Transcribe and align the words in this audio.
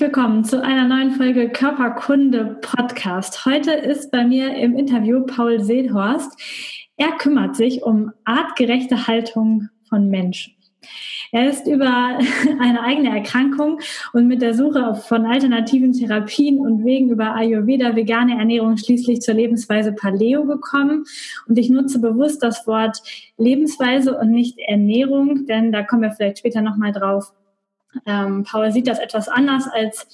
Willkommen 0.00 0.44
zu 0.44 0.64
einer 0.64 0.88
neuen 0.88 1.10
Folge 1.10 1.50
Körperkunde 1.50 2.58
Podcast. 2.62 3.44
Heute 3.44 3.72
ist 3.72 4.10
bei 4.10 4.24
mir 4.24 4.56
im 4.56 4.74
Interview 4.74 5.26
Paul 5.26 5.60
Seelhorst. 5.60 6.40
Er 6.96 7.12
kümmert 7.18 7.54
sich 7.54 7.82
um 7.82 8.10
artgerechte 8.24 9.06
Haltung 9.06 9.68
von 9.90 10.08
Menschen. 10.08 10.54
Er 11.32 11.50
ist 11.50 11.66
über 11.66 12.18
eine 12.60 12.82
eigene 12.82 13.14
Erkrankung 13.14 13.78
und 14.14 14.26
mit 14.26 14.40
der 14.40 14.54
Suche 14.54 14.94
von 14.94 15.26
alternativen 15.26 15.92
Therapien 15.92 16.60
und 16.60 16.82
Wegen 16.82 17.10
über 17.10 17.34
Ayurveda, 17.34 17.94
vegane 17.94 18.38
Ernährung 18.38 18.78
schließlich 18.78 19.20
zur 19.20 19.34
Lebensweise 19.34 19.92
Paleo 19.92 20.46
gekommen. 20.46 21.04
Und 21.46 21.58
ich 21.58 21.68
nutze 21.68 22.00
bewusst 22.00 22.42
das 22.42 22.66
Wort 22.66 23.02
Lebensweise 23.36 24.16
und 24.16 24.30
nicht 24.30 24.58
Ernährung, 24.60 25.44
denn 25.44 25.72
da 25.72 25.82
kommen 25.82 26.00
wir 26.00 26.12
vielleicht 26.12 26.38
später 26.38 26.62
nochmal 26.62 26.92
drauf 26.92 27.34
ähm, 28.06 28.44
Paul 28.44 28.72
sieht 28.72 28.86
das 28.86 28.98
etwas 28.98 29.28
anders 29.28 29.68
als 29.68 30.06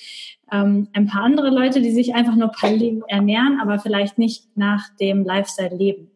ähm, 0.52 0.88
ein 0.92 1.06
paar 1.06 1.22
andere 1.22 1.50
Leute, 1.50 1.80
die 1.80 1.91
sich 1.91 2.14
einfach 2.14 2.36
nur 2.36 2.48
paleo 2.48 3.05
ernähren, 3.08 3.58
aber 3.60 3.78
vielleicht 3.78 4.18
nicht 4.18 4.44
nach 4.56 4.88
dem 5.00 5.24
Lifestyle 5.24 5.74
leben. 5.74 6.10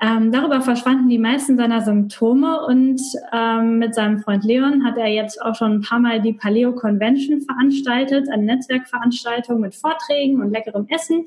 Ähm, 0.00 0.32
darüber 0.32 0.60
verschwanden 0.60 1.08
die 1.08 1.20
meisten 1.20 1.56
seiner 1.56 1.80
Symptome 1.80 2.66
und 2.66 3.00
ähm, 3.32 3.78
mit 3.78 3.94
seinem 3.94 4.18
Freund 4.18 4.44
Leon 4.44 4.84
hat 4.84 4.98
er 4.98 5.06
jetzt 5.06 5.40
auch 5.40 5.54
schon 5.54 5.72
ein 5.72 5.80
paar 5.82 6.00
Mal 6.00 6.20
die 6.20 6.32
Paleo 6.32 6.74
Convention 6.74 7.40
veranstaltet, 7.42 8.28
eine 8.28 8.42
Netzwerkveranstaltung 8.42 9.60
mit 9.60 9.74
Vorträgen 9.74 10.42
und 10.42 10.50
leckerem 10.50 10.86
Essen 10.88 11.24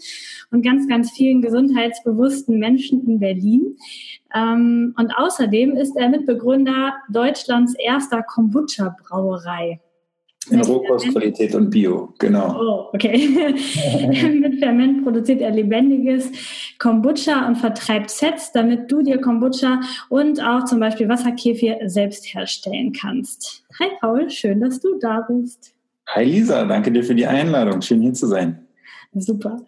und 0.51 0.63
ganz, 0.63 0.87
ganz 0.87 1.11
vielen 1.11 1.41
gesundheitsbewussten 1.41 2.59
Menschen 2.59 3.07
in 3.07 3.19
Berlin. 3.19 3.77
Ähm, 4.35 4.93
und 4.97 5.11
außerdem 5.17 5.75
ist 5.75 5.95
er 5.95 6.09
Mitbegründer 6.09 6.93
Deutschlands 7.09 7.73
erster 7.75 8.23
Kombucha-Brauerei. 8.23 9.79
In 10.49 10.61
Rohkostqualität 10.61 11.55
und 11.55 11.69
Bio, 11.69 12.13
genau. 12.19 12.55
Oh, 12.57 12.89
okay. 12.93 13.27
Mit 14.39 14.59
Ferment 14.59 15.03
produziert 15.03 15.41
er 15.41 15.51
lebendiges 15.51 16.31
Kombucha 16.79 17.47
und 17.47 17.57
vertreibt 17.57 18.09
Sets, 18.09 18.53
damit 18.53 18.89
du 18.89 19.01
dir 19.01 19.19
Kombucha 19.19 19.81
und 20.09 20.41
auch 20.41 20.63
zum 20.63 20.79
Beispiel 20.79 21.09
Wasserkefir 21.09 21.79
selbst 21.85 22.33
herstellen 22.33 22.93
kannst. 22.93 23.65
Hi 23.79 23.89
Paul, 23.99 24.29
schön, 24.29 24.61
dass 24.61 24.79
du 24.79 24.97
da 24.99 25.27
bist. 25.27 25.73
Hi 26.07 26.23
Lisa, 26.23 26.63
danke 26.63 26.91
dir 26.91 27.03
für 27.03 27.15
die 27.15 27.27
Einladung. 27.27 27.81
Schön 27.81 28.01
hier 28.01 28.13
zu 28.13 28.27
sein. 28.27 28.66
Super. 29.13 29.61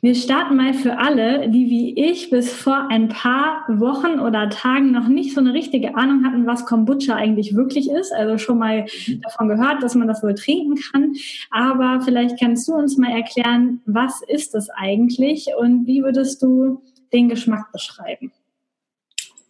Wir 0.00 0.14
starten 0.14 0.56
mal 0.56 0.74
für 0.74 0.98
alle, 0.98 1.48
die 1.48 1.70
wie 1.70 2.10
ich 2.10 2.30
bis 2.30 2.52
vor 2.52 2.88
ein 2.90 3.08
paar 3.08 3.64
Wochen 3.68 4.20
oder 4.20 4.50
Tagen 4.50 4.92
noch 4.92 5.08
nicht 5.08 5.34
so 5.34 5.40
eine 5.40 5.54
richtige 5.54 5.96
Ahnung 5.96 6.24
hatten, 6.24 6.46
was 6.46 6.66
Kombucha 6.66 7.14
eigentlich 7.14 7.54
wirklich 7.54 7.90
ist. 7.90 8.12
Also 8.12 8.38
schon 8.38 8.58
mal 8.58 8.86
davon 9.22 9.48
gehört, 9.48 9.82
dass 9.82 9.94
man 9.94 10.08
das 10.08 10.22
wohl 10.22 10.34
trinken 10.34 10.76
kann. 10.76 11.14
Aber 11.50 12.00
vielleicht 12.04 12.38
kannst 12.38 12.68
du 12.68 12.74
uns 12.74 12.96
mal 12.96 13.12
erklären, 13.12 13.80
was 13.86 14.20
ist 14.28 14.54
das 14.54 14.68
eigentlich 14.70 15.48
und 15.58 15.86
wie 15.86 16.02
würdest 16.02 16.42
du 16.42 16.82
den 17.12 17.28
Geschmack 17.28 17.72
beschreiben? 17.72 18.32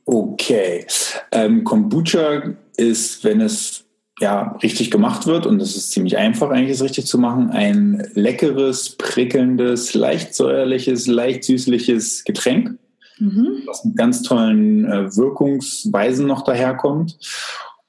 Okay. 0.04 0.86
Ähm, 1.30 1.64
Kombucha 1.64 2.42
ist, 2.76 3.24
wenn 3.24 3.40
es 3.40 3.84
ja, 4.22 4.56
richtig 4.62 4.92
gemacht 4.92 5.26
wird, 5.26 5.46
und 5.46 5.60
es 5.60 5.76
ist 5.76 5.90
ziemlich 5.90 6.16
einfach 6.16 6.50
eigentlich, 6.50 6.70
es 6.70 6.82
richtig 6.82 7.06
zu 7.06 7.18
machen, 7.18 7.50
ein 7.50 8.06
leckeres, 8.14 8.90
prickelndes, 8.90 9.94
leicht 9.94 10.36
säuerliches, 10.36 11.08
leicht 11.08 11.42
süßliches 11.42 12.22
Getränk, 12.22 12.78
mhm. 13.18 13.64
das 13.66 13.84
mit 13.84 13.96
ganz 13.96 14.22
tollen 14.22 14.84
äh, 14.84 15.16
Wirkungsweisen 15.16 16.28
noch 16.28 16.44
daherkommt. 16.44 17.18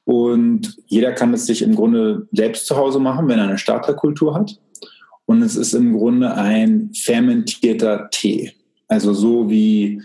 Und 0.06 0.76
jeder 0.88 1.12
kann 1.12 1.36
es 1.36 1.46
sich 1.46 1.62
im 1.62 1.76
Grunde 1.76 2.28
selbst 2.32 2.66
zu 2.66 2.78
Hause 2.78 3.00
machen, 3.00 3.28
wenn 3.28 3.38
er 3.38 3.46
eine 3.46 3.60
Starterkultur 3.60 4.34
hat. 4.34 4.60
Und 5.26 5.44
es 5.44 5.56
ist 5.56 5.74
im 5.74 5.96
Grunde 5.96 6.34
ein 6.34 6.90
fermentierter 6.96 8.10
Tee. 8.10 8.54
Also 8.88 9.14
so 9.14 9.52
wie 9.52 10.02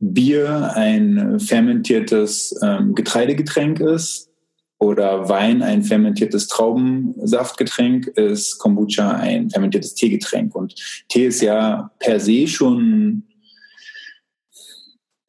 Bier 0.00 0.72
ein 0.74 1.38
fermentiertes 1.38 2.58
ähm, 2.62 2.94
Getreidegetränk 2.94 3.78
ist, 3.78 4.25
oder 4.78 5.28
Wein 5.28 5.62
ein 5.62 5.82
fermentiertes 5.82 6.48
Traubensaftgetränk, 6.48 8.08
ist 8.08 8.58
Kombucha 8.58 9.12
ein 9.12 9.50
fermentiertes 9.50 9.94
Teegetränk. 9.94 10.54
Und 10.54 10.74
Tee 11.08 11.26
ist 11.26 11.40
ja 11.40 11.90
per 11.98 12.20
se 12.20 12.46
schon 12.46 13.22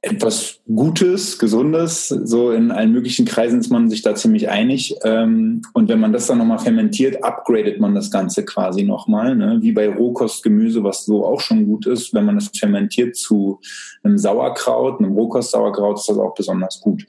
etwas 0.01 0.59
Gutes, 0.65 1.39
Gesundes. 1.39 2.09
So 2.09 2.51
in 2.51 2.71
allen 2.71 2.91
möglichen 2.91 3.25
Kreisen 3.25 3.59
ist 3.59 3.69
man 3.69 3.89
sich 3.89 4.01
da 4.01 4.15
ziemlich 4.15 4.49
einig. 4.49 4.95
Ähm, 5.03 5.61
und 5.73 5.89
wenn 5.89 5.99
man 5.99 6.13
das 6.13 6.27
dann 6.27 6.37
nochmal 6.37 6.59
fermentiert, 6.59 7.23
upgradet 7.23 7.79
man 7.79 7.95
das 7.95 8.11
Ganze 8.11 8.45
quasi 8.45 8.83
nochmal. 8.83 9.35
Ne? 9.35 9.59
Wie 9.61 9.71
bei 9.71 9.89
Rohkostgemüse, 9.89 10.83
was 10.83 11.05
so 11.05 11.25
auch 11.25 11.41
schon 11.41 11.65
gut 11.65 11.87
ist. 11.87 12.13
Wenn 12.13 12.25
man 12.25 12.37
es 12.37 12.49
fermentiert 12.49 13.15
zu 13.15 13.59
einem 14.03 14.17
Sauerkraut, 14.17 14.99
einem 14.99 15.13
Rohkostsauerkraut, 15.13 15.99
ist 15.99 16.09
das 16.09 16.17
auch 16.17 16.33
besonders 16.33 16.79
gut. 16.79 17.05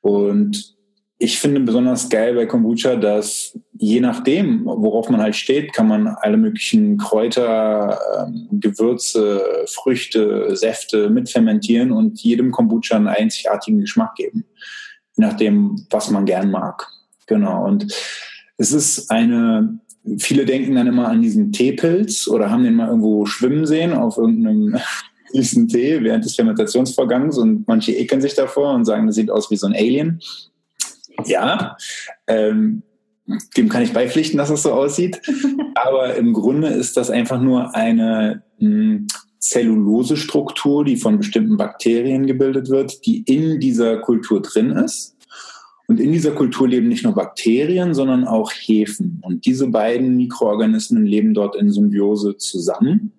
Und 0.00 0.77
ich 1.20 1.40
finde 1.40 1.60
besonders 1.60 2.08
geil 2.08 2.34
bei 2.34 2.46
Kombucha, 2.46 2.94
dass 2.94 3.58
je 3.76 4.00
nachdem, 4.00 4.64
worauf 4.64 5.10
man 5.10 5.20
halt 5.20 5.34
steht, 5.34 5.72
kann 5.72 5.88
man 5.88 6.06
alle 6.06 6.36
möglichen 6.36 6.96
Kräuter, 6.96 7.98
ähm, 8.18 8.46
Gewürze, 8.52 9.42
Früchte, 9.66 10.54
Säfte 10.54 11.10
mitfermentieren 11.10 11.90
und 11.90 12.20
jedem 12.20 12.52
Kombucha 12.52 12.96
einen 12.96 13.08
einzigartigen 13.08 13.80
Geschmack 13.80 14.14
geben. 14.14 14.44
Je 15.16 15.24
nachdem, 15.24 15.86
was 15.90 16.10
man 16.10 16.24
gern 16.24 16.52
mag. 16.52 16.86
Genau. 17.26 17.64
Und 17.66 17.92
es 18.56 18.72
ist 18.72 19.10
eine, 19.10 19.80
viele 20.18 20.44
denken 20.44 20.76
dann 20.76 20.86
immer 20.86 21.08
an 21.08 21.20
diesen 21.20 21.50
Teepilz 21.50 22.28
oder 22.28 22.50
haben 22.50 22.62
den 22.62 22.74
mal 22.74 22.88
irgendwo 22.88 23.26
schwimmen 23.26 23.66
sehen 23.66 23.92
auf 23.92 24.18
irgendeinem 24.18 24.78
süßen 25.32 25.66
Tee 25.66 26.02
während 26.04 26.24
des 26.24 26.36
Fermentationsvorgangs 26.36 27.36
und 27.38 27.66
manche 27.66 27.92
ekeln 27.92 28.20
sich 28.20 28.34
davor 28.34 28.72
und 28.74 28.84
sagen, 28.84 29.06
das 29.08 29.16
sieht 29.16 29.32
aus 29.32 29.50
wie 29.50 29.56
so 29.56 29.66
ein 29.66 29.74
Alien. 29.74 30.20
Ja, 31.24 31.76
ähm, 32.26 32.82
dem 33.56 33.68
kann 33.68 33.82
ich 33.82 33.92
beipflichten, 33.92 34.38
dass 34.38 34.50
es 34.50 34.62
so 34.62 34.72
aussieht. 34.72 35.20
Aber 35.74 36.14
im 36.16 36.32
Grunde 36.32 36.68
ist 36.68 36.96
das 36.96 37.10
einfach 37.10 37.40
nur 37.40 37.74
eine 37.74 38.42
hm, 38.58 39.06
Zellulosestruktur, 39.38 40.84
die 40.84 40.96
von 40.96 41.18
bestimmten 41.18 41.56
Bakterien 41.56 42.26
gebildet 42.26 42.70
wird, 42.70 43.06
die 43.06 43.22
in 43.22 43.60
dieser 43.60 43.98
Kultur 43.98 44.42
drin 44.42 44.70
ist. 44.70 45.16
Und 45.86 46.00
in 46.00 46.12
dieser 46.12 46.32
Kultur 46.32 46.68
leben 46.68 46.88
nicht 46.88 47.04
nur 47.04 47.14
Bakterien, 47.14 47.94
sondern 47.94 48.26
auch 48.26 48.50
Hefen. 48.52 49.20
Und 49.22 49.46
diese 49.46 49.68
beiden 49.68 50.16
Mikroorganismen 50.16 51.06
leben 51.06 51.32
dort 51.32 51.56
in 51.56 51.70
Symbiose 51.70 52.36
zusammen 52.36 53.12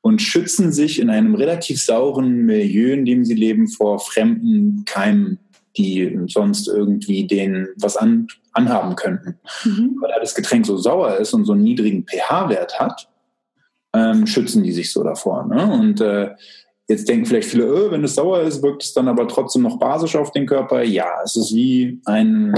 und 0.00 0.22
schützen 0.22 0.72
sich 0.72 1.00
in 1.00 1.10
einem 1.10 1.34
relativ 1.34 1.82
sauren 1.82 2.46
Milieu, 2.46 2.92
in 2.92 3.04
dem 3.04 3.26
sie 3.26 3.34
leben, 3.34 3.68
vor 3.68 3.98
fremden 3.98 4.84
Keimen 4.86 5.38
die 5.78 6.18
sonst 6.26 6.68
irgendwie 6.68 7.26
den 7.26 7.68
was 7.76 7.96
an, 7.96 8.26
anhaben 8.52 8.96
könnten. 8.96 9.38
Mhm. 9.64 9.96
Weil 10.00 10.10
da 10.10 10.20
das 10.20 10.34
Getränk 10.34 10.66
so 10.66 10.76
sauer 10.76 11.16
ist 11.16 11.32
und 11.32 11.44
so 11.44 11.52
einen 11.52 11.62
niedrigen 11.62 12.04
pH-Wert 12.04 12.78
hat, 12.78 13.08
ähm, 13.94 14.26
schützen 14.26 14.62
die 14.62 14.72
sich 14.72 14.92
so 14.92 15.02
davor. 15.02 15.46
Ne? 15.46 15.64
Und 15.72 16.00
äh, 16.00 16.30
jetzt 16.88 17.08
denken 17.08 17.26
vielleicht 17.26 17.48
viele, 17.48 17.64
öh, 17.64 17.90
wenn 17.90 18.04
es 18.04 18.16
sauer 18.16 18.42
ist, 18.42 18.62
wirkt 18.62 18.82
es 18.82 18.92
dann 18.92 19.08
aber 19.08 19.28
trotzdem 19.28 19.62
noch 19.62 19.78
basisch 19.78 20.16
auf 20.16 20.32
den 20.32 20.46
Körper. 20.46 20.82
Ja, 20.82 21.06
es 21.24 21.36
ist 21.36 21.54
wie 21.54 22.00
ein 22.04 22.54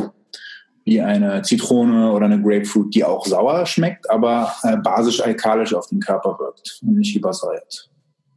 wie 0.85 1.01
eine 1.01 1.43
Zitrone 1.43 2.11
oder 2.11 2.25
eine 2.25 2.43
Grapefruit, 2.43 2.95
die 2.95 3.05
auch 3.05 3.27
sauer 3.27 3.67
schmeckt, 3.67 4.11
aber 4.11 4.53
äh, 4.63 4.77
basisch-alkalisch 4.79 5.75
auf 5.75 5.87
den 5.89 6.01
Körper 6.01 6.39
wirkt 6.39 6.81
und 6.83 6.97
nicht 6.97 7.15
übersäuert. 7.15 7.91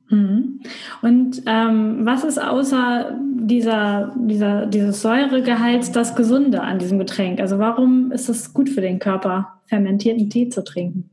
Mhm. 0.09 0.59
Und 1.01 1.41
ähm, 1.45 2.01
was 2.05 2.23
ist 2.23 2.39
außer 2.39 3.17
dieser, 3.47 4.13
dieser, 4.15 4.65
dieses 4.65 5.01
Säuregehalts 5.01 5.91
das 5.91 6.15
Gesunde 6.15 6.61
an 6.61 6.79
diesem 6.79 6.99
Getränk? 6.99 7.39
Also 7.39 7.59
warum 7.59 8.11
ist 8.11 8.29
es 8.29 8.53
gut 8.53 8.69
für 8.69 8.81
den 8.81 8.99
Körper, 8.99 9.59
fermentierten 9.67 10.29
Tee 10.29 10.49
zu 10.49 10.63
trinken? 10.63 11.09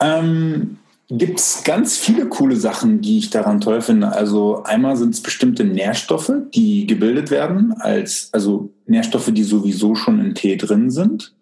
Ähm, 0.00 0.78
Gibt 1.12 1.40
es 1.40 1.64
ganz 1.64 1.98
viele 1.98 2.26
coole 2.26 2.54
Sachen, 2.54 3.00
die 3.00 3.18
ich 3.18 3.30
daran 3.30 3.60
toll 3.60 3.80
finde. 3.80 4.12
Also 4.12 4.62
einmal 4.62 4.96
sind 4.96 5.12
es 5.12 5.20
bestimmte 5.20 5.64
Nährstoffe, 5.64 6.32
die 6.54 6.86
gebildet 6.86 7.32
werden, 7.32 7.72
als 7.72 8.28
also 8.32 8.72
Nährstoffe, 8.86 9.32
die 9.32 9.42
sowieso 9.42 9.96
schon 9.96 10.20
in 10.20 10.34
Tee 10.36 10.56
drin 10.56 10.90
sind. 10.90 11.34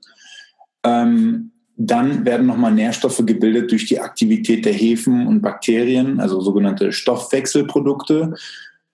Ähm, 0.85 1.50
dann 1.76 2.25
werden 2.25 2.47
nochmal 2.47 2.73
Nährstoffe 2.73 3.23
gebildet 3.25 3.71
durch 3.71 3.87
die 3.87 4.00
Aktivität 4.00 4.64
der 4.64 4.73
Hefen 4.73 5.26
und 5.26 5.43
Bakterien, 5.43 6.19
also 6.19 6.41
sogenannte 6.41 6.91
Stoffwechselprodukte, 6.91 8.35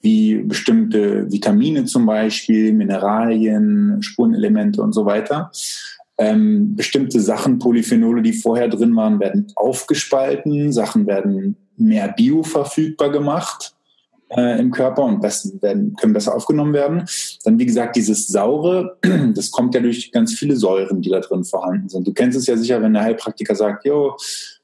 wie 0.05 0.37
bestimmte 0.37 1.33
Vitamine 1.33 1.87
zum 1.87 2.05
Beispiel, 2.05 2.75
Mineralien, 2.75 4.03
Spurenelemente 4.03 4.83
und 4.83 4.93
so 4.93 5.07
weiter. 5.07 5.51
Ähm, 6.19 6.77
bestimmte 6.77 7.21
Sachen, 7.21 7.59
Polyphenole, 7.59 8.23
die 8.23 8.35
vorher 8.35 8.69
drin 8.69 8.95
waren, 8.95 9.19
werden 9.19 9.51
aufgespalten, 9.57 10.73
Sachen 10.73 11.07
werden 11.07 11.57
mehr 11.77 12.13
bioverfügbar 12.13 13.11
gemacht 13.11 13.75
äh, 14.29 14.61
im 14.61 14.71
Körper 14.71 15.03
und 15.05 15.21
besten 15.21 15.61
werden, 15.63 15.97
können 15.97 16.13
besser 16.13 16.35
aufgenommen 16.35 16.75
werden. 16.75 17.05
Dann, 17.45 17.59
wie 17.59 17.67
gesagt, 17.67 17.97
dieses 17.97 18.29
Saure, 18.29 18.99
das 19.35 19.51
kommt 19.51 19.75
ja 19.75 19.81
durch 19.81 20.13
ganz 20.13 20.35
viele 20.35 20.57
Säuren, 20.57 21.01
die 21.01 21.11
da 21.11 21.21
drin 21.21 21.45
vorhanden 21.45 21.89
sind. 21.89 22.07
Du 22.07 22.13
kennst 22.13 22.37
es 22.37 22.47
ja 22.47 22.57
sicher, 22.57 22.81
wenn 22.83 22.93
der 22.93 23.03
Heilpraktiker 23.03 23.55
sagt, 23.55 23.87
jo, 23.87 24.17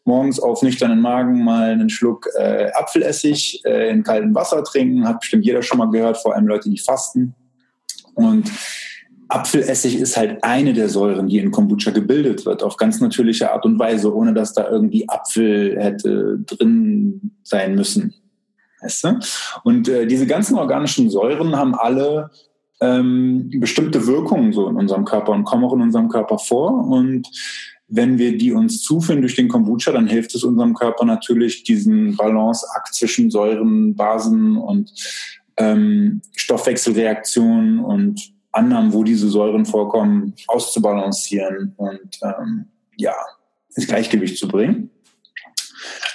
morgens 0.05 0.41
auf 0.41 0.63
nüchternen 0.63 1.01
Magen 1.01 1.45
mal 1.45 1.71
einen 1.71 1.91
Schluck 1.91 2.27
äh, 2.39 2.71
Apfelessig 2.75 3.63
äh, 3.65 3.91
in 3.91 4.03
kaltem 4.03 4.35
Wasser 4.35 4.65
trinken, 4.65 5.07
hat 5.07 5.21
bestimmt 5.21 5.45
jeder 5.45 5.63
schon 5.63 5.79
mal 5.79 5.91
gehört, 5.91 6.19
vor 6.19 6.35
allem 6.35 6.47
Leute, 6.47 6.71
die 6.71 6.79
fasten. 6.79 7.35
Und 8.15 8.51
Apfelessig 9.29 9.97
ist 9.97 10.17
halt 10.17 10.43
eine 10.43 10.73
der 10.73 10.89
Säuren, 10.89 11.29
die 11.29 11.39
in 11.39 11.53
Kombucha 11.53 11.93
gebildet 11.93 12.45
wird, 12.47 12.65
auf 12.65 12.77
ganz 12.77 13.01
natürliche 13.01 13.53
Art 13.53 13.65
und 13.65 13.79
Weise, 13.79 14.13
ohne 14.13 14.35
dass 14.35 14.55
da 14.55 14.69
irgendwie 14.69 15.09
Apfel 15.09 15.79
hätte 15.79 16.39
drin 16.47 17.33
sein 17.45 17.77
müssen. 17.77 18.15
Weißt 18.83 19.05
du? 19.05 19.19
Und 19.63 19.89
äh, 19.89 20.07
diese 20.07 20.27
ganzen 20.27 20.57
organischen 20.57 21.11
Säuren 21.11 21.55
haben 21.57 21.75
alle 21.77 22.31
ähm, 22.81 23.51
bestimmte 23.61 24.07
Wirkungen 24.07 24.53
so 24.53 24.69
in 24.69 24.77
unserem 24.77 25.05
Körper 25.05 25.33
und 25.33 25.45
kommen 25.45 25.65
auch 25.65 25.75
in 25.75 25.83
unserem 25.83 26.09
Körper 26.09 26.39
vor. 26.39 26.89
Und 26.89 27.29
wenn 27.91 28.19
wir 28.19 28.39
die 28.39 28.53
uns 28.53 28.83
zuführen 28.83 29.21
durch 29.21 29.35
den 29.35 29.49
Kombucha, 29.49 29.91
dann 29.93 30.07
hilft 30.07 30.35
es 30.35 30.45
unserem 30.45 30.75
Körper 30.75 31.05
natürlich, 31.05 31.65
diesen 31.65 32.17
Balanceakt 32.17 32.95
zwischen 32.95 33.31
Säuren, 33.31 33.97
Basen 33.97 34.57
und 34.57 34.93
ähm, 35.57 36.23
Stoffwechselreaktionen 36.37 37.81
und 37.81 38.33
Annahmen, 38.53 38.93
wo 38.93 39.05
diese 39.05 39.29
Säuren 39.29 39.67
vorkommen, 39.67 40.35
auszubalancieren 40.47 41.75
und 41.77 42.19
ähm, 42.23 42.67
ja, 42.97 43.15
ins 43.75 43.87
Gleichgewicht 43.87 44.39
zu 44.39 44.49
bringen. 44.49 44.91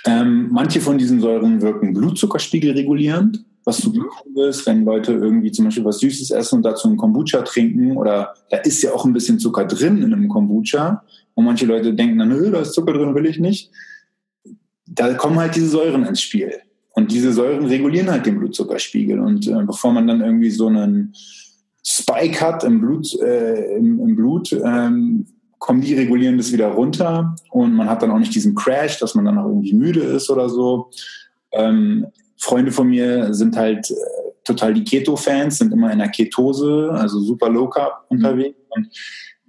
Ähm, 0.05 0.49
manche 0.51 0.79
von 0.79 0.97
diesen 0.97 1.19
Säuren 1.19 1.61
wirken 1.61 1.93
Blutzuckerspiegel 1.93 2.71
regulierend, 2.71 3.43
was 3.65 3.77
super 3.77 3.99
mhm. 3.99 4.35
cool 4.35 4.47
ist, 4.47 4.65
wenn 4.65 4.85
Leute 4.85 5.13
irgendwie 5.13 5.51
zum 5.51 5.65
Beispiel 5.65 5.85
was 5.85 5.99
Süßes 5.99 6.31
essen 6.31 6.57
und 6.57 6.63
dazu 6.63 6.87
einen 6.87 6.97
Kombucha 6.97 7.41
trinken 7.41 7.97
oder 7.97 8.33
da 8.49 8.57
ist 8.57 8.81
ja 8.81 8.93
auch 8.93 9.05
ein 9.05 9.13
bisschen 9.13 9.39
Zucker 9.39 9.65
drin 9.65 9.97
in 9.97 10.13
einem 10.13 10.29
Kombucha 10.29 11.03
und 11.35 11.45
manche 11.45 11.65
Leute 11.65 11.93
denken 11.93 12.17
dann, 12.17 12.51
da 12.51 12.61
ist 12.61 12.73
Zucker 12.73 12.93
drin, 12.93 13.13
will 13.13 13.25
ich 13.25 13.39
nicht. 13.39 13.71
Da 14.87 15.13
kommen 15.13 15.37
halt 15.37 15.55
diese 15.55 15.67
Säuren 15.67 16.05
ins 16.05 16.21
Spiel. 16.21 16.53
Und 16.93 17.11
diese 17.11 17.33
Säuren 17.33 17.65
regulieren 17.65 18.09
halt 18.09 18.25
den 18.25 18.39
Blutzuckerspiegel. 18.39 19.19
Und 19.19 19.47
äh, 19.47 19.63
bevor 19.65 19.91
man 19.91 20.07
dann 20.07 20.21
irgendwie 20.21 20.49
so 20.49 20.67
einen 20.67 21.13
Spike 21.85 22.39
hat 22.39 22.63
im 22.63 22.79
Blut, 22.79 23.13
äh, 23.21 23.75
im, 23.75 23.99
im, 23.99 24.15
Blut 24.15 24.53
ähm, 24.53 25.27
kommen 25.59 25.81
die 25.81 25.93
regulieren 25.93 26.37
das 26.37 26.51
wieder 26.51 26.69
runter 26.69 27.35
und 27.51 27.73
man 27.73 27.89
hat 27.89 28.01
dann 28.01 28.11
auch 28.11 28.17
nicht 28.17 28.33
diesen 28.33 28.55
Crash, 28.55 28.99
dass 28.99 29.13
man 29.13 29.25
dann 29.25 29.37
auch 29.37 29.47
irgendwie 29.47 29.73
müde 29.73 30.01
ist 30.01 30.29
oder 30.29 30.49
so. 30.49 30.89
Ähm, 31.51 32.07
Freunde 32.37 32.71
von 32.71 32.87
mir 32.87 33.33
sind 33.33 33.55
halt 33.55 33.91
äh, 33.91 33.95
total 34.43 34.73
die 34.73 34.83
Keto-Fans, 34.83 35.57
sind 35.57 35.73
immer 35.73 35.91
in 35.91 35.99
der 35.99 36.09
Ketose, 36.09 36.89
also 36.91 37.19
super 37.19 37.49
low 37.49 37.67
carb 37.67 38.05
mhm. 38.09 38.17
unterwegs. 38.17 38.57
Und 38.69 38.87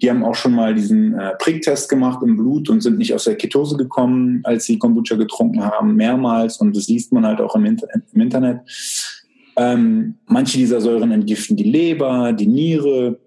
die 0.03 0.11
haben 0.11 0.25
auch 0.25 0.35
schon 0.35 0.53
mal 0.53 0.75
diesen 0.75 1.19
äh, 1.19 1.33
Pricktest 1.39 1.89
gemacht 1.89 2.23
im 2.23 2.37
Blut 2.37 2.69
und 2.69 2.83
sind 2.83 2.99
nicht 2.99 3.15
aus 3.15 3.25
der 3.25 3.37
Ketose 3.37 3.77
gekommen, 3.77 4.41
als 4.45 4.67
sie 4.67 4.79
Kombucha 4.79 5.17
getrunken 5.17 5.65
haben, 5.65 5.97
mehrmals. 5.97 6.59
Und 6.59 6.77
das 6.77 6.89
liest 6.89 7.13
man 7.13 7.27
halt 7.27 7.41
auch 7.41 7.55
im, 7.55 7.65
Inter 7.65 7.89
im 8.13 8.21
Internet. 8.21 8.61
Ähm, 9.57 10.17
manche 10.27 10.59
dieser 10.59 10.83
Säuren 10.83 11.13
entgiften 11.13 11.57
die 11.57 11.71
Leber, 11.71 12.35
die 12.35 12.47
Niere, 12.47 13.19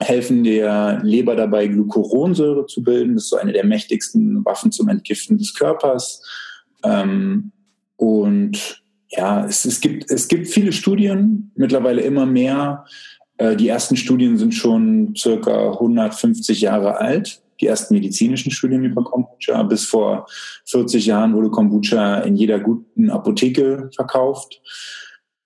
helfen 0.00 0.44
der 0.44 1.00
Leber 1.02 1.34
dabei, 1.34 1.66
Glucuronsäure 1.68 2.66
zu 2.66 2.82
bilden. 2.82 3.14
Das 3.14 3.24
ist 3.24 3.30
so 3.30 3.36
eine 3.36 3.52
der 3.52 3.64
mächtigsten 3.64 4.44
Waffen 4.44 4.70
zum 4.70 4.88
Entgiften 4.88 5.38
des 5.38 5.54
Körpers. 5.54 6.22
Ähm, 6.84 7.52
und 7.96 8.82
ja, 9.10 9.46
es, 9.46 9.64
es, 9.64 9.80
gibt, 9.80 10.10
es 10.10 10.28
gibt 10.28 10.48
viele 10.48 10.72
Studien, 10.72 11.52
mittlerweile 11.54 12.02
immer 12.02 12.26
mehr. 12.26 12.84
Äh, 13.38 13.56
die 13.56 13.68
ersten 13.68 13.96
Studien 13.96 14.36
sind 14.36 14.54
schon 14.54 15.14
circa 15.16 15.72
150 15.72 16.60
Jahre 16.60 16.98
alt. 16.98 17.42
Die 17.60 17.66
ersten 17.66 17.94
medizinischen 17.94 18.50
Studien 18.50 18.84
über 18.84 19.04
Kombucha. 19.04 19.62
Bis 19.62 19.84
vor 19.84 20.26
40 20.66 21.06
Jahren 21.06 21.34
wurde 21.34 21.50
Kombucha 21.50 22.20
in 22.20 22.36
jeder 22.36 22.58
guten 22.58 23.10
Apotheke 23.10 23.90
verkauft. 23.94 24.60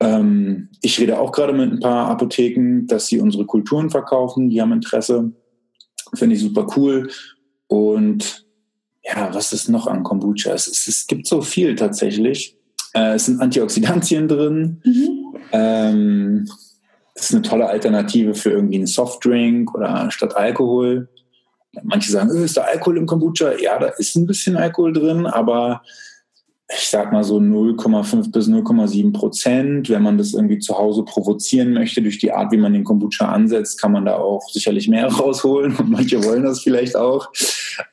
Ähm, 0.00 0.70
ich 0.82 0.98
rede 1.00 1.18
auch 1.18 1.32
gerade 1.32 1.52
mit 1.52 1.72
ein 1.72 1.80
paar 1.80 2.08
Apotheken, 2.08 2.86
dass 2.86 3.06
sie 3.06 3.20
unsere 3.20 3.46
Kulturen 3.46 3.90
verkaufen. 3.90 4.48
Die 4.48 4.60
haben 4.60 4.72
Interesse. 4.72 5.32
Finde 6.14 6.36
ich 6.36 6.42
super 6.42 6.66
cool. 6.76 7.10
Und 7.66 8.46
ja, 9.04 9.32
was 9.32 9.52
ist 9.52 9.68
noch 9.68 9.86
an 9.86 10.02
Kombucha? 10.02 10.52
Es, 10.52 10.66
es, 10.66 10.88
es 10.88 11.06
gibt 11.06 11.26
so 11.26 11.40
viel 11.40 11.74
tatsächlich. 11.74 12.56
Äh, 12.94 13.14
es 13.14 13.26
sind 13.26 13.40
Antioxidantien 13.40 14.28
drin. 14.28 14.80
Mhm. 14.84 15.36
Ähm, 15.52 16.48
ist 17.16 17.32
eine 17.32 17.42
tolle 17.42 17.66
Alternative 17.66 18.34
für 18.34 18.50
irgendwie 18.50 18.76
einen 18.76 18.86
Softdrink 18.86 19.74
oder 19.74 20.10
statt 20.10 20.36
Alkohol. 20.36 21.08
Manche 21.82 22.10
sagen, 22.10 22.30
öh, 22.30 22.44
ist 22.44 22.56
da 22.56 22.62
Alkohol 22.62 22.98
im 22.98 23.06
Kombucha? 23.06 23.52
Ja, 23.58 23.78
da 23.78 23.88
ist 23.98 24.16
ein 24.16 24.26
bisschen 24.26 24.56
Alkohol 24.56 24.92
drin, 24.92 25.26
aber 25.26 25.82
ich 26.68 26.88
sag 26.88 27.12
mal 27.12 27.22
so 27.22 27.38
0,5 27.38 28.32
bis 28.32 28.48
0,7 28.48 29.12
Prozent. 29.12 29.88
Wenn 29.88 30.02
man 30.02 30.18
das 30.18 30.34
irgendwie 30.34 30.58
zu 30.58 30.76
Hause 30.76 31.04
provozieren 31.04 31.72
möchte 31.72 32.02
durch 32.02 32.18
die 32.18 32.32
Art, 32.32 32.52
wie 32.52 32.56
man 32.56 32.72
den 32.72 32.84
Kombucha 32.84 33.26
ansetzt, 33.26 33.80
kann 33.80 33.92
man 33.92 34.04
da 34.04 34.16
auch 34.16 34.48
sicherlich 34.50 34.88
mehr 34.88 35.06
rausholen 35.12 35.76
und 35.76 35.90
manche 35.90 36.22
wollen 36.24 36.44
das 36.44 36.60
vielleicht 36.60 36.96
auch. 36.96 37.30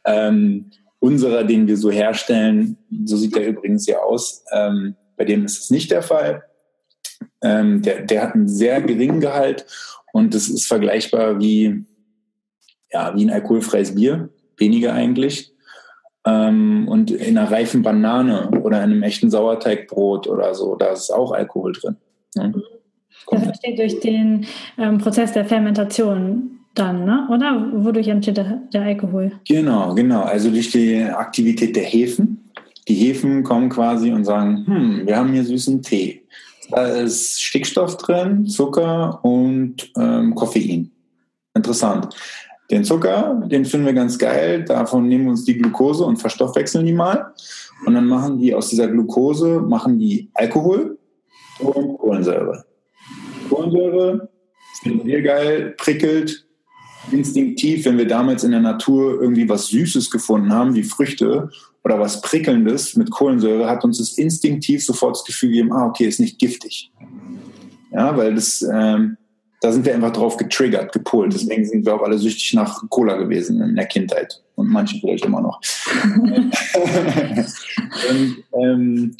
Ähm, 0.05 0.71
unserer, 0.99 1.43
den 1.43 1.67
wir 1.67 1.77
so 1.77 1.91
herstellen, 1.91 2.77
so 3.05 3.17
sieht 3.17 3.35
der 3.35 3.47
übrigens 3.47 3.85
ja 3.85 3.99
aus, 3.99 4.43
ähm, 4.53 4.95
bei 5.17 5.25
dem 5.25 5.45
ist 5.45 5.63
es 5.63 5.69
nicht 5.69 5.91
der 5.91 6.01
Fall. 6.01 6.43
Ähm, 7.43 7.81
der, 7.81 8.01
der 8.01 8.23
hat 8.23 8.35
einen 8.35 8.47
sehr 8.47 8.81
geringen 8.81 9.19
Gehalt 9.19 9.65
und 10.11 10.33
das 10.33 10.49
ist 10.49 10.65
vergleichbar 10.65 11.39
wie, 11.39 11.85
ja, 12.91 13.15
wie 13.15 13.25
ein 13.25 13.31
alkoholfreies 13.31 13.95
Bier, 13.95 14.29
weniger 14.57 14.93
eigentlich 14.93 15.53
ähm, 16.25 16.87
und 16.87 17.11
in 17.11 17.37
einer 17.37 17.51
reifen 17.51 17.81
Banane 17.81 18.49
oder 18.63 18.77
in 18.77 18.91
einem 18.91 19.03
echten 19.03 19.29
Sauerteigbrot 19.29 20.27
oder 20.27 20.53
so, 20.53 20.75
da 20.75 20.87
ist 20.87 21.11
auch 21.11 21.31
Alkohol 21.31 21.73
drin. 21.73 21.97
Ne? 22.35 22.53
Das 23.29 23.43
entsteht 23.43 23.79
durch 23.79 23.99
den 23.99 24.45
ähm, 24.77 24.97
Prozess 24.97 25.33
der 25.33 25.45
Fermentation 25.45 26.59
dann, 26.75 27.05
ne? 27.05 27.27
oder? 27.29 27.71
Wodurch 27.73 28.07
entsteht 28.07 28.37
der, 28.37 28.61
der, 28.73 28.83
Alkohol? 28.83 29.33
Genau, 29.47 29.93
genau. 29.93 30.21
Also 30.21 30.49
durch 30.49 30.71
die 30.71 31.03
Aktivität 31.03 31.75
der 31.75 31.83
Hefen. 31.83 32.39
Die 32.87 32.95
Hefen 32.95 33.43
kommen 33.43 33.69
quasi 33.69 34.11
und 34.11 34.25
sagen, 34.25 34.65
hm, 34.65 35.01
wir 35.07 35.15
haben 35.15 35.31
hier 35.31 35.43
süßen 35.43 35.81
Tee. 35.81 36.22
Da 36.69 36.85
ist 36.87 37.41
Stickstoff 37.41 37.97
drin, 37.97 38.47
Zucker 38.47 39.19
und 39.23 39.91
ähm, 39.97 40.35
Koffein. 40.35 40.91
Interessant. 41.53 42.15
Den 42.71 42.83
Zucker, 42.83 43.41
den 43.45 43.65
finden 43.65 43.85
wir 43.85 43.93
ganz 43.93 44.17
geil. 44.17 44.63
Davon 44.63 45.07
nehmen 45.07 45.25
wir 45.25 45.31
uns 45.31 45.45
die 45.45 45.57
Glucose 45.57 46.03
und 46.05 46.17
verstoffwechseln 46.17 46.85
die 46.85 46.93
mal. 46.93 47.33
Und 47.85 47.93
dann 47.93 48.07
machen 48.07 48.39
die 48.39 48.53
aus 48.53 48.69
dieser 48.69 48.87
Glucose, 48.87 49.59
machen 49.59 49.99
die 49.99 50.29
Alkohol 50.33 50.97
und 51.59 51.97
Kohlensäure. 51.97 52.65
Kohlensäure 53.49 54.29
finden 54.81 55.05
wir 55.05 55.21
geil, 55.21 55.75
prickelt, 55.77 56.47
instinktiv, 57.11 57.85
wenn 57.85 57.97
wir 57.97 58.07
damals 58.07 58.43
in 58.43 58.51
der 58.51 58.61
Natur 58.61 59.21
irgendwie 59.21 59.47
was 59.47 59.67
Süßes 59.67 60.09
gefunden 60.09 60.53
haben, 60.53 60.73
wie 60.73 60.83
Früchte 60.83 61.49
oder 61.83 61.99
was 61.99 62.21
Prickelndes 62.21 62.95
mit 62.95 63.11
Kohlensäure, 63.11 63.69
hat 63.69 63.83
uns 63.83 63.97
das 63.97 64.13
instinktiv 64.13 64.85
sofort 64.85 65.17
das 65.17 65.25
Gefühl 65.25 65.49
gegeben, 65.49 65.73
ah, 65.73 65.87
okay, 65.87 66.05
ist 66.05 66.19
nicht 66.19 66.39
giftig. 66.39 66.91
Ja, 67.91 68.15
weil 68.17 68.35
das 68.35 68.61
ähm, 68.61 69.17
da 69.63 69.71
sind 69.71 69.85
wir 69.85 69.95
einfach 69.95 70.11
drauf 70.11 70.35
getriggert, 70.35 70.91
gepolt. 70.91 71.33
Deswegen 71.33 71.65
sind 71.65 71.85
wir 71.85 71.95
auch 71.95 72.01
alle 72.01 72.17
süchtig 72.17 72.53
nach 72.53 72.83
Cola 72.89 73.15
gewesen 73.15 73.61
in 73.61 73.77
der 73.77 73.85
Kindheit 73.85 74.43
und 74.55 74.67
manche 74.67 74.99
vielleicht 74.99 75.23
immer 75.23 75.39
noch. 75.39 75.61
und, 78.09 78.43
ähm, 78.61 79.15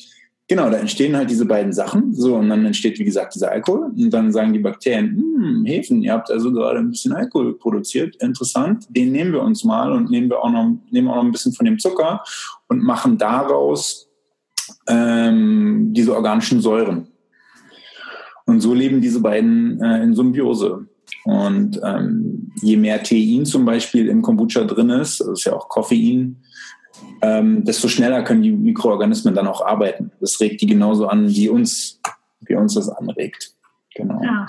genau, 0.47 0.69
da 0.69 0.77
entstehen 0.77 1.15
halt 1.15 1.29
diese 1.29 1.45
beiden 1.45 1.73
Sachen. 1.73 2.13
So, 2.13 2.35
und 2.35 2.49
dann 2.49 2.65
entsteht, 2.65 2.99
wie 2.99 3.03
gesagt, 3.03 3.35
dieser 3.35 3.51
Alkohol. 3.51 3.91
Und 3.95 4.09
dann 4.11 4.31
sagen 4.31 4.53
die 4.53 4.59
Bakterien, 4.59 5.17
hm, 5.17 5.65
Hefen, 5.65 6.01
ihr 6.01 6.13
habt 6.13 6.31
also 6.31 6.51
gerade 6.51 6.79
ein 6.79 6.91
bisschen 6.91 7.13
Alkohol 7.13 7.57
produziert. 7.57 8.15
Interessant. 8.17 8.85
Den 8.89 9.11
nehmen 9.11 9.33
wir 9.33 9.41
uns 9.41 9.63
mal 9.63 9.91
und 9.91 10.09
nehmen 10.09 10.29
wir 10.29 10.43
auch 10.43 10.51
noch, 10.51 10.77
nehmen 10.91 11.07
auch 11.07 11.15
noch 11.15 11.23
ein 11.23 11.31
bisschen 11.31 11.53
von 11.53 11.65
dem 11.65 11.79
Zucker 11.79 12.23
und 12.67 12.83
machen 12.83 13.17
daraus 13.17 14.09
ähm, 14.87 15.93
diese 15.93 16.15
organischen 16.15 16.61
Säuren. 16.61 17.07
Und 18.45 18.59
so 18.61 18.73
leben 18.73 19.01
diese 19.01 19.21
beiden 19.21 19.81
äh, 19.81 20.03
in 20.03 20.15
Symbiose. 20.15 20.87
Und 21.25 21.79
ähm, 21.83 22.51
je 22.61 22.77
mehr 22.77 23.01
Tein 23.03 23.45
zum 23.45 23.65
Beispiel 23.65 24.07
im 24.07 24.21
Kombucha 24.21 24.63
drin 24.65 24.89
ist, 24.89 25.21
das 25.21 25.27
ist 25.27 25.45
ja 25.45 25.53
auch 25.53 25.69
Koffein, 25.69 26.43
ähm, 27.23 27.63
desto 27.63 27.87
schneller 27.87 28.21
können 28.23 28.41
die 28.41 28.51
Mikroorganismen 28.51 29.33
dann 29.33 29.47
auch 29.47 29.65
arbeiten. 29.65 30.11
Das 30.19 30.39
regt 30.41 30.61
die 30.61 30.67
genauso 30.67 31.07
an 31.07 31.29
wie 31.29 31.49
uns, 31.49 32.01
wie 32.41 32.55
uns 32.55 32.75
das 32.75 32.89
anregt. 32.89 33.53
Genau. 33.95 34.19
Ja. 34.23 34.47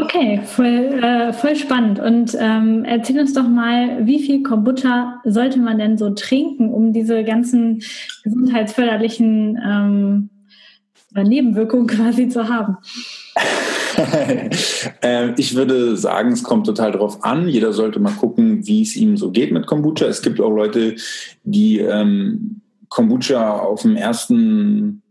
Okay, 0.00 0.40
voll, 0.44 1.00
äh, 1.02 1.32
voll 1.32 1.54
spannend. 1.54 2.00
Und 2.00 2.36
ähm, 2.38 2.84
erzähl 2.84 3.20
uns 3.20 3.32
doch 3.32 3.48
mal, 3.48 4.06
wie 4.06 4.20
viel 4.20 4.42
Kombucha 4.42 5.20
sollte 5.24 5.60
man 5.60 5.78
denn 5.78 5.96
so 5.96 6.10
trinken, 6.10 6.70
um 6.70 6.92
diese 6.92 7.22
ganzen 7.22 7.82
gesundheitsförderlichen 8.24 9.58
ähm, 9.64 10.30
Nebenwirkungen 11.14 11.86
quasi 11.86 12.28
zu 12.28 12.48
haben? 12.48 12.76
Ähm, 15.02 15.34
ich 15.36 15.54
würde 15.54 15.96
sagen, 15.96 16.32
es 16.32 16.42
kommt 16.42 16.66
total 16.66 16.92
drauf 16.92 17.22
an. 17.24 17.48
Jeder 17.48 17.72
sollte 17.72 18.00
mal 18.00 18.12
gucken, 18.12 18.66
wie 18.66 18.82
es 18.82 18.96
ihm 18.96 19.16
so 19.18 19.30
geht 19.30 19.52
mit 19.52 19.66
Kombucha. 19.66 20.06
Es 20.06 20.22
gibt 20.22 20.40
auch 20.40 20.50
Leute, 20.50 20.96
die 21.44 21.78
ähm, 21.78 22.62
Kombucha 22.88 23.58
auf 23.58 23.82
dem 23.82 23.96
ersten 23.96 25.02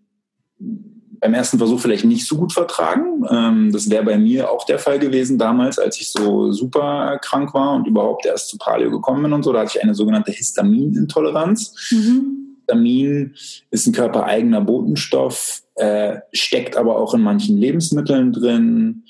beim 0.57 1.35
ersten 1.35 1.59
Versuch 1.59 1.79
vielleicht 1.79 2.05
nicht 2.05 2.25
so 2.27 2.35
gut 2.35 2.51
vertragen. 2.51 3.23
Ähm, 3.29 3.71
das 3.71 3.89
wäre 3.89 4.03
bei 4.03 4.17
mir 4.17 4.49
auch 4.49 4.65
der 4.65 4.79
Fall 4.79 4.97
gewesen 4.97 5.37
damals, 5.37 5.77
als 5.77 6.01
ich 6.01 6.11
so 6.11 6.51
super 6.51 7.19
krank 7.21 7.53
war 7.53 7.75
und 7.75 7.85
überhaupt 7.85 8.25
erst 8.25 8.49
zu 8.49 8.57
Paleo 8.57 8.89
gekommen 8.89 9.23
bin 9.23 9.33
und 9.33 9.43
so. 9.43 9.53
Da 9.53 9.59
hatte 9.59 9.77
ich 9.77 9.83
eine 9.83 9.93
sogenannte 9.93 10.31
Histaminintoleranz. 10.31 11.91
Mhm. 11.91 12.41
Histamin 12.71 13.35
ist 13.69 13.87
ein 13.87 13.93
körpereigener 13.93 14.61
Botenstoff, 14.61 15.63
äh, 15.81 16.21
steckt 16.31 16.77
aber 16.77 16.97
auch 16.97 17.15
in 17.15 17.21
manchen 17.21 17.57
Lebensmitteln 17.57 18.31
drin. 18.31 19.03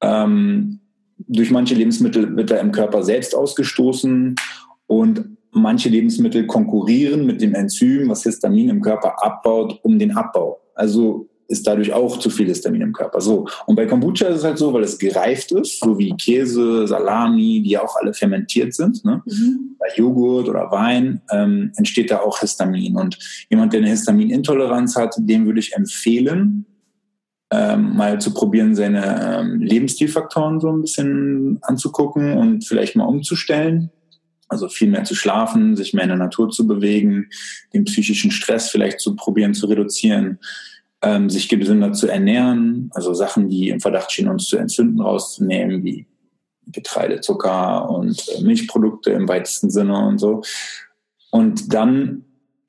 Ähm, 0.00 0.78
durch 1.18 1.50
manche 1.50 1.74
Lebensmittel 1.74 2.36
wird 2.36 2.52
er 2.52 2.60
im 2.60 2.70
Körper 2.70 3.02
selbst 3.02 3.34
ausgestoßen 3.34 4.36
und 4.86 5.24
manche 5.50 5.88
Lebensmittel 5.88 6.46
konkurrieren 6.46 7.26
mit 7.26 7.40
dem 7.40 7.54
Enzym, 7.54 8.08
was 8.08 8.22
Histamin 8.22 8.68
im 8.68 8.80
Körper 8.80 9.24
abbaut, 9.24 9.80
um 9.82 9.98
den 9.98 10.16
Abbau. 10.16 10.60
Also 10.76 11.28
ist 11.48 11.66
dadurch 11.66 11.92
auch 11.92 12.18
zu 12.18 12.30
viel 12.30 12.46
Histamin 12.46 12.80
im 12.80 12.92
Körper. 12.92 13.20
So. 13.20 13.46
Und 13.66 13.76
bei 13.76 13.86
Kombucha 13.86 14.26
ist 14.26 14.38
es 14.38 14.44
halt 14.44 14.58
so, 14.58 14.72
weil 14.72 14.82
es 14.82 14.98
gereift 14.98 15.52
ist, 15.52 15.80
so 15.80 15.98
wie 15.98 16.14
Käse, 16.16 16.86
Salami, 16.86 17.62
die 17.62 17.70
ja 17.70 17.82
auch 17.82 17.96
alle 17.96 18.14
fermentiert 18.14 18.74
sind. 18.74 19.04
Ne? 19.04 19.22
Mhm. 19.26 19.76
Bei 19.78 19.86
Joghurt 19.96 20.48
oder 20.48 20.70
Wein 20.70 21.20
ähm, 21.30 21.72
entsteht 21.76 22.10
da 22.10 22.20
auch 22.20 22.40
Histamin. 22.40 22.96
Und 22.96 23.18
jemand, 23.50 23.72
der 23.72 23.80
eine 23.80 23.90
Histaminintoleranz 23.90 24.96
hat, 24.96 25.14
dem 25.18 25.46
würde 25.46 25.60
ich 25.60 25.74
empfehlen, 25.74 26.66
ähm, 27.50 27.94
mal 27.94 28.20
zu 28.20 28.32
probieren, 28.32 28.74
seine 28.74 29.40
ähm, 29.40 29.60
Lebensstilfaktoren 29.60 30.60
so 30.60 30.72
ein 30.72 30.80
bisschen 30.80 31.58
anzugucken 31.62 32.36
und 32.36 32.66
vielleicht 32.66 32.96
mal 32.96 33.04
umzustellen. 33.04 33.90
Also 34.48 34.68
viel 34.68 34.90
mehr 34.90 35.04
zu 35.04 35.14
schlafen, 35.14 35.74
sich 35.74 35.94
mehr 35.94 36.04
in 36.04 36.10
der 36.10 36.18
Natur 36.18 36.50
zu 36.50 36.66
bewegen, 36.66 37.28
den 37.72 37.84
psychischen 37.84 38.30
Stress 38.30 38.70
vielleicht 38.70 39.00
zu 39.00 39.16
probieren 39.16 39.54
zu 39.54 39.66
reduzieren 39.66 40.38
ähm, 41.04 41.28
sich 41.28 41.48
gesünder 41.48 41.92
zu 41.92 42.08
ernähren, 42.08 42.90
also 42.94 43.12
Sachen, 43.12 43.48
die 43.48 43.68
im 43.68 43.80
Verdacht 43.80 44.10
stehen, 44.10 44.28
uns 44.28 44.46
zu 44.46 44.56
entzünden, 44.56 45.00
rauszunehmen, 45.00 45.84
wie 45.84 46.06
Getreide, 46.66 47.20
Zucker 47.20 47.90
und 47.90 48.26
äh, 48.28 48.42
Milchprodukte 48.42 49.10
im 49.10 49.28
weitesten 49.28 49.70
Sinne 49.70 50.06
und 50.06 50.18
so. 50.18 50.42
Und 51.30 51.74
dann 51.74 52.24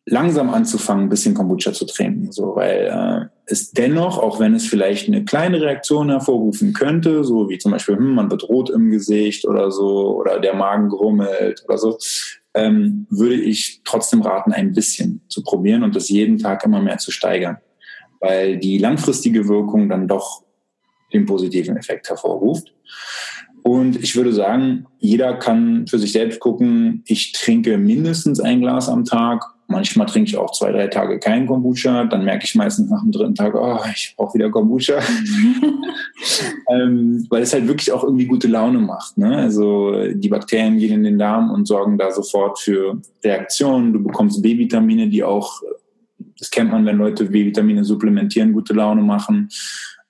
langsam 0.06 0.50
anzufangen, 0.50 1.06
ein 1.06 1.10
bisschen 1.10 1.34
Kombucha 1.34 1.72
zu 1.72 1.86
trinken, 1.86 2.32
so, 2.32 2.56
weil 2.56 2.90
äh, 2.92 3.26
es 3.46 3.72
dennoch, 3.72 4.20
auch 4.20 4.40
wenn 4.40 4.54
es 4.54 4.68
vielleicht 4.68 5.08
eine 5.08 5.24
kleine 5.24 5.62
Reaktion 5.62 6.10
hervorrufen 6.10 6.74
könnte, 6.74 7.24
so 7.24 7.50
wie 7.50 7.58
zum 7.58 7.72
Beispiel, 7.72 7.96
hm, 7.96 8.16
man 8.16 8.30
wird 8.30 8.48
rot 8.50 8.70
im 8.70 8.92
Gesicht 8.92 9.48
oder 9.48 9.72
so, 9.72 10.16
oder 10.16 10.40
der 10.40 10.56
Magen 10.56 10.90
grummelt 10.90 11.64
oder 11.68 11.78
so, 11.78 11.98
ähm, 12.54 13.08
würde 13.10 13.36
ich 13.36 13.82
trotzdem 13.84 14.22
raten, 14.22 14.52
ein 14.52 14.74
bisschen 14.74 15.22
zu 15.28 15.42
probieren 15.42 15.84
und 15.84 15.96
das 15.96 16.10
jeden 16.10 16.38
Tag 16.38 16.64
immer 16.66 16.82
mehr 16.82 16.98
zu 16.98 17.12
steigern 17.12 17.58
weil 18.20 18.58
die 18.58 18.78
langfristige 18.78 19.48
Wirkung 19.48 19.90
dann 19.90 20.08
doch 20.08 20.44
den 21.14 21.26
positiven 21.26 21.78
Effekt 21.78 22.10
hervorruft. 22.10 22.74
Und 23.64 24.04
ich 24.04 24.16
würde 24.16 24.32
sagen, 24.32 24.86
jeder 25.00 25.34
kann 25.34 25.88
für 25.88 25.98
sich 25.98 26.12
selbst 26.12 26.40
gucken, 26.40 27.04
ich 27.08 27.32
trinke 27.32 27.80
mindestens 27.80 28.40
ein 28.40 28.62
Glas 28.62 28.90
am 28.90 29.06
Tag. 29.06 29.44
Manchmal 29.68 30.06
trinke 30.06 30.30
ich 30.30 30.38
auch 30.38 30.52
zwei, 30.52 30.72
drei 30.72 30.86
Tage 30.86 31.18
kein 31.18 31.48
Kombucha. 31.48 32.04
Dann 32.04 32.24
merke 32.24 32.46
ich 32.46 32.54
meistens 32.54 32.92
nach 32.92 33.02
dem 33.02 33.12
dritten 33.12 33.34
Tag, 33.34 33.56
oh, 33.56 33.80
ich 33.92 34.14
brauche 34.16 34.36
wieder 34.36 34.52
Kombucha. 34.52 35.00
ähm, 36.70 37.26
weil 37.32 37.42
es 37.42 37.54
halt 37.54 37.68
wirklich 37.68 37.92
auch 37.92 38.04
irgendwie 38.04 38.28
gute 38.28 38.48
Laune 38.48 38.78
macht. 38.78 39.18
Ne? 39.18 39.36
Also 39.36 40.14
die 40.14 40.30
Bakterien 40.30 40.78
gehen 40.78 40.94
in 40.94 41.04
den 41.04 41.18
Darm 41.18 41.50
und 41.50 41.66
sorgen 41.66 41.98
da 41.98 42.12
sofort 42.12 42.60
für 42.60 43.02
Reaktionen. 43.24 43.94
Du 43.94 44.04
bekommst 44.04 44.44
B-Vitamine, 44.44 45.10
die 45.10 45.24
auch 45.24 45.64
das 46.38 46.52
kennt 46.52 46.72
man, 46.72 46.86
wenn 46.86 46.98
Leute 46.98 47.26
B-Vitamine 47.26 47.84
supplementieren, 47.84 48.54
gute 48.54 48.74
Laune 48.74 49.02
machen. 49.02 49.50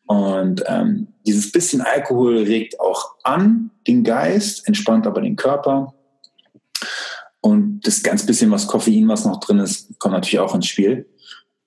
Und 0.07 0.63
ähm, 0.67 1.07
dieses 1.25 1.51
bisschen 1.51 1.81
Alkohol 1.81 2.37
regt 2.37 2.79
auch 2.79 3.15
an 3.23 3.71
den 3.87 4.03
Geist, 4.03 4.67
entspannt 4.67 5.07
aber 5.07 5.21
den 5.21 5.35
Körper. 5.35 5.93
Und 7.41 7.81
das 7.81 8.03
ganz 8.03 8.25
bisschen 8.25 8.51
was 8.51 8.67
Koffein, 8.67 9.07
was 9.07 9.25
noch 9.25 9.39
drin 9.39 9.59
ist, 9.59 9.99
kommt 9.99 10.13
natürlich 10.13 10.39
auch 10.39 10.55
ins 10.55 10.67
Spiel. 10.67 11.07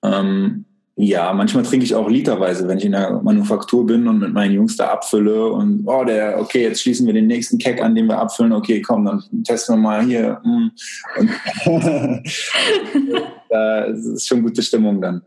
Ähm, 0.03 0.65
ja, 1.01 1.31
manchmal 1.31 1.63
trinke 1.63 1.85
ich 1.85 1.95
auch 1.95 2.09
literweise, 2.09 2.67
wenn 2.67 2.77
ich 2.77 2.83
in 2.83 2.91
der 2.91 3.21
Manufaktur 3.23 3.85
bin 3.85 4.05
und 4.05 4.19
mit 4.19 4.33
meinen 4.33 4.53
Jungs 4.53 4.75
da 4.75 4.89
abfülle 4.89 5.49
und 5.49 5.83
oh, 5.85 6.03
der, 6.03 6.37
okay, 6.41 6.63
jetzt 6.63 6.81
schließen 6.81 7.07
wir 7.07 7.13
den 7.13 7.27
nächsten 7.27 7.57
Keck 7.57 7.81
an, 7.81 7.95
den 7.95 8.07
wir 8.07 8.17
abfüllen. 8.17 8.51
Okay, 8.51 8.81
komm, 8.81 9.05
dann 9.05 9.23
testen 9.45 9.75
wir 9.75 9.81
mal 9.81 10.03
hier. 10.03 10.41
Mm. 10.43 10.71
Da 13.51 13.85
ist 13.85 14.27
schon 14.27 14.43
gute 14.43 14.61
Stimmung 14.61 15.01
dann. 15.01 15.23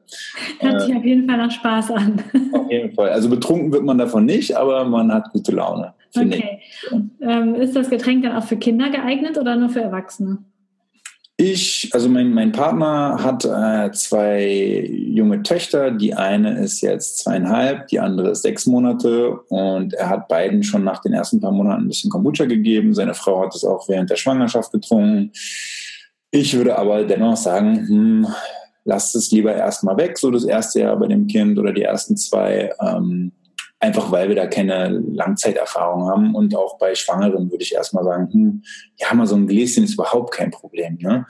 Hört 0.61 0.83
sich 0.83 0.95
auf 0.95 1.05
jeden 1.05 1.29
Fall 1.29 1.39
nach 1.39 1.51
Spaß 1.51 1.91
an. 1.91 2.23
Auf 2.53 2.71
jeden 2.71 2.95
Fall. 2.95 3.09
Also 3.09 3.29
betrunken 3.29 3.73
wird 3.73 3.83
man 3.83 3.99
davon 3.99 4.27
nicht, 4.27 4.57
aber 4.57 4.85
man 4.85 5.13
hat 5.13 5.33
gute 5.33 5.51
Laune. 5.51 5.93
Okay. 6.15 6.61
Ähm, 7.21 7.57
ist 7.57 7.75
das 7.75 7.91
Getränk 7.91 8.23
dann 8.23 8.37
auch 8.37 8.45
für 8.45 8.57
Kinder 8.57 8.91
geeignet 8.91 9.39
oder 9.39 9.57
nur 9.57 9.71
für 9.71 9.81
Erwachsene? 9.81 10.39
Ich, 11.45 11.91
also 11.93 12.09
mein, 12.09 12.33
mein 12.33 12.53
Partner 12.53 13.19
hat 13.21 13.45
äh, 13.45 13.91
zwei 13.91 14.89
junge 14.89 15.43
Töchter. 15.43 15.91
Die 15.91 16.15
eine 16.15 16.61
ist 16.61 16.83
jetzt 16.83 17.19
zweieinhalb, 17.19 17.89
die 17.89 17.99
andere 17.99 18.31
ist 18.31 18.43
sechs 18.43 18.65
Monate. 18.67 19.41
Und 19.49 19.93
er 19.93 20.09
hat 20.09 20.29
beiden 20.29 20.63
schon 20.63 20.85
nach 20.85 21.01
den 21.03 21.15
ersten 21.15 21.41
paar 21.41 21.51
Monaten 21.51 21.83
ein 21.83 21.89
bisschen 21.89 22.11
Kombucha 22.11 22.45
gegeben. 22.45 22.95
Seine 22.95 23.15
Frau 23.15 23.43
hat 23.43 23.57
es 23.57 23.65
auch 23.65 23.89
während 23.89 24.09
der 24.09 24.15
Schwangerschaft 24.15 24.71
getrunken. 24.71 25.33
Ich 26.31 26.57
würde 26.57 26.79
aber 26.79 27.03
dennoch 27.03 27.37
sagen, 27.37 27.89
hm, 27.89 28.27
lasst 28.85 29.17
es 29.17 29.33
lieber 29.33 29.53
erstmal 29.53 29.97
weg, 29.97 30.19
so 30.19 30.31
das 30.31 30.45
erste 30.45 30.83
Jahr 30.83 30.97
bei 30.97 31.09
dem 31.09 31.27
Kind 31.27 31.59
oder 31.59 31.73
die 31.73 31.83
ersten 31.83 32.17
zwei. 32.17 32.73
Ähm, 32.81 33.33
einfach 33.83 34.13
weil 34.13 34.29
wir 34.29 34.37
da 34.37 34.47
keine 34.47 34.89
Langzeiterfahrung 34.89 36.09
haben. 36.09 36.35
Und 36.35 36.55
auch 36.57 36.79
bei 36.79 36.95
Schwangeren 36.95 37.51
würde 37.51 37.65
ich 37.65 37.75
erstmal 37.75 38.05
sagen, 38.05 38.29
hm, 38.33 38.63
ja, 38.97 39.13
mal 39.13 39.27
so 39.27 39.35
ein 39.35 39.47
Gläschen 39.47 39.85
ist 39.85 39.95
überhaupt 39.95 40.33
kein 40.33 40.51
Problem. 40.51 40.99
Ne? 41.01 41.27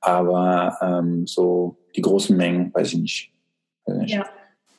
Aber 0.00 0.76
ähm, 0.82 1.26
so 1.26 1.78
die 1.96 2.02
großen 2.02 2.36
Mengen, 2.36 2.72
weiß 2.74 2.92
ich 2.92 2.98
nicht. 2.98 3.32
Weiß 3.86 3.96
nicht. 3.96 4.14
Ja. 4.14 4.26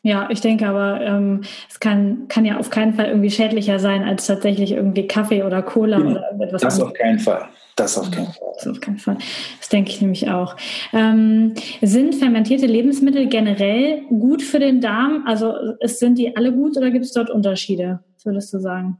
Ja, 0.03 0.29
ich 0.29 0.39
denke 0.39 0.67
aber, 0.67 1.01
ähm, 1.01 1.41
es 1.67 1.79
kann, 1.79 2.27
kann 2.27 2.46
ja 2.46 2.60
auf 2.60 2.70
keinen 2.70 2.94
Fall 2.94 3.08
irgendwie 3.08 3.32
schädlicher 3.32 3.79
sein 3.79 4.03
als 4.03 4.27
tatsächlich 4.27 4.74
irgendwie 4.74 5.08
Kaffee 5.08 5.41
oder 5.41 5.63
Cola 5.63 5.98
ja, 5.98 6.05
oder 6.05 6.32
etwas 6.44 6.62
Das 6.62 6.74
anderes. 6.75 6.91
auf 6.91 6.94
keinen 6.94 7.17
Fall. 7.17 7.48
Das 7.75 7.98
auf 7.98 8.10
keinen 8.10 8.27
Fall. 8.27 8.48
Das 8.55 8.67
auf 8.67 8.79
keinen 8.79 8.98
Fall. 8.98 9.17
Das 9.60 9.70
denke 9.70 9.91
ich 9.91 10.00
nämlich 10.00 10.29
auch. 10.29 10.55
Ähm, 10.94 11.53
sind 11.82 12.15
fermentierte 12.15 12.67
Lebensmittel 12.67 13.27
generell 13.27 14.03
gut 14.08 14.41
für 14.41 14.60
den 14.60 14.79
Darm? 14.79 15.24
Also 15.27 15.53
sind 15.84 16.17
die 16.17 16.38
alle 16.38 16.53
gut 16.53 16.77
oder 16.77 16.89
gibt 16.91 17.03
es 17.03 17.12
dort 17.12 17.29
Unterschiede, 17.29 18.00
würdest 18.24 18.53
du 18.53 18.60
sagen? 18.60 18.98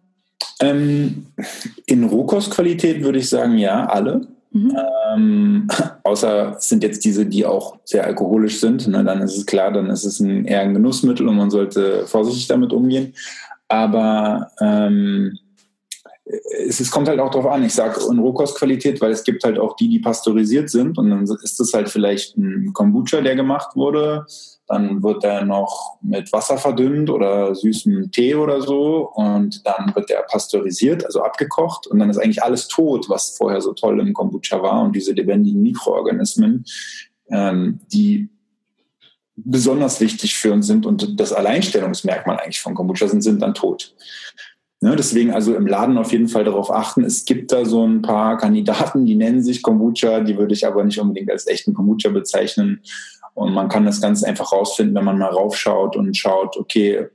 Ähm, 0.60 1.28
in 1.86 2.04
Rohkostqualität 2.04 3.02
würde 3.02 3.20
ich 3.20 3.30
sagen, 3.30 3.58
ja, 3.58 3.86
alle. 3.86 4.28
Mhm. 4.52 4.78
Ähm, 5.14 5.68
außer 6.04 6.56
es 6.58 6.68
sind 6.68 6.84
jetzt 6.84 7.06
diese, 7.06 7.26
die 7.26 7.46
auch 7.46 7.78
sehr 7.86 8.06
alkoholisch 8.06 8.60
sind. 8.60 8.88
Ne, 8.88 9.06
dann 9.06 9.22
ist 9.22 9.38
es 9.38 9.46
klar, 9.46 9.72
dann 9.72 9.90
ist 9.90 10.04
es 10.04 10.20
ein, 10.20 10.46
eher 10.46 10.62
ein 10.62 10.74
Genussmittel 10.74 11.28
und 11.28 11.38
man 11.38 11.50
sollte 11.50 12.06
vorsichtig 12.08 12.48
damit 12.48 12.74
umgehen. 12.74 13.14
Aber 13.68 14.52
ähm, 14.60 15.38
es, 16.26 16.80
es, 16.80 16.90
kommt 16.90 17.08
halt 17.08 17.20
auch 17.20 17.30
darauf 17.30 17.52
an. 17.52 17.64
Ich 17.64 17.74
sage 17.74 18.02
in 18.10 18.20
Rohkostqualität, 18.20 19.00
weil 19.00 19.12
es 19.12 19.24
gibt 19.24 19.44
halt 19.44 19.60
auch 19.60 19.76
die, 19.76 19.90
die 19.90 20.00
pasteurisiert 20.00 20.70
sind. 20.70 20.98
Und 20.98 21.10
dann 21.10 21.24
ist 21.24 21.60
es 21.60 21.74
halt 21.74 21.90
vielleicht 21.90 22.36
ein 22.38 22.74
Kombucha, 22.74 23.22
der 23.22 23.36
gemacht 23.36 23.76
wurde. 23.76 24.26
Dann 24.68 25.04
wird 25.04 25.24
der 25.24 25.46
noch 25.46 25.98
mit 26.02 26.34
Wasser 26.34 26.58
verdünnt 26.58 27.12
oder 27.12 27.54
süßem 27.54 28.12
Tee 28.12 28.34
oder 28.34 28.62
so. 28.62 29.12
Und 29.14 29.66
dann 29.68 29.94
wird 29.96 30.10
der 30.10 30.24
pasteurisiert, 30.24 31.06
also 31.06 31.22
abgekocht. 31.22 31.86
Und 31.86 32.00
dann 32.00 32.10
ist 32.10 32.18
eigentlich 32.18 32.44
alles 32.44 32.68
tot, 32.68 33.08
was 33.08 33.38
vorher 33.38 33.62
so 33.62 33.74
toll 33.74 34.00
im 34.00 34.14
Kombucha 34.14 34.62
war. 34.64 34.82
Und 34.82 34.96
diese 34.96 35.14
lebendigen 35.14 35.62
Mikroorganismen, 35.62 36.66
ähm, 37.30 37.82
die 37.94 38.30
besonders 39.38 40.00
wichtig 40.00 40.36
für 40.36 40.54
uns 40.54 40.66
sind 40.66 40.86
und 40.86 41.20
das 41.20 41.34
Alleinstellungsmerkmal 41.34 42.40
eigentlich 42.40 42.62
von 42.62 42.74
Kombucha 42.74 43.08
sind, 43.08 43.22
sind 43.22 43.42
dann 43.42 43.54
tot. 43.54 43.94
Ne, 44.86 44.96
deswegen 44.96 45.32
also 45.32 45.56
im 45.56 45.66
Laden 45.66 45.98
auf 45.98 46.12
jeden 46.12 46.28
Fall 46.28 46.44
darauf 46.44 46.70
achten. 46.70 47.04
Es 47.04 47.26
gibt 47.26 47.52
da 47.52 47.66
so 47.66 47.84
ein 47.88 48.04
paar 48.04 48.38
Kandidaten, 48.38 49.04
die 49.08 49.16
nennen 49.16 49.42
sich 49.42 49.64
Kombucha, 49.64 50.20
die 50.20 50.38
würde 50.38 50.54
ich 50.54 50.68
aber 50.68 50.84
nicht 50.84 51.00
unbedingt 51.00 51.32
als 51.32 51.48
echten 51.48 51.74
Kombucha 51.74 52.10
bezeichnen. 52.10 52.82
Und 53.34 53.52
man 53.52 53.68
kann 53.68 53.88
das 53.88 54.00
ganz 54.00 54.24
einfach 54.24 54.52
rausfinden, 54.52 54.94
wenn 54.94 55.06
man 55.06 55.18
mal 55.18 55.32
raufschaut 55.32 55.96
und 55.96 56.16
schaut, 56.16 56.56
okay, 56.56 57.08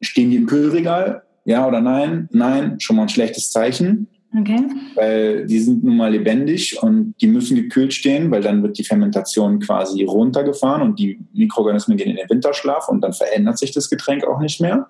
stehen 0.00 0.30
die 0.30 0.36
im 0.36 0.46
Kühlregal? 0.46 1.22
Ja 1.44 1.68
oder 1.68 1.80
nein? 1.80 2.28
Nein, 2.32 2.80
schon 2.80 2.96
mal 2.96 3.02
ein 3.02 3.08
schlechtes 3.08 3.52
Zeichen. 3.52 4.08
Okay. 4.36 4.66
Weil 4.96 5.46
die 5.46 5.60
sind 5.60 5.84
nun 5.84 5.98
mal 5.98 6.10
lebendig 6.10 6.82
und 6.82 7.14
die 7.20 7.28
müssen 7.28 7.54
gekühlt 7.54 7.94
stehen, 7.94 8.32
weil 8.32 8.42
dann 8.42 8.64
wird 8.64 8.78
die 8.78 8.84
Fermentation 8.84 9.60
quasi 9.60 10.02
runtergefahren 10.02 10.82
und 10.82 10.98
die 10.98 11.20
Mikroorganismen 11.32 11.96
gehen 11.96 12.10
in 12.10 12.16
den 12.16 12.28
Winterschlaf 12.28 12.88
und 12.88 13.00
dann 13.00 13.12
verändert 13.12 13.58
sich 13.58 13.70
das 13.70 13.88
Getränk 13.88 14.24
auch 14.24 14.40
nicht 14.40 14.60
mehr. 14.60 14.88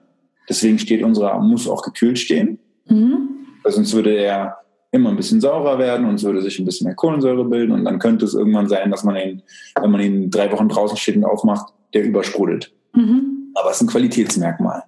Deswegen 0.52 0.78
steht 0.78 1.02
unser, 1.02 1.38
muss 1.38 1.66
auch 1.66 1.80
gekühlt 1.80 2.18
stehen. 2.18 2.59
Mhm. 2.87 3.47
Weil 3.62 3.73
sonst 3.73 3.94
würde 3.94 4.14
er 4.14 4.59
immer 4.90 5.09
ein 5.09 5.16
bisschen 5.16 5.40
saurer 5.40 5.78
werden 5.78 6.06
und 6.06 6.16
es 6.16 6.25
würde 6.25 6.42
sich 6.42 6.59
ein 6.59 6.66
bisschen 6.66 6.85
mehr 6.85 6.94
Kohlensäure 6.94 7.47
bilden 7.47 7.73
und 7.73 7.87
dann 7.87 7.99
könnte 7.99 8.26
es 8.26 8.35
irgendwann 8.35 8.68
sein, 8.68 8.90
dass 8.90 9.02
man 9.02 9.16
ihn, 9.16 9.42
wenn 9.80 9.90
man 9.90 10.02
ihn 10.02 10.30
drei 10.30 10.52
Wochen 10.52 10.68
draußen 10.68 10.99
steht 10.99 11.16
und 11.16 11.25
aufmacht, 11.25 11.73
der 11.94 12.04
übersprudelt. 12.04 12.71
Mhm. 12.92 13.50
Aber 13.54 13.71
es 13.71 13.76
ist 13.76 13.85
ein 13.85 13.87
Qualitätsmerkmal. 13.88 14.82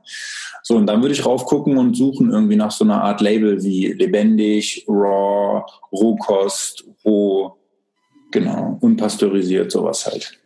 So, 0.62 0.76
und 0.76 0.86
dann 0.86 1.00
würde 1.00 1.14
ich 1.14 1.24
raufgucken 1.24 1.78
und 1.78 1.96
suchen 1.96 2.30
irgendwie 2.30 2.56
nach 2.56 2.70
so 2.70 2.84
einer 2.84 3.02
Art 3.02 3.22
Label 3.22 3.62
wie 3.62 3.92
lebendig, 3.92 4.84
raw, 4.86 5.64
Rohkost, 5.90 6.84
roh, 7.06 7.56
genau, 8.30 8.76
unpasteurisiert, 8.82 9.72
sowas 9.72 10.04
halt. 10.04 10.38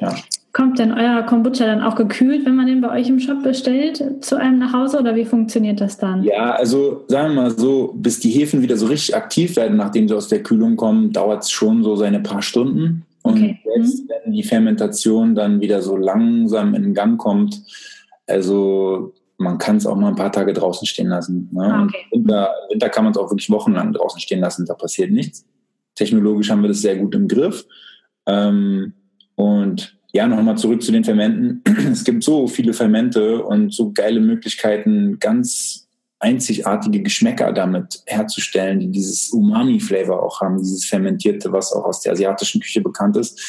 Ja. 0.00 0.16
Kommt 0.52 0.78
denn 0.78 0.92
euer 0.92 1.22
Kombucha 1.22 1.64
dann 1.64 1.80
auch 1.80 1.94
gekühlt, 1.94 2.44
wenn 2.44 2.56
man 2.56 2.66
den 2.66 2.82
bei 2.82 2.90
euch 2.90 3.08
im 3.08 3.18
Shop 3.18 3.42
bestellt, 3.42 4.04
zu 4.20 4.36
einem 4.36 4.58
nach 4.58 4.74
Hause 4.74 4.98
oder 4.98 5.14
wie 5.14 5.24
funktioniert 5.24 5.80
das 5.80 5.96
dann? 5.96 6.22
Ja, 6.24 6.52
also 6.52 7.04
sagen 7.08 7.34
wir 7.34 7.42
mal 7.42 7.50
so, 7.50 7.94
bis 7.96 8.20
die 8.20 8.30
Hefen 8.30 8.60
wieder 8.60 8.76
so 8.76 8.86
richtig 8.86 9.16
aktiv 9.16 9.56
werden, 9.56 9.78
nachdem 9.78 10.08
sie 10.08 10.14
aus 10.14 10.28
der 10.28 10.42
Kühlung 10.42 10.76
kommen, 10.76 11.10
dauert 11.10 11.44
es 11.44 11.50
schon 11.50 11.82
so 11.82 11.96
seine 11.96 12.20
paar 12.20 12.42
Stunden. 12.42 13.06
Und 13.22 13.38
okay. 13.38 13.60
selbst 13.64 14.04
mhm. 14.04 14.08
wenn 14.24 14.32
die 14.32 14.42
Fermentation 14.42 15.34
dann 15.34 15.60
wieder 15.62 15.80
so 15.80 15.96
langsam 15.96 16.74
in 16.74 16.92
Gang 16.92 17.18
kommt, 17.18 17.62
also 18.26 19.14
man 19.38 19.56
kann 19.56 19.78
es 19.78 19.86
auch 19.86 19.96
mal 19.96 20.08
ein 20.08 20.16
paar 20.16 20.32
Tage 20.32 20.52
draußen 20.52 20.86
stehen 20.86 21.08
lassen. 21.08 21.48
Ne? 21.50 21.64
Ah, 21.64 21.84
okay. 21.84 21.96
Im 22.10 22.20
Winter, 22.20 22.50
Winter 22.68 22.88
kann 22.90 23.04
man 23.04 23.12
es 23.12 23.18
auch 23.18 23.30
wirklich 23.30 23.50
wochenlang 23.50 23.94
draußen 23.94 24.20
stehen 24.20 24.40
lassen, 24.40 24.66
da 24.66 24.74
passiert 24.74 25.10
nichts. 25.10 25.46
Technologisch 25.94 26.50
haben 26.50 26.60
wir 26.60 26.68
das 26.68 26.82
sehr 26.82 26.96
gut 26.96 27.14
im 27.14 27.26
Griff. 27.26 27.64
Ähm, 28.26 28.92
und 29.34 29.96
ja, 30.12 30.26
nochmal 30.26 30.58
zurück 30.58 30.82
zu 30.82 30.92
den 30.92 31.04
Fermenten. 31.04 31.62
Es 31.92 32.04
gibt 32.04 32.22
so 32.22 32.46
viele 32.46 32.74
Fermente 32.74 33.42
und 33.42 33.72
so 33.72 33.92
geile 33.92 34.20
Möglichkeiten, 34.20 35.18
ganz 35.18 35.88
einzigartige 36.18 37.02
Geschmäcker 37.02 37.52
damit 37.52 38.02
herzustellen, 38.06 38.78
die 38.78 38.90
dieses 38.90 39.30
Umami-Flavor 39.30 40.22
auch 40.22 40.40
haben, 40.40 40.58
dieses 40.58 40.84
Fermentierte, 40.84 41.50
was 41.52 41.72
auch 41.72 41.84
aus 41.84 42.00
der 42.00 42.12
asiatischen 42.12 42.60
Küche 42.60 42.80
bekannt 42.80 43.16
ist. 43.16 43.40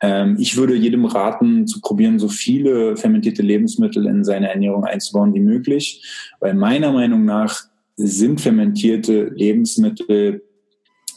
Ähm, 0.00 0.36
ich 0.38 0.56
würde 0.56 0.74
jedem 0.74 1.04
raten, 1.04 1.66
zu 1.66 1.80
probieren, 1.80 2.18
so 2.18 2.28
viele 2.28 2.96
fermentierte 2.96 3.42
Lebensmittel 3.42 4.06
in 4.06 4.24
seine 4.24 4.50
Ernährung 4.50 4.84
einzubauen 4.84 5.34
wie 5.34 5.40
möglich, 5.40 6.04
weil 6.40 6.54
meiner 6.54 6.92
Meinung 6.92 7.24
nach 7.24 7.64
sind 7.96 8.40
fermentierte 8.40 9.24
Lebensmittel 9.34 10.42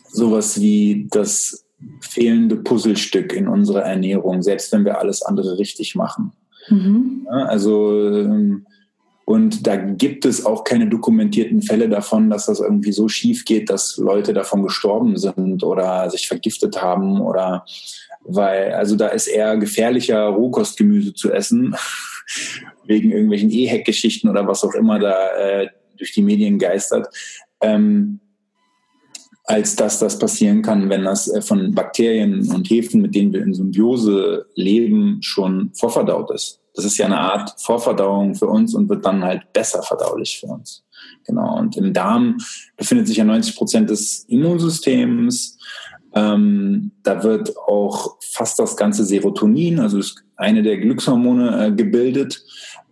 sowas 0.08 0.60
wie 0.60 1.08
das 1.10 1.65
fehlende 2.02 2.56
Puzzlestück 2.56 3.34
in 3.34 3.48
unserer 3.48 3.84
Ernährung, 3.84 4.42
selbst 4.42 4.72
wenn 4.72 4.86
wir 4.86 5.00
alles 5.00 5.22
andere 5.22 5.58
richtig 5.58 5.96
machen. 5.96 6.32
Mhm. 6.70 7.28
Ja, 7.30 7.46
also 7.46 7.92
ähm, 8.00 8.66
und 9.26 9.66
da 9.66 9.76
gibt 9.76 10.24
es 10.26 10.46
auch 10.46 10.64
keine 10.64 10.88
dokumentierten 10.88 11.64
Fälle 11.64 11.90
davon, 11.90 12.30
dass 12.30 12.46
das 12.46 12.60
irgendwie 12.60 12.92
so 12.92 13.08
schief 13.08 13.44
geht, 13.44 13.72
dass 13.72 13.98
Leute 13.98 14.34
davon 14.34 14.62
gestorben 14.62 15.18
sind 15.18 15.64
oder 15.64 16.10
sich 16.12 16.28
vergiftet 16.28 16.82
haben 16.82 17.20
oder 17.20 17.66
weil, 18.24 18.74
also 18.74 18.96
da 18.96 19.08
ist 19.08 19.28
eher 19.28 19.58
gefährlicher 19.58 20.26
Rohkostgemüse 20.28 21.14
zu 21.14 21.32
essen, 21.32 21.76
wegen 22.86 23.12
irgendwelchen 23.12 23.50
E-Hack-Geschichten 23.50 24.30
oder 24.30 24.48
was 24.48 24.64
auch 24.64 24.76
immer 24.76 25.00
da 25.00 25.36
äh, 25.36 25.70
durch 25.98 26.14
die 26.14 26.22
Medien 26.22 26.60
geistert. 26.60 27.08
Ähm, 27.62 28.20
als 29.48 29.76
dass 29.76 30.00
das 30.00 30.18
passieren 30.18 30.62
kann, 30.62 30.90
wenn 30.90 31.04
das 31.04 31.28
äh, 31.28 31.42
von 31.42 31.74
Bakterien 31.74 32.52
und 32.52 32.70
Hefen, 32.70 33.02
mit 33.02 33.16
denen 33.16 33.32
wir 33.32 33.44
in 33.44 33.54
Symbiose 33.54 34.48
leben, 34.56 35.20
schon 35.22 35.72
vorverdaut 35.74 36.32
ist. 36.32 36.60
Das 36.74 36.84
ist 36.84 36.98
ja 36.98 37.06
eine 37.06 37.20
Art 37.20 37.54
Vorverdauung 37.62 38.36
für 38.36 38.48
uns 38.48 38.74
und 38.74 38.90
wird 38.90 39.06
dann 39.06 39.24
halt 39.24 39.54
besser 39.54 39.82
verdaulich 39.82 40.40
für 40.40 40.48
uns. 40.48 40.84
Genau. 41.26 41.58
Und 41.58 41.78
im 41.78 41.94
Darm 41.94 42.38
befindet 42.76 43.08
sich 43.08 43.18
ja 43.18 43.24
90 43.24 43.56
Prozent 43.56 43.90
des 43.90 44.26
Immunsystems. 44.28 45.58
Ähm, 46.14 46.92
da 47.04 47.24
wird 47.24 47.56
auch 47.58 48.18
fast 48.22 48.60
das 48.60 48.76
ganze 48.76 49.06
Serotonin, 49.06 49.80
also 49.80 50.02
eine 50.36 50.64
der 50.64 50.78
Glückshormone, 50.78 51.68
äh, 51.68 51.72
gebildet, 51.72 52.44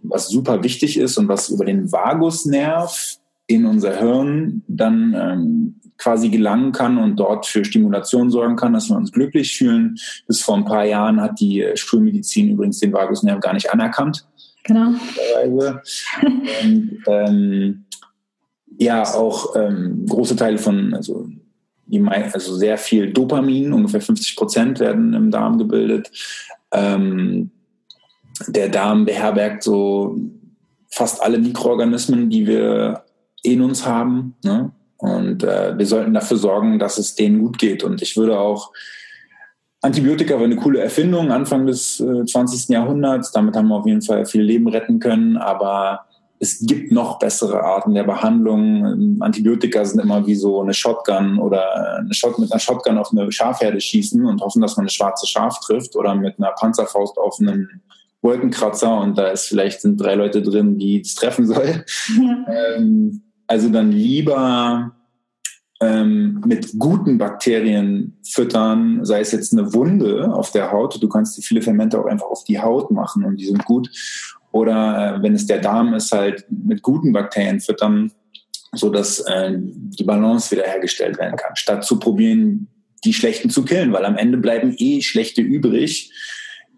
was 0.02 0.30
super 0.30 0.64
wichtig 0.64 0.98
ist 0.98 1.18
und 1.18 1.28
was 1.28 1.50
über 1.50 1.66
den 1.66 1.92
Vagusnerv 1.92 3.20
in 3.48 3.66
unser 3.66 3.98
Hirn 3.98 4.64
dann 4.68 5.14
ähm, 5.18 5.76
quasi 5.98 6.30
gelangen 6.30 6.72
kann 6.72 6.98
und 6.98 7.18
dort 7.18 7.46
für 7.46 7.64
Stimulation 7.64 8.30
sorgen 8.30 8.56
kann, 8.56 8.74
dass 8.74 8.90
wir 8.90 8.98
uns 8.98 9.12
glücklich 9.12 9.56
fühlen. 9.58 9.96
Bis 10.28 10.42
vor 10.42 10.56
ein 10.56 10.66
paar 10.66 10.86
Jahren 10.86 11.22
hat 11.22 11.40
die 11.40 11.62
äh, 11.62 11.78
Schulmedizin 11.78 12.52
übrigens 12.52 12.80
den 12.80 12.94
Vagusnerv 12.94 13.40
gar 13.40 13.54
nicht 13.54 13.72
anerkannt. 13.72 14.26
Genau. 14.64 14.94
und, 16.64 16.98
ähm, 17.08 17.86
ja, 18.80 19.04
auch 19.04 19.56
ähm, 19.56 20.06
große 20.08 20.36
Teile 20.36 20.58
von, 20.58 20.94
also, 20.94 21.30
also 22.12 22.56
sehr 22.56 22.78
viel 22.78 23.14
Dopamin, 23.14 23.72
ungefähr 23.72 24.02
50 24.02 24.36
Prozent 24.36 24.80
werden 24.80 25.14
im 25.14 25.32
Darm 25.32 25.58
gebildet. 25.58 26.12
Ähm, 26.72 27.52
der 28.48 28.70
Darm 28.70 29.06
beherbergt 29.06 29.64
so 29.64 30.18
fast 30.90 31.22
alle 31.22 31.38
Mikroorganismen, 31.38 32.30
die 32.30 32.48
wir 32.48 33.04
in 33.44 33.62
uns 33.62 33.86
haben. 33.86 34.36
Ne? 34.44 34.72
Und 34.98 35.44
äh, 35.44 35.78
wir 35.78 35.86
sollten 35.86 36.14
dafür 36.14 36.38
sorgen, 36.38 36.80
dass 36.80 36.98
es 36.98 37.16
denen 37.16 37.40
gut 37.40 37.60
geht. 37.60 37.84
Und 37.84 38.02
ich 38.02 38.18
würde 38.18 38.40
auch 38.40 38.72
Antibiotika 39.82 40.36
war 40.36 40.46
eine 40.46 40.56
coole 40.56 40.80
Erfindung 40.80 41.30
Anfang 41.32 41.68
des 41.68 42.00
äh, 42.00 42.26
20. 42.26 42.70
Jahrhunderts. 42.70 43.34
Damit 43.34 43.56
haben 43.56 43.68
wir 43.68 43.76
auf 43.76 43.86
jeden 43.86 44.02
Fall 44.02 44.26
viel 44.26 44.42
Leben 44.42 44.70
retten 44.70 45.00
können. 45.00 45.36
Aber 45.36 46.06
es 46.40 46.66
gibt 46.66 46.92
noch 46.94 47.20
bessere 47.20 47.64
Arten 47.64 47.94
der 47.94 48.04
Behandlung. 48.04 49.22
Antibiotika 49.22 49.84
sind 49.84 50.00
immer 50.00 50.26
wie 50.26 50.36
so 50.36 50.62
eine 50.62 50.74
Shotgun 50.74 51.38
oder 51.38 52.00
eine 52.00 52.14
Shot 52.14 52.40
mit 52.40 52.52
einer 52.52 52.60
Shotgun 52.60 52.98
auf 52.98 53.12
eine 53.12 53.30
Schafherde 53.30 53.82
schießen 53.82 54.26
und 54.26 54.42
hoffen, 54.42 54.62
dass 54.62 54.78
man 54.78 54.84
eine 54.84 54.90
schwarze 54.90 55.28
Schaf 55.28 55.60
trifft 55.60 55.98
oder 55.98 56.16
mit 56.16 56.40
einer 56.40 56.52
Panzerfaust 56.52 57.18
auf 57.18 57.38
einen 57.40 57.82
Wolkenkratzer 58.22 59.02
und 59.02 59.18
da 59.18 59.28
ist 59.28 59.48
vielleicht 59.48 59.82
sind 59.82 59.98
drei 59.98 60.16
Leute 60.16 60.42
drin, 60.42 60.78
die 60.78 61.02
es 61.02 61.16
treffen 61.16 61.46
soll. 61.46 61.86
Ja. 62.22 62.76
Ähm, 62.78 63.22
also 63.48 63.70
dann 63.70 63.92
lieber 63.92 64.96
ähm, 65.82 66.42
mit 66.46 66.74
guten 66.78 67.18
Bakterien 67.18 68.18
füttern, 68.24 69.04
sei 69.04 69.20
es 69.20 69.32
jetzt 69.32 69.54
eine 69.54 69.74
Wunde 69.74 70.34
auf 70.34 70.52
der 70.52 70.72
Haut, 70.72 71.02
du 71.02 71.10
kannst 71.10 71.44
viele 71.44 71.62
Fermente 71.62 72.00
auch 72.00 72.06
einfach 72.06 72.28
auf 72.28 72.44
die 72.44 72.60
Haut 72.60 72.92
machen 72.92 73.26
und 73.26 73.38
die 73.38 73.46
sind 73.46 73.66
gut. 73.66 73.90
Oder 74.52 75.18
äh, 75.18 75.24
wenn 75.24 75.34
es 75.34 75.48
der 75.48 75.60
Darm 75.60 75.94
ist, 75.94 76.12
halt 76.12 76.46
mit 76.50 76.82
guten 76.82 77.12
Bakterien 77.12 77.60
füttern, 77.60 78.12
sodass 78.74 79.20
äh, 79.22 79.54
die 79.58 80.04
Balance 80.04 80.52
wiederhergestellt 80.52 81.18
werden 81.18 81.38
kann, 81.38 81.56
statt 81.56 81.84
zu 81.84 82.00
probieren, 82.00 82.68
die 83.04 83.14
schlechten 83.14 83.50
zu 83.50 83.66
killen, 83.66 83.92
weil 83.92 84.06
am 84.06 84.18
Ende 84.18 84.38
bleiben 84.38 84.76
eh 84.78 85.02
schlechte 85.02 85.42
übrig, 85.42 86.12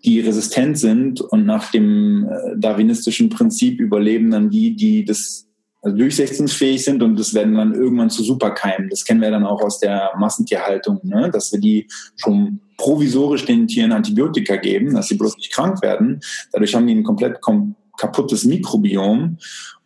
die 0.03 0.19
resistent 0.19 0.77
sind 0.77 1.21
und 1.21 1.45
nach 1.45 1.71
dem 1.71 2.27
äh, 2.29 2.57
darwinistischen 2.57 3.29
Prinzip 3.29 3.79
überleben 3.79 4.31
dann 4.31 4.49
die, 4.49 4.75
die 4.75 5.03
das 5.03 5.44
also 5.85 5.97
durchsetzungsfähig 5.97 6.83
sind 6.83 7.03
und 7.03 7.17
das 7.17 7.35
werden 7.35 7.53
dann 7.53 7.75
irgendwann 7.75 8.09
zu 8.09 8.23
Superkeimen. 8.23 8.89
Das 8.89 9.05
kennen 9.05 9.21
wir 9.21 9.29
dann 9.29 9.45
auch 9.45 9.61
aus 9.61 9.79
der 9.79 10.13
Massentierhaltung, 10.17 10.99
ne? 11.03 11.29
dass 11.31 11.51
wir 11.51 11.59
die 11.59 11.87
schon 12.15 12.59
provisorisch 12.75 13.45
den 13.45 13.67
Tieren 13.67 13.91
Antibiotika 13.91 14.55
geben, 14.55 14.95
dass 14.95 15.07
sie 15.07 15.15
bloß 15.15 15.37
nicht 15.37 15.53
krank 15.53 15.83
werden. 15.83 16.21
Dadurch 16.51 16.73
haben 16.73 16.87
die 16.87 16.95
ein 16.95 17.03
komplett 17.03 17.39
kom 17.39 17.75
kaputtes 17.97 18.43
Mikrobiom 18.43 19.37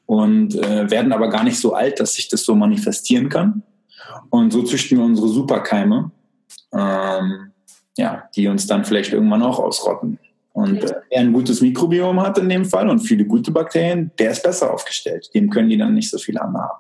und 0.08 0.56
äh, 0.56 0.90
werden 0.90 1.12
aber 1.12 1.30
gar 1.30 1.44
nicht 1.44 1.60
so 1.60 1.74
alt, 1.74 2.00
dass 2.00 2.16
sich 2.16 2.28
das 2.28 2.44
so 2.44 2.56
manifestieren 2.56 3.30
kann. 3.30 3.62
Und 4.32 4.52
so 4.52 4.64
züchten 4.64 4.98
wir 4.98 5.06
unsere 5.06 5.28
Superkeime, 5.28 6.12
ähm, 6.74 7.52
ja, 7.98 8.24
die 8.36 8.48
uns 8.48 8.66
dann 8.66 8.86
vielleicht 8.86 9.14
irgendwann 9.14 9.44
auch 9.44 9.60
ausrotten. 9.60 10.18
Und 10.54 10.84
äh, 10.84 10.96
wer 11.10 11.20
ein 11.20 11.34
gutes 11.34 11.62
Mikrobiom 11.62 12.22
hat 12.22 12.38
in 12.38 12.50
dem 12.50 12.66
Fall 12.66 12.90
und 12.90 13.00
viele 13.00 13.26
gute 13.26 13.52
Bakterien, 13.52 14.12
der 14.20 14.32
ist 14.32 14.44
besser 14.44 14.74
aufgestellt. 14.74 15.30
Dem 15.34 15.50
können 15.50 15.70
die 15.70 15.78
dann 15.78 15.94
nicht 15.94 16.10
so 16.10 16.18
viel 16.18 16.38
anhaben. 16.38 16.80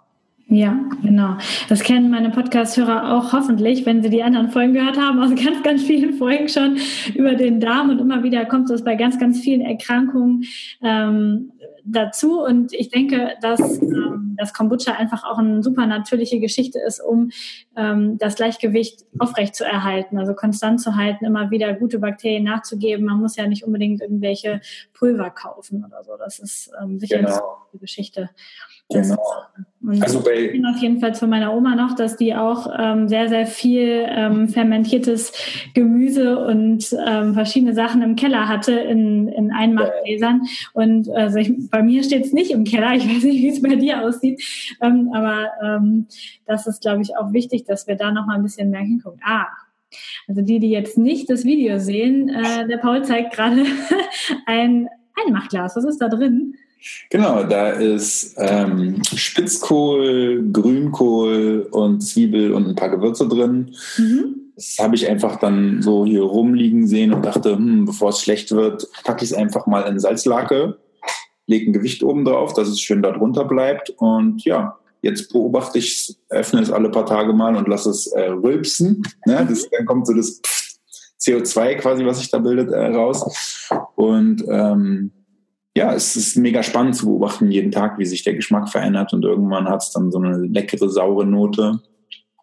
Ja, 0.51 0.79
genau. 1.03 1.37
Das 1.67 1.81
kennen 1.81 2.09
meine 2.09 2.31
Podcast-Hörer 2.31 3.15
auch 3.15 3.33
hoffentlich, 3.33 3.85
wenn 3.85 4.01
sie 4.01 4.09
die 4.09 4.23
anderen 4.23 4.49
Folgen 4.49 4.73
gehört 4.73 4.97
haben, 4.97 5.19
aus 5.19 5.29
ganz, 5.29 5.61
ganz 5.61 5.83
vielen 5.83 6.13
Folgen 6.13 6.49
schon 6.49 6.79
über 7.13 7.35
den 7.35 7.59
Darm 7.59 7.91
und 7.91 7.99
immer 7.99 8.23
wieder 8.23 8.45
kommt 8.45 8.67
es 8.71 8.83
bei 8.83 8.95
ganz, 8.95 9.19
ganz 9.19 9.39
vielen 9.41 9.61
Erkrankungen 9.61 10.45
ähm, 10.83 11.51
dazu. 11.85 12.41
Und 12.41 12.73
ich 12.73 12.89
denke, 12.89 13.35
dass 13.41 13.59
ähm, 13.81 14.29
dass 14.39 14.53
Kombucha 14.53 14.93
einfach 14.93 15.23
auch 15.23 15.37
eine 15.37 15.61
super 15.61 15.85
natürliche 15.85 16.39
Geschichte 16.39 16.79
ist, 16.79 16.99
um 17.01 17.31
ähm, 17.75 18.17
das 18.17 18.35
Gleichgewicht 18.35 19.05
aufrecht 19.19 19.55
zu 19.55 19.65
erhalten, 19.65 20.17
also 20.17 20.33
konstant 20.33 20.81
zu 20.81 20.95
halten, 20.95 21.25
immer 21.25 21.51
wieder 21.51 21.73
gute 21.73 21.99
Bakterien 21.99 22.43
nachzugeben. 22.43 23.05
Man 23.05 23.19
muss 23.19 23.35
ja 23.35 23.47
nicht 23.47 23.63
unbedingt 23.63 24.01
irgendwelche 24.01 24.61
Pulver 24.93 25.29
kaufen 25.29 25.85
oder 25.85 26.03
so. 26.03 26.15
Das 26.17 26.39
ist 26.39 26.71
ähm, 26.81 26.99
sicherlich 26.99 27.27
genau. 27.27 27.57
eine 27.71 27.79
Geschichte. 27.79 28.29
Genau. 28.89 29.21
Und 29.81 30.03
also 30.03 30.21
bei 30.21 30.33
ich 30.33 30.65
auf 30.65 30.81
jeden 30.81 30.99
Fall 30.99 31.13
von 31.13 31.29
meiner 31.29 31.55
Oma 31.55 31.75
noch, 31.75 31.95
dass 31.95 32.17
die 32.17 32.35
auch 32.35 32.67
ähm, 32.77 33.07
sehr, 33.07 33.29
sehr 33.29 33.47
viel 33.47 34.05
ähm, 34.09 34.49
fermentiertes 34.49 35.31
Gemüse 35.73 36.45
und 36.45 36.93
ähm, 37.07 37.33
verschiedene 37.33 37.73
Sachen 37.73 38.01
im 38.01 38.15
Keller 38.15 38.47
hatte 38.47 38.73
in, 38.73 39.29
in 39.29 39.51
Einmachgläsern. 39.51 40.41
Und 40.73 41.09
also 41.09 41.37
ich, 41.37 41.69
bei 41.69 41.81
mir 41.81 42.03
steht 42.03 42.25
es 42.25 42.33
nicht 42.33 42.51
im 42.51 42.65
Keller. 42.65 42.93
Ich 42.95 43.07
weiß 43.07 43.23
nicht, 43.23 43.41
wie 43.41 43.49
es 43.49 43.61
bei 43.61 43.75
dir 43.75 44.03
aussieht. 44.03 44.43
Ähm, 44.81 45.11
aber 45.13 45.49
ähm, 45.63 46.07
das 46.45 46.67
ist, 46.67 46.81
glaube 46.81 47.01
ich, 47.01 47.15
auch 47.15 47.31
wichtig, 47.31 47.63
dass 47.63 47.87
wir 47.87 47.95
da 47.95 48.11
noch 48.11 48.25
mal 48.25 48.35
ein 48.35 48.43
bisschen 48.43 48.71
mehr 48.71 48.81
hingucken. 48.81 49.21
Ah, 49.23 49.47
also 50.27 50.41
die, 50.41 50.59
die 50.59 50.69
jetzt 50.69 50.97
nicht 50.97 51.29
das 51.29 51.45
Video 51.45 51.79
sehen, 51.79 52.29
äh, 52.29 52.67
der 52.67 52.77
Paul 52.77 53.03
zeigt 53.03 53.33
gerade 53.33 53.63
ein 54.45 54.89
Einmachglas. 55.25 55.75
Was 55.75 55.85
ist 55.85 56.01
da 56.01 56.09
drin? 56.09 56.55
Genau, 57.09 57.43
da 57.43 57.69
ist 57.71 58.35
ähm, 58.37 59.01
Spitzkohl, 59.03 60.47
Grünkohl 60.51 61.67
und 61.71 62.01
Zwiebel 62.01 62.53
und 62.53 62.67
ein 62.67 62.75
paar 62.75 62.89
Gewürze 62.89 63.27
drin. 63.27 63.75
Mhm. 63.97 64.35
Das 64.55 64.77
habe 64.79 64.95
ich 64.95 65.07
einfach 65.07 65.37
dann 65.37 65.81
so 65.81 66.05
hier 66.05 66.23
rumliegen 66.23 66.87
sehen 66.87 67.13
und 67.13 67.25
dachte, 67.25 67.55
hm, 67.55 67.85
bevor 67.85 68.09
es 68.09 68.21
schlecht 68.21 68.51
wird, 68.51 68.87
packe 69.03 69.23
ich 69.23 69.31
es 69.31 69.37
einfach 69.37 69.67
mal 69.67 69.81
in 69.83 69.99
Salzlake, 69.99 70.77
lege 71.47 71.69
ein 71.69 71.73
Gewicht 71.73 72.03
oben 72.03 72.25
drauf, 72.25 72.53
dass 72.53 72.67
es 72.67 72.79
schön 72.79 73.01
da 73.01 73.11
drunter 73.11 73.45
bleibt. 73.45 73.89
Und 73.91 74.43
ja, 74.43 74.77
jetzt 75.01 75.31
beobachte 75.31 75.79
ich 75.79 75.93
es, 75.93 76.19
öffne 76.29 76.61
es 76.61 76.71
alle 76.71 76.89
paar 76.89 77.05
Tage 77.05 77.33
mal 77.33 77.55
und 77.55 77.67
lasse 77.67 77.89
es 77.89 78.07
äh, 78.07 78.29
rülpsen. 78.29 79.03
Ne? 79.25 79.45
Das, 79.49 79.69
dann 79.69 79.85
kommt 79.85 80.07
so 80.07 80.13
das 80.13 80.41
CO2 81.21 81.75
quasi, 81.75 82.05
was 82.05 82.19
sich 82.19 82.29
da 82.29 82.39
bildet, 82.39 82.71
äh, 82.71 82.87
raus. 82.87 83.69
Und 83.95 84.43
ähm, 84.49 85.11
ja, 85.79 85.93
es 85.93 86.17
ist 86.17 86.35
mega 86.35 86.61
spannend 86.61 86.97
zu 86.97 87.05
beobachten 87.05 87.49
jeden 87.49 87.71
Tag, 87.71 87.97
wie 87.97 88.05
sich 88.05 88.21
der 88.23 88.33
Geschmack 88.33 88.67
verändert 88.67 89.13
und 89.13 89.23
irgendwann 89.23 89.69
hat 89.69 89.81
es 89.81 89.91
dann 89.91 90.11
so 90.11 90.19
eine 90.19 90.37
leckere, 90.45 90.89
saure 90.89 91.25
Note 91.25 91.79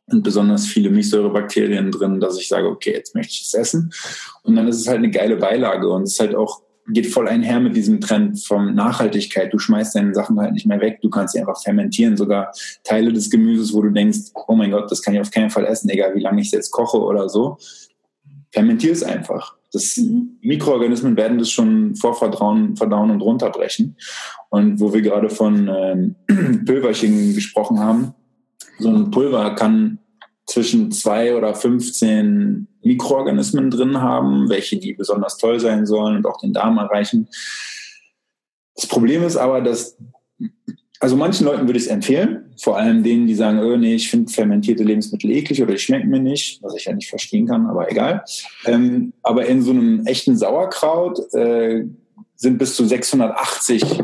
und 0.07 0.23
besonders 0.23 0.67
viele 0.67 0.89
Milchsäurebakterien 0.89 1.91
drin, 1.91 2.19
dass 2.19 2.41
ich 2.41 2.49
sage, 2.49 2.67
okay, 2.67 2.93
jetzt 2.95 3.15
möchte 3.15 3.35
ich 3.35 3.43
es 3.43 3.53
essen. 3.53 3.93
Und 4.43 4.57
dann 4.57 4.67
ist 4.69 4.81
es 4.81 4.89
halt 4.89 4.99
eine 4.99 5.11
geile 5.11 5.37
Beilage 5.37 5.87
und 5.91 6.05
es 6.05 6.15
ist 6.15 6.21
halt 6.21 6.35
auch, 6.35 6.63
geht 6.89 7.09
voll 7.09 7.29
einher 7.29 7.61
mit 7.61 7.77
diesem 7.77 8.01
Trend 8.01 8.43
von 8.43 8.75
Nachhaltigkeit. 8.75 9.53
Du 9.53 9.59
schmeißt 9.59 9.97
deine 9.97 10.15
Sachen 10.15 10.41
halt 10.41 10.55
nicht 10.55 10.67
mehr 10.67 10.81
weg, 10.81 11.01
du 11.03 11.11
kannst 11.11 11.35
sie 11.35 11.41
einfach 11.41 11.61
fermentieren, 11.61 12.17
sogar 12.17 12.53
Teile 12.85 13.13
des 13.13 13.29
Gemüses, 13.29 13.75
wo 13.75 13.83
du 13.83 13.91
denkst, 13.91 14.31
oh 14.49 14.55
mein 14.55 14.71
Gott, 14.71 14.91
das 14.91 15.03
kann 15.03 15.13
ich 15.13 15.21
auf 15.21 15.31
keinen 15.31 15.51
Fall 15.51 15.67
essen, 15.67 15.91
egal 15.91 16.15
wie 16.15 16.23
lange 16.23 16.41
ich 16.41 16.47
es 16.47 16.53
jetzt 16.53 16.71
koche 16.71 17.03
oder 17.03 17.29
so. 17.29 17.59
Fermentier 18.51 18.93
es 18.93 19.03
einfach. 19.03 19.56
Das, 19.73 19.97
mhm. 19.97 20.39
Mikroorganismen 20.41 21.17
werden 21.17 21.39
das 21.39 21.51
schon 21.51 21.97
vorverdauen 21.97 22.77
verdauen 22.77 23.11
und 23.11 23.21
runterbrechen. 23.21 23.97
Und 24.49 24.81
wo 24.81 24.93
wir 24.93 25.03
gerade 25.03 25.31
von 25.31 25.69
ähm, 25.69 26.15
Pulverchen 26.67 27.35
gesprochen 27.35 27.81
haben, 27.81 28.15
so 28.79 28.89
ein 28.91 29.11
Pulver 29.11 29.55
kann 29.55 29.99
zwischen 30.47 30.93
zwei 30.93 31.35
oder 31.37 31.55
15 31.55 32.69
Mikroorganismen 32.83 33.71
drin 33.71 34.01
haben, 34.01 34.49
welche 34.49 34.79
die 34.79 34.95
besonders 34.95 35.39
toll 35.39 35.59
sein 35.59 35.87
sollen 35.87 36.17
und 36.17 36.27
auch 36.27 36.41
den 36.41 36.53
Darm 36.53 36.79
erreichen. 36.79 37.29
Das 38.77 38.87
Problem 38.87 39.25
ist 39.25 39.37
aber, 39.37 39.61
dass 39.61 39.97
also 41.01 41.17
manchen 41.17 41.45
Leuten 41.47 41.67
würde 41.67 41.79
ich 41.79 41.85
es 41.85 41.91
empfehlen, 41.91 42.55
vor 42.61 42.79
allem 42.79 43.03
denen, 43.03 43.27
die 43.27 43.35
sagen, 43.35 43.59
oh 43.59 43.77
nee, 43.77 43.95
ich 43.95 44.09
finde 44.09 44.33
fermentierte 44.33 44.83
Lebensmittel 44.83 45.31
eklig 45.31 45.63
oder 45.63 45.73
die 45.73 45.79
schmecken 45.79 46.09
mir 46.09 46.21
nicht, 46.21 46.63
was 46.63 46.75
ich 46.75 46.87
ja 46.87 46.95
nicht 46.95 47.11
verstehen 47.11 47.47
kann, 47.47 47.67
aber 47.67 47.91
egal. 47.91 48.25
Ähm, 48.65 49.13
aber 49.23 49.47
in 49.47 49.63
so 49.63 49.73
einem 49.73 50.07
echten 50.07 50.37
Sauerkraut 50.37 51.21
äh, 51.35 51.85
sind 52.35 52.59
bis 52.59 52.77
zu 52.77 52.87
680 52.87 54.03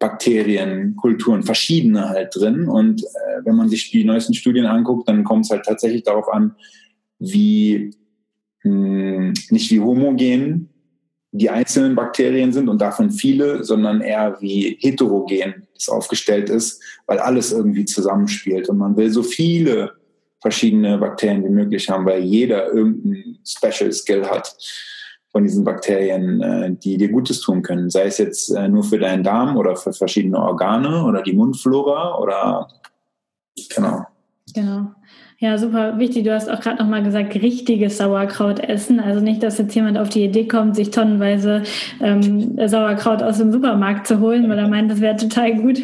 Bakterienkulturen, 0.00 1.44
verschiedene 1.44 2.08
halt 2.08 2.34
drin. 2.34 2.68
Und 2.68 3.02
äh, 3.04 3.44
wenn 3.44 3.54
man 3.54 3.68
sich 3.68 3.90
die 3.92 4.04
neuesten 4.04 4.34
Studien 4.34 4.66
anguckt, 4.66 5.08
dann 5.08 5.22
kommt 5.22 5.44
es 5.44 5.50
halt 5.50 5.64
tatsächlich 5.64 6.02
darauf 6.02 6.28
an, 6.28 6.56
wie 7.20 7.94
mh, 8.64 8.70
hm, 8.70 9.34
nicht 9.50 9.70
wie 9.70 9.80
homogen 9.80 10.71
die 11.32 11.48
einzelnen 11.48 11.94
Bakterien 11.94 12.52
sind 12.52 12.68
und 12.68 12.80
davon 12.80 13.10
viele, 13.10 13.64
sondern 13.64 14.02
eher 14.02 14.36
wie 14.40 14.76
heterogen 14.80 15.66
es 15.74 15.88
aufgestellt 15.88 16.50
ist, 16.50 16.82
weil 17.06 17.18
alles 17.18 17.52
irgendwie 17.52 17.86
zusammenspielt. 17.86 18.68
Und 18.68 18.76
man 18.78 18.96
will 18.96 19.10
so 19.10 19.22
viele 19.22 19.92
verschiedene 20.42 20.98
Bakterien 20.98 21.44
wie 21.44 21.48
möglich 21.48 21.88
haben, 21.88 22.04
weil 22.04 22.22
jeder 22.22 22.70
irgendeinen 22.72 23.38
Special 23.46 23.90
Skill 23.92 24.26
hat 24.26 24.54
von 25.30 25.44
diesen 25.44 25.64
Bakterien, 25.64 26.42
äh, 26.42 26.74
die 26.74 26.98
dir 26.98 27.08
Gutes 27.08 27.40
tun 27.40 27.62
können. 27.62 27.88
Sei 27.88 28.04
es 28.04 28.18
jetzt 28.18 28.50
äh, 28.50 28.68
nur 28.68 28.84
für 28.84 28.98
deinen 28.98 29.22
Darm 29.22 29.56
oder 29.56 29.74
für 29.76 29.94
verschiedene 29.94 30.38
Organe 30.38 31.04
oder 31.04 31.22
die 31.22 31.32
Mundflora 31.32 32.18
oder 32.18 32.68
genau. 33.74 34.04
Genau. 34.54 34.92
Ja, 35.42 35.58
super 35.58 35.98
wichtig. 35.98 36.22
Du 36.22 36.32
hast 36.32 36.48
auch 36.48 36.60
gerade 36.60 36.80
nochmal 36.80 37.02
gesagt, 37.02 37.34
richtiges 37.34 37.96
Sauerkraut 37.96 38.60
essen. 38.60 39.00
Also 39.00 39.18
nicht, 39.18 39.42
dass 39.42 39.58
jetzt 39.58 39.74
jemand 39.74 39.98
auf 39.98 40.08
die 40.08 40.22
Idee 40.22 40.46
kommt, 40.46 40.76
sich 40.76 40.92
tonnenweise 40.92 41.64
ähm, 42.00 42.56
Sauerkraut 42.68 43.24
aus 43.24 43.38
dem 43.38 43.50
Supermarkt 43.50 44.06
zu 44.06 44.20
holen, 44.20 44.48
weil 44.48 44.56
er 44.56 44.68
meint, 44.68 44.88
das 44.88 45.00
wäre 45.00 45.16
total 45.16 45.56
gut. 45.56 45.80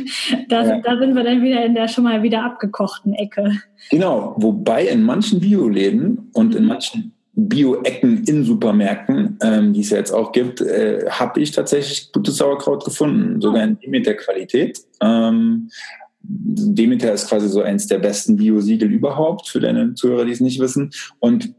Das, 0.48 0.68
ja. 0.68 0.80
Da 0.80 0.96
sind 0.98 1.16
wir 1.16 1.24
dann 1.24 1.42
wieder 1.42 1.64
in 1.64 1.74
der 1.74 1.88
schon 1.88 2.04
mal 2.04 2.22
wieder 2.22 2.44
abgekochten 2.44 3.14
Ecke. 3.14 3.50
Genau, 3.90 4.36
wobei 4.36 4.86
in 4.86 5.02
manchen 5.02 5.40
Bioläden 5.40 6.30
und 6.34 6.54
in 6.54 6.64
manchen 6.64 7.12
Bio-Ecken 7.34 8.22
in 8.28 8.44
Supermärkten, 8.44 9.38
ähm, 9.42 9.72
die 9.72 9.80
es 9.80 9.90
ja 9.90 9.96
jetzt 9.96 10.12
auch 10.12 10.30
gibt, 10.30 10.60
äh, 10.60 11.04
habe 11.10 11.40
ich 11.40 11.50
tatsächlich 11.50 12.12
gutes 12.12 12.36
Sauerkraut 12.36 12.84
gefunden, 12.84 13.40
sogar 13.40 13.64
in 13.64 13.76
Demeter-Qualität. 13.80 14.78
Ähm, 15.00 15.68
Demeter 16.30 17.12
ist 17.12 17.28
quasi 17.28 17.48
so 17.48 17.62
eins 17.62 17.86
der 17.86 17.98
besten 17.98 18.36
Bio-Siegel 18.36 18.92
überhaupt, 18.92 19.48
für 19.48 19.60
deine 19.60 19.94
Zuhörer, 19.94 20.26
die 20.26 20.32
es 20.32 20.40
nicht 20.40 20.60
wissen. 20.60 20.90
Und 21.18 21.54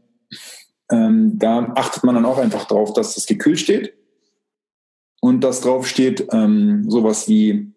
ähm, 0.90 1.38
da 1.38 1.72
achtet 1.74 2.04
man 2.04 2.14
dann 2.14 2.24
auch 2.24 2.38
einfach 2.38 2.66
drauf, 2.66 2.92
dass 2.92 3.14
das 3.14 3.26
gekühlt 3.26 3.58
steht 3.58 3.94
und 5.20 5.42
dass 5.42 5.60
drauf 5.60 5.86
steht 5.86 6.28
ähm, 6.32 6.88
sowas 6.88 7.28
wie 7.28 7.72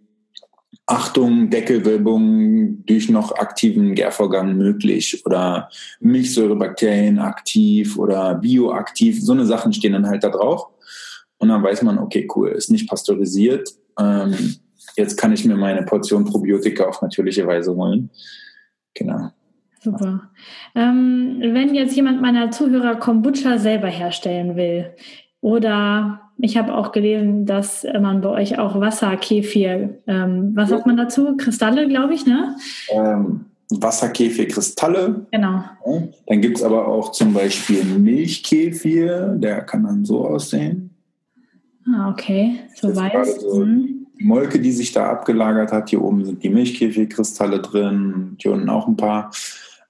Achtung, 0.85 1.49
Deckelwölbung 1.49 2.85
durch 2.85 3.09
noch 3.09 3.35
aktiven 3.35 3.95
Gärvorgang 3.95 4.57
möglich 4.57 5.25
oder 5.25 5.69
Milchsäurebakterien 6.01 7.19
aktiv 7.19 7.97
oder 7.97 8.35
bioaktiv. 8.35 9.23
So 9.23 9.31
eine 9.31 9.45
Sachen 9.45 9.71
stehen 9.71 9.93
dann 9.93 10.07
halt 10.07 10.23
da 10.23 10.29
drauf. 10.29 10.67
Und 11.37 11.49
dann 11.49 11.63
weiß 11.63 11.83
man, 11.83 11.99
okay, 11.99 12.27
cool, 12.35 12.49
ist 12.49 12.69
nicht 12.69 12.89
pasteurisiert. 12.89 13.69
Ähm, 13.97 14.55
jetzt 14.95 15.17
kann 15.17 15.33
ich 15.33 15.45
mir 15.45 15.55
meine 15.55 15.83
Portion 15.83 16.25
Probiotika 16.25 16.85
auf 16.85 17.01
natürliche 17.01 17.45
Weise 17.47 17.75
holen. 17.75 18.09
Genau. 18.93 19.29
Super. 19.79 20.29
Ähm, 20.75 21.39
wenn 21.41 21.75
jetzt 21.75 21.95
jemand 21.95 22.21
meiner 22.21 22.51
Zuhörer 22.51 22.95
Kombucha 22.95 23.57
selber 23.57 23.87
herstellen 23.87 24.55
will, 24.55 24.91
oder 25.41 26.21
ich 26.37 26.55
habe 26.55 26.73
auch 26.73 26.93
gelesen, 26.93 27.45
dass 27.45 27.85
man 27.99 28.21
bei 28.21 28.29
euch 28.29 28.57
auch 28.59 28.79
Wasserkefir, 28.79 29.99
ähm, 30.07 30.51
was 30.55 30.69
sagt 30.69 30.85
man 30.87 30.95
dazu? 30.95 31.35
Kristalle, 31.35 31.87
glaube 31.89 32.13
ich, 32.13 32.25
ne? 32.25 32.55
Ähm, 32.91 33.45
Wasserkefir-Kristalle. 33.69 35.25
Genau. 35.31 35.63
Dann 36.27 36.41
gibt 36.41 36.57
es 36.57 36.63
aber 36.63 36.87
auch 36.87 37.11
zum 37.11 37.33
Beispiel 37.33 37.83
Milchkefir, 37.83 39.35
der 39.37 39.61
kann 39.61 39.83
dann 39.83 40.05
so 40.05 40.25
aussehen. 40.25 40.91
Ah, 41.85 42.09
okay. 42.09 42.59
So 42.75 42.95
weiß. 42.95 43.41
So 43.41 43.65
mhm. 43.65 44.02
Molke, 44.19 44.59
die 44.59 44.71
sich 44.71 44.91
da 44.91 45.09
abgelagert 45.09 45.71
hat. 45.71 45.89
Hier 45.89 46.01
oben 46.01 46.25
sind 46.25 46.43
die 46.43 46.49
Milchkäfigkristalle 46.49 47.59
drin, 47.59 48.35
hier 48.39 48.51
unten 48.51 48.69
auch 48.69 48.87
ein 48.87 48.97
paar. 48.97 49.31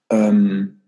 Ähm, 0.09 0.79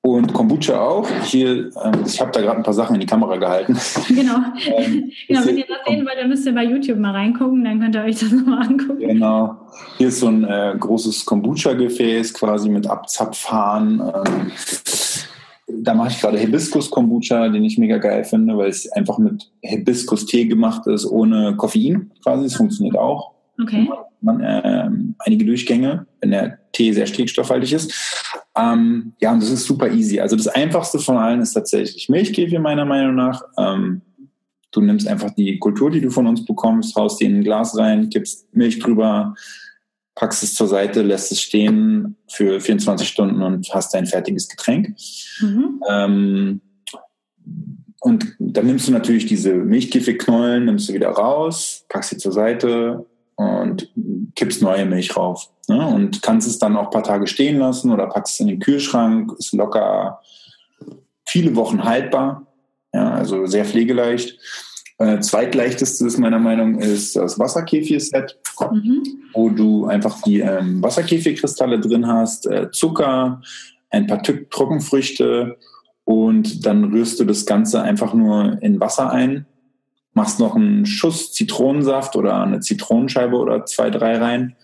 und 0.00 0.32
Kombucha 0.32 0.80
auch. 0.80 1.08
Hier, 1.24 1.70
ähm, 1.84 2.04
ich 2.06 2.20
habe 2.20 2.30
da 2.30 2.40
gerade 2.40 2.56
ein 2.58 2.62
paar 2.62 2.74
Sachen 2.74 2.94
in 2.94 3.00
die 3.00 3.06
Kamera 3.06 3.36
gehalten. 3.36 3.76
Genau. 4.08 4.38
ähm, 4.66 5.10
genau 5.28 5.46
wenn 5.46 5.58
ihr 5.58 5.66
das 5.68 5.78
sehen 5.86 6.06
wollt, 6.06 6.18
dann 6.18 6.28
müsst 6.28 6.46
ihr 6.46 6.54
bei 6.54 6.64
YouTube 6.64 6.98
mal 6.98 7.12
reingucken, 7.12 7.64
dann 7.64 7.80
könnt 7.80 7.94
ihr 7.94 8.02
euch 8.02 8.20
das 8.20 8.30
nochmal 8.32 8.66
angucken. 8.66 8.98
Genau. 9.00 9.56
Hier 9.98 10.08
ist 10.08 10.20
so 10.20 10.28
ein 10.28 10.44
äh, 10.44 10.74
großes 10.78 11.26
Kombucha-Gefäß 11.26 12.32
quasi 12.34 12.68
mit 12.68 12.86
Abzapfhahn. 12.86 14.00
Ähm, 14.00 14.52
da 15.68 15.94
mache 15.94 16.08
ich 16.10 16.20
gerade 16.20 16.38
Hibiskus-Kombucha, 16.38 17.48
den 17.48 17.64
ich 17.64 17.78
mega 17.78 17.98
geil 17.98 18.24
finde, 18.24 18.56
weil 18.56 18.70
es 18.70 18.90
einfach 18.92 19.18
mit 19.18 19.50
Hibiskus-Tee 19.62 20.46
gemacht 20.46 20.86
ist, 20.86 21.06
ohne 21.06 21.56
Koffein 21.56 22.10
quasi. 22.22 22.44
Das 22.44 22.54
funktioniert 22.54 22.96
auch. 22.96 23.32
Okay. 23.60 23.88
Man, 24.20 24.40
äh, 24.40 24.90
einige 25.20 25.44
Durchgänge, 25.44 26.06
wenn 26.20 26.30
der 26.30 26.58
Tee 26.72 26.92
sehr 26.92 27.06
stickstoffhaltig 27.06 27.72
ist. 27.72 27.92
Ähm, 28.56 29.12
ja, 29.20 29.32
und 29.32 29.42
das 29.42 29.50
ist 29.50 29.66
super 29.66 29.90
easy. 29.90 30.20
Also 30.20 30.36
das 30.36 30.48
einfachste 30.48 30.98
von 30.98 31.16
allen 31.16 31.40
ist 31.40 31.52
tatsächlich 31.52 32.08
Milchkäfig, 32.08 32.58
meiner 32.58 32.84
Meinung 32.84 33.14
nach. 33.14 33.42
Ähm, 33.56 34.02
du 34.72 34.80
nimmst 34.80 35.06
einfach 35.06 35.30
die 35.30 35.58
Kultur, 35.58 35.90
die 35.90 36.00
du 36.00 36.10
von 36.10 36.26
uns 36.26 36.44
bekommst, 36.44 36.96
haust 36.96 37.20
die 37.20 37.26
in 37.26 37.36
ein 37.36 37.44
Glas 37.44 37.76
rein, 37.76 38.08
gibst 38.10 38.52
Milch 38.54 38.78
drüber, 38.78 39.34
packst 40.18 40.42
es 40.42 40.56
zur 40.56 40.66
Seite, 40.66 41.02
lässt 41.02 41.30
es 41.30 41.40
stehen 41.40 42.16
für 42.26 42.60
24 42.60 43.08
Stunden 43.08 43.40
und 43.40 43.72
hast 43.72 43.94
dein 43.94 44.04
fertiges 44.04 44.48
Getränk. 44.48 44.96
Mhm. 45.40 45.80
Ähm, 45.88 46.60
und 48.00 48.34
dann 48.40 48.66
nimmst 48.66 48.88
du 48.88 48.92
natürlich 48.92 49.26
diese 49.26 49.54
Milchkäfigknollen, 49.54 50.64
nimmst 50.64 50.88
du 50.88 50.94
wieder 50.94 51.10
raus, 51.10 51.84
packst 51.88 52.10
sie 52.10 52.16
zur 52.16 52.32
Seite 52.32 53.06
und 53.36 53.92
kippst 54.34 54.60
neue 54.60 54.86
Milch 54.86 55.16
rauf. 55.16 55.50
Ne? 55.68 55.86
Und 55.86 56.20
kannst 56.20 56.48
es 56.48 56.58
dann 56.58 56.76
auch 56.76 56.86
ein 56.86 56.90
paar 56.90 57.04
Tage 57.04 57.28
stehen 57.28 57.58
lassen 57.58 57.92
oder 57.92 58.08
packst 58.08 58.34
es 58.34 58.40
in 58.40 58.48
den 58.48 58.58
Kühlschrank, 58.58 59.32
ist 59.38 59.54
locker 59.54 60.20
viele 61.26 61.54
Wochen 61.54 61.84
haltbar, 61.84 62.46
ja, 62.92 63.12
also 63.12 63.46
sehr 63.46 63.64
pflegeleicht. 63.64 64.36
Äh, 64.98 65.20
zweitleichteste 65.20 66.06
ist 66.06 66.18
meiner 66.18 66.40
Meinung 66.40 66.80
ist 66.80 67.14
das 67.14 67.38
Wasserkefir-Set, 67.38 68.38
mhm. 68.72 69.02
wo 69.32 69.48
du 69.48 69.86
einfach 69.86 70.20
die 70.22 70.40
ähm, 70.40 70.82
Wasserkefirkristalle 70.82 71.78
drin 71.78 72.08
hast, 72.08 72.46
äh, 72.46 72.70
Zucker, 72.72 73.40
ein 73.90 74.08
paar 74.08 74.22
Tück 74.22 74.50
Trockenfrüchte 74.50 75.56
und 76.04 76.66
dann 76.66 76.84
rührst 76.84 77.20
du 77.20 77.24
das 77.24 77.46
Ganze 77.46 77.80
einfach 77.80 78.12
nur 78.12 78.60
in 78.60 78.80
Wasser 78.80 79.10
ein, 79.10 79.46
machst 80.14 80.40
noch 80.40 80.56
einen 80.56 80.84
Schuss 80.84 81.32
Zitronensaft 81.32 82.16
oder 82.16 82.42
eine 82.42 82.58
Zitronenscheibe 82.58 83.36
oder 83.36 83.66
zwei, 83.66 83.90
drei 83.90 84.18
rein, 84.18 84.56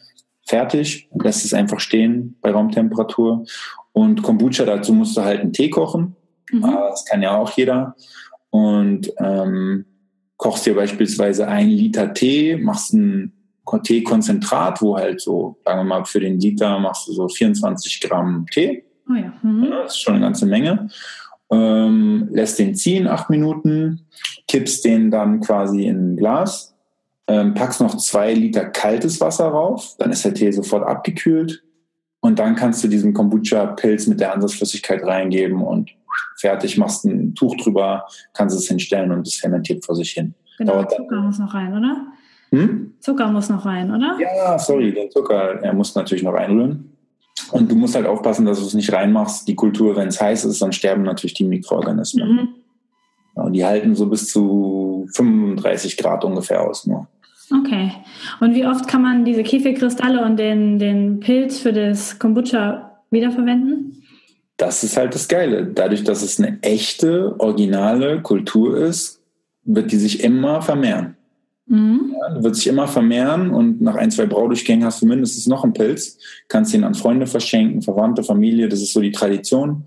fertig, 0.46 1.08
lässt 1.14 1.44
es 1.44 1.54
einfach 1.54 1.78
stehen 1.78 2.36
bei 2.40 2.50
Raumtemperatur. 2.50 3.44
Und 3.92 4.22
Kombucha, 4.22 4.64
dazu 4.64 4.92
musst 4.92 5.16
du 5.16 5.22
halt 5.22 5.40
einen 5.40 5.52
Tee 5.52 5.70
kochen. 5.70 6.16
Mhm. 6.50 6.62
Das 6.62 7.04
kann 7.04 7.22
ja 7.22 7.36
auch 7.36 7.52
jeder. 7.52 7.94
Und 8.50 9.12
ähm, 9.18 9.84
kochst 10.36 10.66
dir 10.66 10.74
beispielsweise 10.74 11.48
ein 11.48 11.68
Liter 11.68 12.12
Tee, 12.12 12.56
machst 12.56 12.92
ein 12.92 13.32
Teekonzentrat, 13.82 14.82
wo 14.82 14.96
halt 14.96 15.20
so, 15.20 15.56
sagen 15.64 15.80
wir 15.80 15.84
mal, 15.84 16.04
für 16.04 16.20
den 16.20 16.38
Liter 16.38 16.78
machst 16.78 17.08
du 17.08 17.12
so 17.12 17.28
24 17.28 18.00
Gramm 18.00 18.46
Tee. 18.50 18.84
Oh 19.08 19.14
ja. 19.14 19.32
Mhm. 19.42 19.64
ja. 19.64 19.82
Das 19.82 19.94
ist 19.94 20.02
schon 20.02 20.14
eine 20.14 20.24
ganze 20.24 20.46
Menge. 20.46 20.88
Ähm, 21.50 22.28
lässt 22.30 22.58
den 22.58 22.74
ziehen, 22.74 23.06
acht 23.06 23.30
Minuten, 23.30 24.06
kippst 24.48 24.84
den 24.84 25.10
dann 25.10 25.40
quasi 25.40 25.84
in 25.86 26.12
ein 26.12 26.16
Glas, 26.16 26.74
ähm, 27.26 27.54
packst 27.54 27.80
noch 27.80 27.96
zwei 27.96 28.32
Liter 28.34 28.66
kaltes 28.66 29.20
Wasser 29.20 29.48
rauf, 29.48 29.94
dann 29.98 30.10
ist 30.10 30.24
der 30.24 30.34
Tee 30.34 30.50
sofort 30.50 30.86
abgekühlt 30.86 31.62
und 32.20 32.38
dann 32.38 32.56
kannst 32.56 32.82
du 32.82 32.88
diesen 32.88 33.12
Kombucha-Pilz 33.12 34.06
mit 34.06 34.20
der 34.20 34.32
Ansatzflüssigkeit 34.32 35.02
reingeben 35.02 35.60
und 35.60 35.90
fertig, 36.36 36.76
machst 36.78 37.04
ein 37.04 37.34
Tuch 37.34 37.56
drüber, 37.56 38.06
kannst 38.32 38.56
es 38.56 38.68
hinstellen 38.68 39.12
und 39.12 39.26
es 39.26 39.36
fermentiert 39.36 39.84
vor 39.84 39.94
sich 39.94 40.10
hin. 40.10 40.34
Genau, 40.58 40.74
Dauert 40.74 40.92
Zucker 40.92 41.20
muss 41.20 41.38
noch 41.38 41.54
rein, 41.54 41.76
oder? 41.76 42.06
Hm? 42.50 42.94
Zucker 43.00 43.28
muss 43.28 43.48
noch 43.48 43.64
rein, 43.64 43.90
oder? 43.90 44.16
Ja, 44.20 44.58
sorry, 44.58 44.92
der 44.92 45.10
Zucker, 45.10 45.60
er 45.62 45.72
muss 45.72 45.94
natürlich 45.94 46.22
noch 46.22 46.34
reinrühren. 46.34 46.90
Und 47.50 47.70
du 47.70 47.74
musst 47.74 47.94
halt 47.94 48.06
aufpassen, 48.06 48.46
dass 48.46 48.60
du 48.60 48.66
es 48.66 48.74
nicht 48.74 48.92
reinmachst. 48.92 49.46
Die 49.48 49.54
Kultur, 49.54 49.96
wenn 49.96 50.08
es 50.08 50.20
heiß 50.20 50.44
ist, 50.44 50.62
dann 50.62 50.72
sterben 50.72 51.02
natürlich 51.02 51.34
die 51.34 51.44
Mikroorganismen. 51.44 52.28
Mhm. 52.28 52.48
Ja, 53.36 53.50
die 53.50 53.64
halten 53.64 53.94
so 53.94 54.06
bis 54.06 54.28
zu 54.28 55.08
35 55.12 55.96
Grad 55.96 56.24
ungefähr 56.24 56.62
aus 56.62 56.86
nur. 56.86 57.08
Okay. 57.50 57.92
Und 58.40 58.54
wie 58.54 58.66
oft 58.66 58.88
kann 58.88 59.02
man 59.02 59.24
diese 59.24 59.42
Käfigkristalle 59.42 60.24
und 60.24 60.38
den, 60.38 60.78
den 60.78 61.20
Pilz 61.20 61.58
für 61.58 61.72
das 61.72 62.18
Kombucha 62.18 63.02
wiederverwenden? 63.10 64.02
Das 64.56 64.84
ist 64.84 64.96
halt 64.96 65.14
das 65.14 65.28
Geile. 65.28 65.66
Dadurch, 65.66 66.04
dass 66.04 66.22
es 66.22 66.38
eine 66.38 66.58
echte, 66.62 67.38
originale 67.38 68.22
Kultur 68.22 68.76
ist, 68.76 69.20
wird 69.64 69.92
die 69.92 69.96
sich 69.96 70.22
immer 70.22 70.62
vermehren. 70.62 71.16
Mhm. 71.66 72.14
Ja, 72.14 72.42
wird 72.42 72.56
sich 72.56 72.66
immer 72.66 72.86
vermehren 72.86 73.50
und 73.50 73.80
nach 73.80 73.96
ein, 73.96 74.10
zwei 74.10 74.26
Braudurchgängen 74.26 74.84
hast 74.84 75.00
du 75.02 75.06
mindestens 75.06 75.46
noch 75.46 75.64
einen 75.64 75.72
Pilz, 75.72 76.18
kannst 76.48 76.74
ihn 76.74 76.84
an 76.84 76.94
Freunde 76.94 77.26
verschenken, 77.26 77.80
Verwandte, 77.80 78.22
Familie, 78.22 78.68
das 78.68 78.82
ist 78.82 78.92
so 78.92 79.00
die 79.00 79.12
Tradition. 79.12 79.84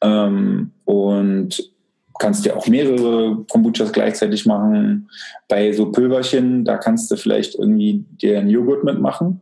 Ähm, 0.00 0.70
und 0.84 1.72
kannst 2.18 2.44
dir 2.44 2.56
auch 2.56 2.66
mehrere 2.66 3.44
Kombuchas 3.50 3.92
gleichzeitig 3.92 4.46
machen. 4.46 5.08
Bei 5.48 5.72
so 5.72 5.90
Pülverchen, 5.90 6.64
da 6.64 6.76
kannst 6.76 7.10
du 7.10 7.16
vielleicht 7.16 7.54
irgendwie 7.54 8.04
dir 8.20 8.38
einen 8.38 8.50
Joghurt 8.50 8.84
mitmachen. 8.84 9.40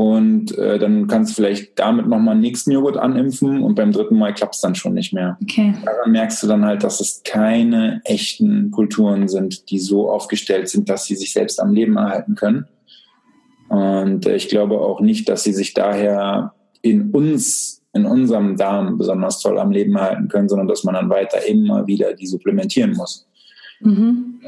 Und 0.00 0.56
äh, 0.56 0.78
dann 0.78 1.08
kannst 1.08 1.32
du 1.32 1.34
vielleicht 1.34 1.78
damit 1.78 2.06
nochmal 2.06 2.32
einen 2.32 2.40
nächsten 2.40 2.70
Joghurt 2.70 2.96
animpfen 2.96 3.60
und 3.60 3.74
beim 3.74 3.92
dritten 3.92 4.16
Mal 4.16 4.32
klappt 4.32 4.54
es 4.54 4.62
dann 4.62 4.74
schon 4.74 4.94
nicht 4.94 5.12
mehr. 5.12 5.36
Okay. 5.42 5.74
Daran 5.84 6.12
merkst 6.12 6.42
du 6.42 6.46
dann 6.46 6.64
halt, 6.64 6.82
dass 6.82 7.00
es 7.00 7.20
keine 7.22 8.00
echten 8.06 8.70
Kulturen 8.70 9.28
sind, 9.28 9.70
die 9.70 9.78
so 9.78 10.10
aufgestellt 10.10 10.70
sind, 10.70 10.88
dass 10.88 11.04
sie 11.04 11.16
sich 11.16 11.34
selbst 11.34 11.60
am 11.60 11.74
Leben 11.74 11.98
erhalten 11.98 12.34
können. 12.34 12.64
Und 13.68 14.24
äh, 14.24 14.36
ich 14.36 14.48
glaube 14.48 14.80
auch 14.80 15.02
nicht, 15.02 15.28
dass 15.28 15.42
sie 15.42 15.52
sich 15.52 15.74
daher 15.74 16.54
in 16.80 17.10
uns, 17.10 17.82
in 17.92 18.06
unserem 18.06 18.56
Darm 18.56 18.96
besonders 18.96 19.42
toll 19.42 19.58
am 19.58 19.70
Leben 19.70 19.96
erhalten 19.96 20.28
können, 20.28 20.48
sondern 20.48 20.66
dass 20.66 20.82
man 20.82 20.94
dann 20.94 21.10
weiter 21.10 21.46
immer 21.46 21.86
wieder 21.86 22.14
die 22.14 22.26
supplementieren 22.26 22.94
muss. 22.94 23.28
Mhm. 23.80 24.40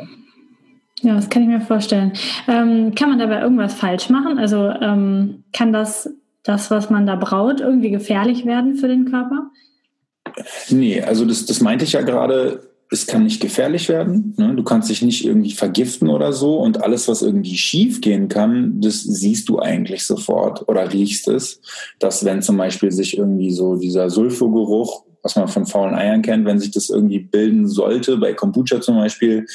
Ja, 1.03 1.15
das 1.15 1.29
kann 1.29 1.43
ich 1.43 1.49
mir 1.49 1.61
vorstellen. 1.61 2.13
Ähm, 2.47 2.95
kann 2.95 3.11
man 3.11 3.19
dabei 3.19 3.41
irgendwas 3.41 3.75
falsch 3.75 4.09
machen? 4.09 4.39
Also 4.39 4.69
ähm, 4.69 5.43
kann 5.53 5.73
das, 5.73 6.09
das, 6.45 6.71
was 6.71 6.91
man 6.91 7.07
da 7.07 7.17
braut, 7.17 7.61
irgendwie 7.61 7.91
gefährlich 7.91 8.47
werden 8.47 8.77
für 8.77 8.89
den 8.89 9.11
Körper? 9.11 9.51
Nee, 10.71 11.03
also 11.03 11.25
das, 11.25 11.45
das 11.45 11.61
meinte 11.61 11.85
ich 11.85 11.93
ja 11.93 12.03
gerade, 12.03 12.71
es 12.93 13.07
kann 13.07 13.25
nicht 13.25 13.41
gefährlich 13.41 13.89
werden. 13.89 14.35
Ne? 14.37 14.55
Du 14.55 14.63
kannst 14.63 14.91
dich 14.91 15.03
nicht 15.03 15.25
irgendwie 15.25 15.53
vergiften 15.53 16.09
oder 16.09 16.33
so. 16.33 16.59
Und 16.59 16.85
alles, 16.85 17.09
was 17.09 17.23
irgendwie 17.23 17.57
schief 17.57 18.01
gehen 18.01 18.29
kann, 18.29 18.81
das 18.81 19.03
siehst 19.03 19.49
du 19.49 19.59
eigentlich 19.59 20.07
sofort 20.07 20.69
oder 20.69 20.93
riechst 20.93 21.27
es. 21.27 21.61
Dass 21.99 22.25
wenn 22.25 22.43
zum 22.43 22.57
Beispiel 22.57 22.93
sich 22.93 23.19
irgendwie 23.19 23.51
so 23.51 23.77
dieser 23.77 24.09
Sulfogeruch, 24.09 25.05
was 25.23 25.37
man 25.37 25.49
von 25.49 25.67
faulen 25.67 25.95
Eiern 25.95 26.23
kennt, 26.23 26.45
wenn 26.45 26.61
sich 26.61 26.71
das 26.71 26.91
irgendwie 26.91 27.21
bilden 27.21 27.67
sollte, 27.67 28.19
bei 28.19 28.35
Kombucha 28.35 28.81
zum 28.81 28.97
Beispiel, 28.97 29.47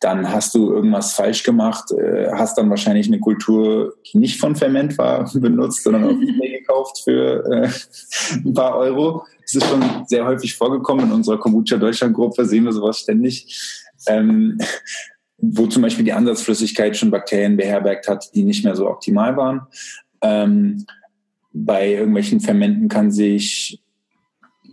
dann 0.00 0.32
hast 0.32 0.54
du 0.54 0.72
irgendwas 0.72 1.12
falsch 1.12 1.42
gemacht, 1.42 1.92
äh, 1.92 2.30
hast 2.32 2.56
dann 2.56 2.70
wahrscheinlich 2.70 3.06
eine 3.06 3.20
Kultur, 3.20 3.94
die 4.06 4.18
nicht 4.18 4.40
von 4.40 4.56
Ferment 4.56 4.96
war, 4.96 5.30
benutzt, 5.34 5.84
sondern 5.84 6.04
auf 6.04 6.12
eBay 6.12 6.58
gekauft 6.58 7.02
für 7.04 7.44
äh, 7.44 7.68
ein 8.44 8.54
paar 8.54 8.76
Euro. 8.76 9.24
Das 9.42 9.56
ist 9.56 9.66
schon 9.66 9.82
sehr 10.06 10.24
häufig 10.24 10.56
vorgekommen. 10.56 11.06
In 11.06 11.12
unserer 11.12 11.38
Kombucha 11.38 11.76
Deutschland 11.76 12.14
Gruppe 12.14 12.44
sehen 12.46 12.64
wir 12.64 12.72
sowas 12.72 13.00
ständig. 13.00 13.86
Ähm, 14.06 14.58
wo 15.42 15.66
zum 15.66 15.82
Beispiel 15.82 16.04
die 16.04 16.12
Ansatzflüssigkeit 16.12 16.96
schon 16.96 17.10
Bakterien 17.10 17.56
beherbergt 17.56 18.08
hat, 18.08 18.34
die 18.34 18.44
nicht 18.44 18.64
mehr 18.64 18.76
so 18.76 18.88
optimal 18.88 19.36
waren. 19.36 19.62
Ähm, 20.22 20.84
bei 21.52 21.92
irgendwelchen 21.92 22.40
Fermenten 22.40 22.88
kann 22.88 23.10
sich 23.10 23.79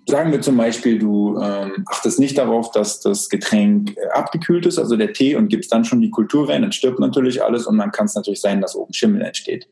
Sagen 0.09 0.31
wir 0.31 0.39
zum 0.39 0.55
Beispiel, 0.55 0.97
du 0.97 1.37
ähm, 1.37 1.83
achtest 1.85 2.17
nicht 2.17 2.37
darauf, 2.37 2.71
dass 2.71 3.01
das 3.01 3.27
Getränk 3.27 3.97
äh, 3.97 4.07
abgekühlt 4.13 4.65
ist, 4.65 4.79
also 4.79 4.95
der 4.95 5.11
Tee, 5.11 5.35
und 5.35 5.49
gibst 5.49 5.71
dann 5.73 5.83
schon 5.83 5.99
die 5.99 6.09
Kultur 6.09 6.47
rein, 6.47 6.61
dann 6.61 6.71
stirbt 6.71 6.99
natürlich 6.99 7.43
alles 7.43 7.67
und 7.67 7.77
dann 7.77 7.91
kann 7.91 8.05
es 8.05 8.15
natürlich 8.15 8.39
sein, 8.39 8.61
dass 8.61 8.75
oben 8.75 8.93
Schimmel 8.93 9.21
entsteht, 9.21 9.67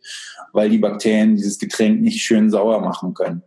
weil 0.52 0.70
die 0.70 0.78
Bakterien 0.78 1.38
dieses 1.38 1.58
Getränk 1.58 2.02
nicht 2.02 2.22
schön 2.22 2.50
sauer 2.50 2.82
machen 2.82 3.14
können 3.14 3.44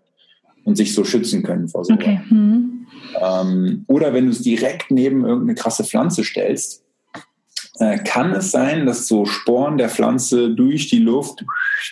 und 0.65 0.77
sich 0.77 0.95
so 0.95 1.05
schützen 1.05 1.43
können 1.43 1.69
vor 1.69 1.85
so. 1.85 1.93
Okay. 1.93 2.21
Mhm. 2.31 2.87
Ähm, 3.21 3.85
oder 3.87 4.15
wenn 4.15 4.25
du 4.25 4.31
es 4.31 4.41
direkt 4.41 4.91
neben 4.91 5.27
irgendeine 5.27 5.57
krasse 5.57 5.85
Pflanze 5.85 6.25
stellst, 6.25 6.85
äh, 7.81 7.99
kann 7.99 8.33
es 8.33 8.51
sein, 8.51 8.87
dass 8.87 9.07
so 9.07 9.25
Sporen 9.25 9.79
der 9.79 9.89
Pflanze 9.89 10.51
durch 10.51 10.89
die 10.89 10.99
Luft 10.99 11.45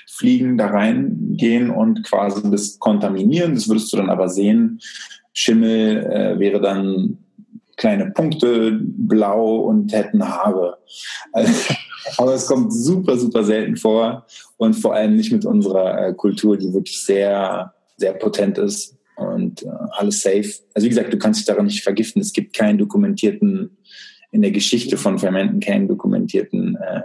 fliegen, 0.09 0.59
da 0.59 0.69
reingehen 0.69 1.71
und 1.71 2.03
quasi 2.05 2.51
das 2.51 2.79
kontaminieren. 2.79 3.55
Das 3.55 3.69
würdest 3.69 3.93
du 3.93 3.97
dann 3.97 4.11
aber 4.11 4.29
sehen. 4.29 4.81
Schimmel 5.33 6.05
äh, 6.07 6.39
wäre 6.39 6.61
dann 6.61 7.19
kleine 7.77 8.11
Punkte, 8.11 8.81
blau 8.81 9.57
und 9.57 9.93
hätten 9.93 10.27
Haare. 10.27 10.79
Also, 11.33 11.53
aber 12.19 12.35
es 12.35 12.47
kommt 12.47 12.73
super, 12.73 13.17
super 13.19 13.45
selten 13.45 13.77
vor 13.77 14.27
und 14.57 14.75
vor 14.75 14.95
allem 14.95 15.17
nicht 15.17 15.33
mit 15.33 15.45
unserer 15.45 16.09
äh, 16.09 16.15
Kultur, 16.15 16.57
die 16.57 16.73
wirklich 16.73 17.01
sehr, 17.03 17.75
sehr 17.97 18.15
potent 18.15 18.59
ist 18.59 18.97
und 19.17 19.63
äh, 19.63 19.69
alles 19.93 20.23
safe. 20.23 20.53
Also 20.75 20.85
wie 20.85 20.89
gesagt, 20.89 21.13
du 21.13 21.19
kannst 21.19 21.41
dich 21.41 21.47
daran 21.47 21.67
nicht 21.67 21.83
vergiften. 21.83 22.23
Es 22.23 22.33
gibt 22.33 22.57
keinen 22.57 22.79
dokumentierten 22.79 23.77
in 24.37 24.43
der 24.43 24.51
Geschichte 24.51 24.99
von 24.99 25.19
Fermenten 25.19 25.61
keinen 25.61 25.89
dokumentierten 25.89 26.77
äh, 26.77 27.01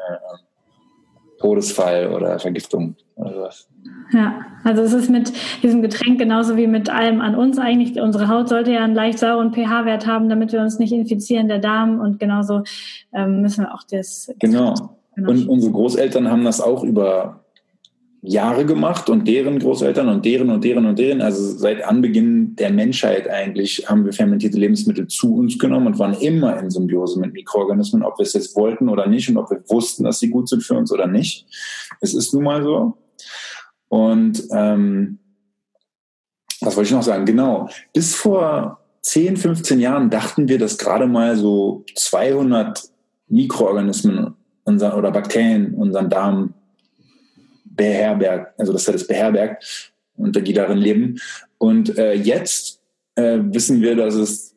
Todesfall 1.40 2.12
oder 2.14 2.38
Vergiftung 2.40 2.96
oder 3.16 3.34
sowas. 3.34 3.70
Ja, 4.14 4.42
also 4.66 4.82
es 4.82 4.92
ist 4.92 5.10
mit 5.10 5.32
diesem 5.64 5.82
Getränk 5.82 6.20
genauso 6.20 6.58
wie 6.58 6.68
mit 6.68 6.90
allem 6.90 7.22
an 7.22 7.36
uns 7.36 7.58
eigentlich. 7.58 8.00
Unsere 8.02 8.28
Haut 8.28 8.50
sollte 8.50 8.74
ja 8.74 8.84
einen 8.84 8.96
leicht 8.96 9.20
sauren 9.20 9.54
pH-Wert 9.54 10.06
haben, 10.06 10.28
damit 10.28 10.52
wir 10.52 10.60
uns 10.60 10.78
nicht 10.78 10.92
infizieren, 10.92 11.48
der 11.48 11.60
Darm 11.60 12.02
und 12.02 12.20
genauso 12.20 12.64
ähm, 13.14 13.42
müssen 13.42 13.64
wir 13.64 13.74
auch 13.74 13.84
das. 13.90 14.30
Genau. 14.40 14.76
genau. 15.16 15.32
Und 15.32 15.48
unsere 15.48 15.72
Großeltern 15.72 16.30
haben 16.30 16.44
das 16.44 16.60
auch 16.60 16.84
über 16.84 17.41
Jahre 18.24 18.66
gemacht 18.66 19.10
und 19.10 19.28
deren 19.28 19.58
Großeltern 19.58 20.08
und 20.08 20.24
deren 20.26 20.52
und 20.52 20.64
deren 20.64 20.86
und 20.86 21.00
deren, 21.00 21.22
also 21.22 21.58
seit 21.58 21.84
Anbeginn 21.84 22.56
der 22.56 22.72
Menschheit 22.72 23.28
eigentlich, 23.28 23.90
haben 23.90 24.06
wir 24.06 24.14
fermentierte 24.14 24.60
Lebensmittel 24.60 25.08
zu 25.08 25.36
uns 25.36 25.58
genommen 25.58 25.88
und 25.88 26.00
waren 26.00 26.14
immer 26.14 26.60
in 26.60 26.70
Symbiose 26.70 27.20
mit 27.20 27.34
Mikroorganismen, 27.34 28.04
ob 28.04 28.20
wir 28.20 28.24
es 28.24 28.34
jetzt 28.34 28.56
wollten 28.56 28.90
oder 28.90 29.08
nicht 29.08 29.28
und 29.30 29.38
ob 29.38 29.50
wir 29.50 29.64
wussten, 29.70 30.04
dass 30.04 30.20
sie 30.20 30.30
gut 30.30 30.50
sind 30.50 30.62
für 30.62 30.76
uns 30.76 30.92
oder 30.92 31.08
nicht. 31.08 31.48
Es 32.00 32.14
ist 32.14 32.32
nun 32.34 32.44
mal 32.44 32.62
so. 32.62 32.98
Und 33.90 34.44
ähm, 34.52 35.18
was 36.62 36.76
wollte 36.76 36.90
ich 36.90 36.94
noch 36.94 37.02
sagen? 37.02 37.26
Genau, 37.26 37.70
bis 37.92 38.14
vor 38.14 38.80
10, 39.02 39.36
15 39.36 39.80
Jahren 39.80 40.12
dachten 40.12 40.48
wir, 40.48 40.60
dass 40.60 40.78
gerade 40.78 41.08
mal 41.08 41.36
so 41.36 41.86
200 41.96 42.84
Mikroorganismen 43.30 44.36
unser, 44.64 44.96
oder 44.96 45.10
Bakterien 45.10 45.74
unseren 45.74 46.10
Darm 46.12 46.54
beherbergt, 47.76 48.60
also 48.60 48.74
dass 48.74 48.88
er 48.88 48.94
das 48.94 49.08
beherbergt 49.08 49.94
und 50.18 50.36
die 50.36 50.54
darin 50.54 50.78
leben. 50.78 51.20
Und 51.58 51.98
äh, 51.98 52.14
jetzt 52.14 52.82
äh, 53.16 53.40
wissen 53.42 53.82
wir, 53.82 53.96
dass 53.96 54.16
es, 54.16 54.56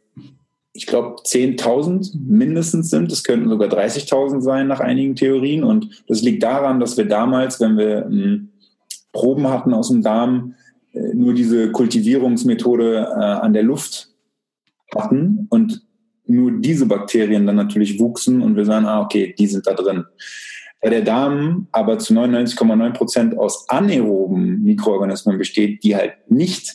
ich 0.72 0.86
glaube, 0.86 1.16
10.000 1.22 2.14
mindestens 2.26 2.90
sind. 2.90 3.12
Es 3.12 3.24
könnten 3.24 3.48
sogar 3.48 3.68
30.000 3.68 4.40
sein 4.40 4.66
nach 4.66 4.80
einigen 4.80 5.14
Theorien. 5.14 5.64
Und 5.64 6.04
das 6.08 6.22
liegt 6.22 6.42
daran, 6.42 6.80
dass 6.80 6.96
wir 6.96 7.06
damals, 7.06 7.60
wenn 7.60 7.78
wir 7.78 8.06
ähm, 8.06 8.50
Proben 9.12 9.48
hatten 9.48 9.72
aus 9.72 9.88
dem 9.88 10.02
Darm, 10.02 10.54
äh, 10.92 11.14
nur 11.14 11.34
diese 11.34 11.70
Kultivierungsmethode 11.70 13.08
äh, 13.10 13.24
an 13.24 13.52
der 13.52 13.62
Luft 13.62 14.10
hatten 14.94 15.46
und 15.50 15.82
nur 16.26 16.52
diese 16.52 16.86
Bakterien 16.86 17.46
dann 17.46 17.56
natürlich 17.56 18.00
wuchsen 18.00 18.42
und 18.42 18.56
wir 18.56 18.64
sagen, 18.64 18.86
ah, 18.86 19.02
okay, 19.02 19.34
die 19.38 19.46
sind 19.46 19.66
da 19.66 19.74
drin. 19.74 20.04
Da 20.84 20.90
der 20.90 21.00
Darm 21.00 21.66
aber 21.72 21.98
zu 21.98 22.12
99,9 22.12 22.92
Prozent 22.92 23.38
aus 23.38 23.66
anaeroben 23.70 24.62
Mikroorganismen 24.64 25.38
besteht, 25.38 25.82
die 25.82 25.96
halt 25.96 26.12
nicht 26.28 26.74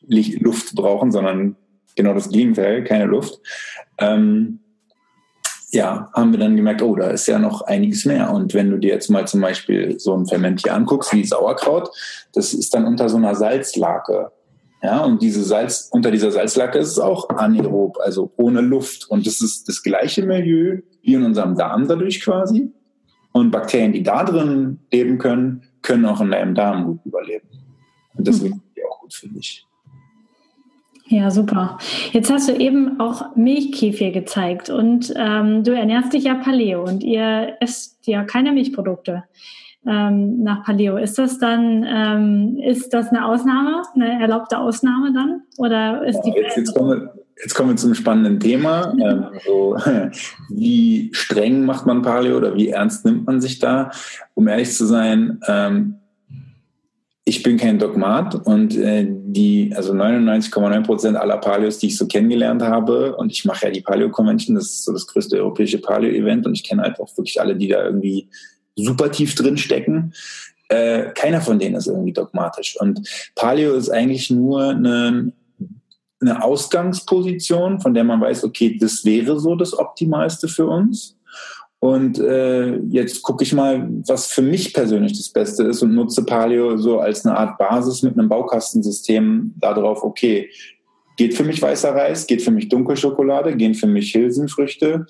Luft 0.00 0.74
brauchen, 0.74 1.12
sondern 1.12 1.54
genau 1.94 2.14
das 2.14 2.30
Gegenteil, 2.30 2.84
keine 2.84 3.04
Luft, 3.04 3.38
ähm, 3.98 4.60
ja, 5.72 6.08
haben 6.14 6.32
wir 6.32 6.38
dann 6.38 6.56
gemerkt, 6.56 6.80
oh, 6.80 6.96
da 6.96 7.10
ist 7.10 7.26
ja 7.26 7.38
noch 7.38 7.60
einiges 7.60 8.06
mehr. 8.06 8.30
Und 8.30 8.54
wenn 8.54 8.70
du 8.70 8.78
dir 8.78 8.94
jetzt 8.94 9.10
mal 9.10 9.26
zum 9.26 9.42
Beispiel 9.42 10.00
so 10.00 10.16
ein 10.16 10.24
Fermentier 10.24 10.72
anguckst, 10.72 11.12
wie 11.12 11.24
Sauerkraut, 11.24 11.90
das 12.32 12.54
ist 12.54 12.72
dann 12.72 12.86
unter 12.86 13.10
so 13.10 13.18
einer 13.18 13.34
Salzlake. 13.34 14.32
Ja, 14.82 15.04
und 15.04 15.20
diese 15.20 15.44
Salz, 15.44 15.90
unter 15.92 16.10
dieser 16.10 16.30
Salzlake 16.30 16.78
ist 16.78 16.88
es 16.88 16.98
auch 16.98 17.28
anaerob, 17.28 17.98
also 18.00 18.32
ohne 18.36 18.62
Luft. 18.62 19.10
Und 19.10 19.26
das 19.26 19.42
ist 19.42 19.68
das 19.68 19.82
gleiche 19.82 20.24
Milieu 20.24 20.78
wie 21.02 21.12
in 21.12 21.24
unserem 21.24 21.56
Darm 21.56 21.86
dadurch 21.86 22.22
quasi. 22.22 22.72
Und 23.36 23.50
Bakterien, 23.50 23.92
die 23.92 24.04
da 24.04 24.22
drin 24.22 24.78
leben 24.92 25.18
können, 25.18 25.64
können 25.82 26.06
auch 26.06 26.20
in 26.20 26.30
deinem 26.30 26.54
Darm 26.54 26.84
gut 26.84 27.00
überleben. 27.04 27.48
Und 28.14 28.28
deswegen 28.28 28.54
mhm. 28.54 28.60
sind 28.60 28.76
die 28.76 28.84
auch 28.84 29.00
gut 29.00 29.12
für 29.12 29.28
dich. 29.28 29.66
Ja, 31.06 31.30
super. 31.30 31.78
Jetzt 32.12 32.30
hast 32.30 32.48
du 32.48 32.54
eben 32.54 33.00
auch 33.00 33.34
Milchkefir 33.34 34.12
gezeigt 34.12 34.70
und 34.70 35.12
ähm, 35.16 35.64
du 35.64 35.74
ernährst 35.74 36.12
dich 36.12 36.24
ja 36.24 36.34
Paleo 36.34 36.84
und 36.84 37.02
ihr 37.02 37.56
esst 37.60 38.06
ja 38.06 38.22
keine 38.22 38.52
Milchprodukte 38.52 39.24
ähm, 39.86 40.42
nach 40.42 40.64
Paleo. 40.64 40.96
Ist 40.96 41.18
das 41.18 41.38
dann, 41.38 41.84
ähm, 41.86 42.58
ist 42.58 42.92
das 42.92 43.08
eine 43.08 43.26
Ausnahme, 43.26 43.82
eine 43.94 44.20
erlaubte 44.20 44.58
Ausnahme 44.58 45.12
dann? 45.12 45.42
Oder 45.58 46.04
ist 46.04 46.16
ja, 46.24 46.32
die 46.32 46.40
jetzt, 46.40 46.56
jetzt, 46.56 46.74
kommen 46.74 46.90
wir, 46.90 47.14
jetzt 47.42 47.54
kommen 47.54 47.70
wir 47.70 47.76
zum 47.76 47.94
spannenden 47.94 48.40
Thema. 48.40 48.94
Ähm, 49.00 49.26
so, 49.44 49.76
wie 50.48 51.10
streng 51.12 51.64
macht 51.64 51.86
man 51.86 52.02
Paleo 52.02 52.36
oder 52.36 52.54
wie 52.54 52.68
ernst 52.68 53.04
nimmt 53.04 53.26
man 53.26 53.40
sich 53.40 53.58
da? 53.58 53.90
Um 54.34 54.48
ehrlich 54.48 54.72
zu 54.72 54.86
sein, 54.86 55.40
ähm, 55.46 55.96
ich 57.26 57.42
bin 57.42 57.56
kein 57.56 57.78
Dogmat 57.78 58.34
und 58.46 58.76
äh, 58.76 59.06
die, 59.08 59.72
also 59.74 59.94
99,9 59.94 60.82
Prozent 60.82 61.16
aller 61.16 61.38
Paleos, 61.38 61.78
die 61.78 61.86
ich 61.86 61.96
so 61.96 62.06
kennengelernt 62.06 62.62
habe, 62.62 63.16
und 63.16 63.32
ich 63.32 63.46
mache 63.46 63.66
ja 63.66 63.72
die 63.72 63.80
Paleo 63.80 64.10
Convention, 64.10 64.56
das 64.56 64.66
ist 64.66 64.84
so 64.84 64.92
das 64.92 65.06
größte 65.06 65.38
europäische 65.38 65.78
Paleo-Event 65.78 66.46
und 66.46 66.52
ich 66.52 66.62
kenne 66.62 66.82
halt 66.82 67.00
auch 67.00 67.16
wirklich 67.16 67.40
alle, 67.40 67.56
die 67.56 67.68
da 67.68 67.82
irgendwie 67.82 68.28
super 68.76 69.10
tief 69.10 69.34
drin 69.34 69.56
stecken. 69.56 70.14
Äh, 70.68 71.12
keiner 71.14 71.40
von 71.40 71.58
denen 71.58 71.76
ist 71.76 71.86
irgendwie 71.86 72.12
dogmatisch. 72.12 72.76
Und 72.80 73.08
Paleo 73.34 73.74
ist 73.74 73.90
eigentlich 73.90 74.30
nur 74.30 74.70
eine, 74.70 75.32
eine 76.20 76.42
Ausgangsposition, 76.42 77.80
von 77.80 77.94
der 77.94 78.04
man 78.04 78.20
weiß, 78.20 78.44
okay, 78.44 78.76
das 78.80 79.04
wäre 79.04 79.38
so 79.38 79.54
das 79.56 79.78
Optimalste 79.78 80.48
für 80.48 80.66
uns. 80.66 81.16
Und 81.84 82.18
äh, 82.18 82.78
jetzt 82.88 83.20
gucke 83.22 83.44
ich 83.44 83.52
mal, 83.52 83.86
was 84.06 84.28
für 84.28 84.40
mich 84.40 84.72
persönlich 84.72 85.18
das 85.18 85.28
Beste 85.28 85.64
ist 85.64 85.82
und 85.82 85.94
nutze 85.94 86.24
Paleo 86.24 86.78
so 86.78 86.98
als 86.98 87.26
eine 87.26 87.36
Art 87.36 87.58
Basis 87.58 88.02
mit 88.02 88.18
einem 88.18 88.30
Baukastensystem 88.30 89.52
darauf, 89.58 90.02
okay, 90.02 90.48
geht 91.18 91.34
für 91.34 91.44
mich 91.44 91.60
weißer 91.60 91.94
Reis, 91.94 92.26
geht 92.26 92.40
für 92.40 92.50
mich 92.50 92.70
Dunkelschokolade, 92.70 93.54
gehen 93.56 93.74
für 93.74 93.86
mich 93.86 94.14
Hülsenfrüchte, 94.14 95.06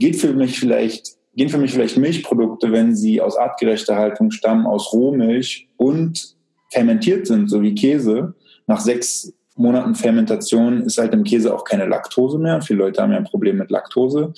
geht 0.00 0.16
für 0.16 0.34
mich 0.34 0.58
vielleicht, 0.58 1.15
gehen 1.36 1.48
für 1.48 1.58
mich 1.58 1.72
vielleicht 1.72 1.98
Milchprodukte, 1.98 2.72
wenn 2.72 2.96
sie 2.96 3.20
aus 3.20 3.36
artgerechter 3.36 3.96
Haltung 3.96 4.30
stammen, 4.30 4.66
aus 4.66 4.92
Rohmilch 4.92 5.68
und 5.76 6.34
fermentiert 6.70 7.26
sind, 7.26 7.48
so 7.48 7.62
wie 7.62 7.74
Käse. 7.74 8.34
Nach 8.66 8.80
sechs 8.80 9.32
Monaten 9.54 9.94
Fermentation 9.94 10.82
ist 10.82 10.98
halt 10.98 11.14
im 11.14 11.24
Käse 11.24 11.54
auch 11.54 11.64
keine 11.64 11.86
Laktose 11.86 12.38
mehr. 12.38 12.60
Viele 12.60 12.80
Leute 12.80 13.00
haben 13.00 13.12
ja 13.12 13.18
ein 13.18 13.24
Problem 13.24 13.56
mit 13.56 13.70
Laktose. 13.70 14.32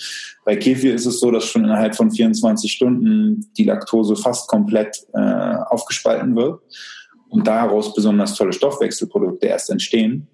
Bei 0.45 0.57
Kefir 0.57 0.95
ist 0.95 1.07
es 1.07 1.19
so, 1.19 1.31
dass 1.31 1.45
schon 1.45 1.65
innerhalb 1.65 1.97
von 1.97 2.11
24 2.11 2.71
Stunden 2.71 3.51
die 3.57 3.65
Laktose 3.65 4.15
fast 4.15 4.49
komplett 4.49 5.05
äh, 5.15 5.19
aufgespalten 5.67 6.37
wird 6.37 6.61
und 7.31 7.47
daraus 7.47 7.95
besonders 7.95 8.35
tolle 8.35 8.53
Stoffwechselprodukte 8.53 9.47
erst 9.47 9.71
entstehen. 9.71 10.29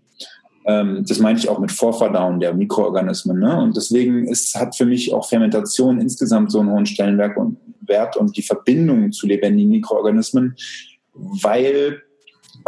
Ähm, 0.66 1.05
das 1.07 1.18
meine 1.18 1.38
ich 1.38 1.48
auch 1.48 1.59
mit 1.59 1.72
Vorverdauen 1.72 2.40
der 2.40 2.55
Mikroorganismen. 2.55 3.38
Ne? 3.38 3.61
Und 3.61 3.77
deswegen 3.77 4.27
ist, 4.27 4.55
hat 4.55 4.77
für 4.77 4.87
mich 4.87 5.12
auch 5.12 5.29
Fermentation 5.29 6.00
insgesamt 6.00 6.50
so 6.50 6.61
einen 6.61 6.70
hohen 6.70 6.87
Stellenwert 6.87 7.37
und 7.37 7.59
Wert 7.81 8.16
und 8.16 8.37
die 8.37 8.42
Verbindung 8.42 9.12
zu 9.12 9.27
lebendigen 9.27 9.70
Mikroorganismen, 9.70 10.57
weil 11.12 12.03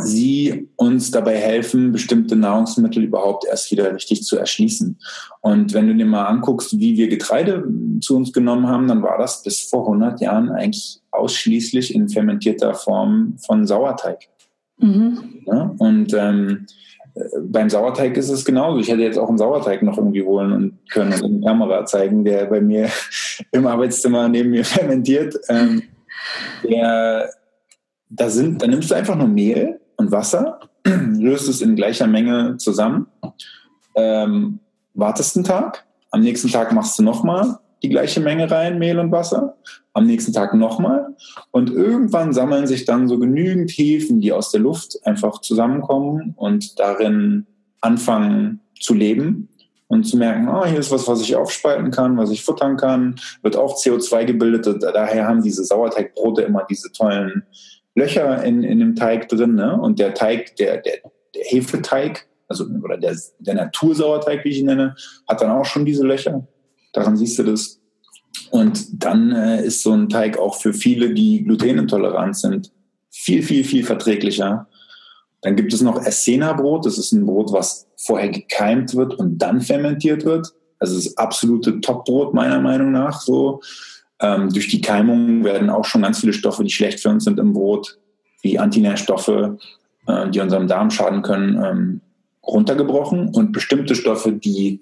sie 0.03 0.69
uns 0.77 1.11
dabei 1.11 1.37
helfen, 1.37 1.93
bestimmte 1.93 2.37
Nahrungsmittel 2.37 3.05
überhaupt 3.05 3.47
erst 3.47 3.71
wieder 3.71 3.95
richtig 3.95 4.25
zu 4.25 4.37
erschließen. 4.37 4.99
Und 5.41 5.73
wenn 5.73 5.87
du 5.87 5.95
dir 5.95 6.07
mal 6.07 6.27
anguckst, 6.27 6.79
wie 6.79 6.97
wir 6.97 7.09
Getreide 7.09 7.65
zu 8.01 8.17
uns 8.17 8.33
genommen 8.33 8.67
haben, 8.69 8.89
dann 8.89 9.03
war 9.03 9.17
das 9.19 9.43
bis 9.43 9.63
vor 9.63 9.87
100 9.87 10.21
Jahren 10.21 10.51
eigentlich 10.51 11.01
ausschließlich 11.13 11.95
in 11.95 12.09
fermentierter 12.09 12.75
Form 12.75 13.37
von 13.39 13.67
Sauerteig. 13.67 14.29
Mhm. 14.79 15.43
Ja, 15.47 15.75
und 15.79 16.13
ähm, 16.13 16.67
beim 17.41 17.71
Sauerteig 17.71 18.17
ist 18.17 18.29
es 18.29 18.45
genauso. 18.45 18.79
Ich 18.79 18.89
hätte 18.89 19.03
jetzt 19.03 19.19
auch 19.19 19.29
einen 19.29 19.39
Sauerteig 19.39 19.83
noch 19.83 19.97
irgendwie 19.97 20.23
holen 20.23 20.53
und 20.53 20.79
können 20.91 21.13
und 21.15 21.25
in 21.25 21.41
die 21.41 21.47
Kamera 21.47 21.85
zeigen, 21.87 22.25
der 22.25 22.47
bei 22.47 22.61
mir 22.61 22.89
im 23.53 23.67
Arbeitszimmer 23.67 24.29
neben 24.29 24.51
mir 24.51 24.65
fermentiert. 24.65 25.35
Ähm, 25.49 25.83
der, 26.63 27.31
da, 28.11 28.29
sind, 28.29 28.63
da 28.63 28.67
nimmst 28.67 28.91
du 28.91 28.95
einfach 28.95 29.17
nur 29.17 29.29
Mehl 29.29 29.81
und 29.97 30.13
Wasser, 30.13 30.61
löst 30.85 31.49
es 31.49 31.63
in 31.63 31.77
gleicher 31.77 32.07
Menge 32.07 32.57
zusammen, 32.59 33.07
ähm, 33.95 34.59
wartest 34.95 35.37
einen 35.37 35.45
Tag, 35.45 35.85
am 36.11 36.21
nächsten 36.21 36.51
Tag 36.51 36.73
machst 36.73 36.99
du 36.99 37.03
nochmal 37.03 37.59
die 37.83 37.89
gleiche 37.89 38.21
Menge 38.21 38.51
rein, 38.51 38.79
Mehl 38.79 38.99
und 38.99 39.13
Wasser, 39.13 39.57
am 39.93 40.07
nächsten 40.07 40.33
Tag 40.33 40.55
nochmal 40.55 41.15
und 41.51 41.71
irgendwann 41.71 42.33
sammeln 42.33 42.67
sich 42.67 42.85
dann 42.85 43.09
so 43.09 43.19
genügend 43.19 43.71
Hefen, 43.71 44.21
die 44.21 44.33
aus 44.33 44.51
der 44.51 44.61
Luft 44.61 44.99
einfach 45.05 45.41
zusammenkommen 45.41 46.35
und 46.37 46.79
darin 46.79 47.47
anfangen 47.81 48.61
zu 48.79 48.95
leben 48.95 49.49
und 49.89 50.05
zu 50.05 50.17
merken, 50.17 50.49
oh, 50.49 50.65
hier 50.65 50.81
ist 50.81 50.91
was, 50.91 51.07
was 51.07 51.23
ich 51.23 51.37
aufspalten 51.37 51.91
kann, 51.91 52.17
was 52.17 52.31
ich 52.31 52.45
futtern 52.45 52.77
kann, 52.77 53.17
wird 53.43 53.57
auch 53.57 53.77
CO2 53.77 54.25
gebildet. 54.25 54.83
Daher 54.83 55.27
haben 55.27 55.43
diese 55.43 55.65
Sauerteigbrote 55.65 56.43
immer 56.43 56.67
diese 56.69 56.93
tollen 56.93 57.45
Löcher 57.95 58.43
in, 58.45 58.63
in 58.63 58.79
dem 58.81 58.97
Teig 58.97 59.29
drin. 59.29 59.55
Ne? 59.55 59.81
Und 59.81 59.99
der 59.99 60.15
Teig, 60.15 60.57
der, 60.57 60.79
der, 60.79 60.99
der 61.35 61.45
Hefeteig, 61.45 62.27
also 62.49 62.67
oder 62.83 62.99
der, 62.99 63.17
der 63.39 63.55
Natursauerteig, 63.55 64.45
wie 64.45 64.51
ich 64.51 64.59
ihn 64.59 64.67
nenne, 64.67 64.95
hat 65.29 65.41
dann 65.41 65.51
auch 65.51 65.65
schon 65.65 65.85
diese 65.85 66.07
Löcher. 66.07 66.47
Daran 66.97 67.17
siehst 67.17 67.39
du 67.39 67.43
das. 67.43 67.79
Und 68.51 69.05
dann 69.05 69.33
äh, 69.33 69.65
ist 69.65 69.83
so 69.83 69.93
ein 69.93 70.09
Teig 70.09 70.39
auch 70.39 70.55
für 70.55 70.73
viele, 70.73 71.13
die 71.13 71.45
glutenintolerant 71.45 72.37
sind, 72.37 72.73
viel, 73.11 73.43
viel, 73.43 73.65
viel 73.65 73.85
verträglicher. 73.85 74.67
Dann 75.43 75.57
gibt 75.57 75.75
es 75.75 75.83
noch 75.83 76.03
Essena-Brot. 76.03 76.87
Das 76.87 76.97
ist 76.97 77.13
ein 77.13 77.27
Brot, 77.27 77.53
was 77.53 77.87
vorher 77.99 78.31
gekeimt 78.31 78.95
wird 78.95 79.15
und 79.15 79.39
dann 79.39 79.61
fermentiert 79.61 80.25
wird. 80.25 80.55
Also 80.79 80.97
das 80.97 81.19
absolute 81.19 81.83
Top-Brot 81.83 82.33
meiner 82.33 82.61
Meinung 82.61 82.93
nach. 82.93 83.21
So 83.21 83.61
ähm, 84.21 84.49
durch 84.51 84.69
die 84.69 84.81
Keimung 84.81 85.45
werden 85.45 85.69
auch 85.69 85.85
schon 85.85 86.03
ganz 86.03 86.21
viele 86.21 86.33
Stoffe, 86.33 86.65
die 86.65 86.71
schlecht 86.71 87.01
für 87.01 87.11
uns 87.11 87.25
sind 87.25 87.39
im 87.39 87.53
Brot, 87.53 87.99
wie 88.41 88.59
Antinährstoffe, 88.59 89.29
äh, 90.07 90.31
die 90.31 90.41
unserem 90.41 90.67
Darm 90.67 90.91
schaden 90.91 91.21
können, 91.21 91.63
ähm, 91.63 92.01
runtergebrochen. 92.43 93.35
Und 93.35 93.53
bestimmte 93.53 93.95
Stoffe, 93.95 94.33
die 94.33 94.81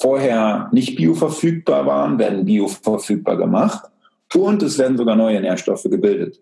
vorher 0.00 0.68
nicht 0.72 0.96
bioverfügbar 0.96 1.86
waren, 1.86 2.18
werden 2.18 2.44
bioverfügbar 2.44 3.36
gemacht. 3.36 3.84
Und 4.34 4.62
es 4.62 4.78
werden 4.78 4.96
sogar 4.96 5.16
neue 5.16 5.40
Nährstoffe 5.40 5.84
gebildet 5.84 6.40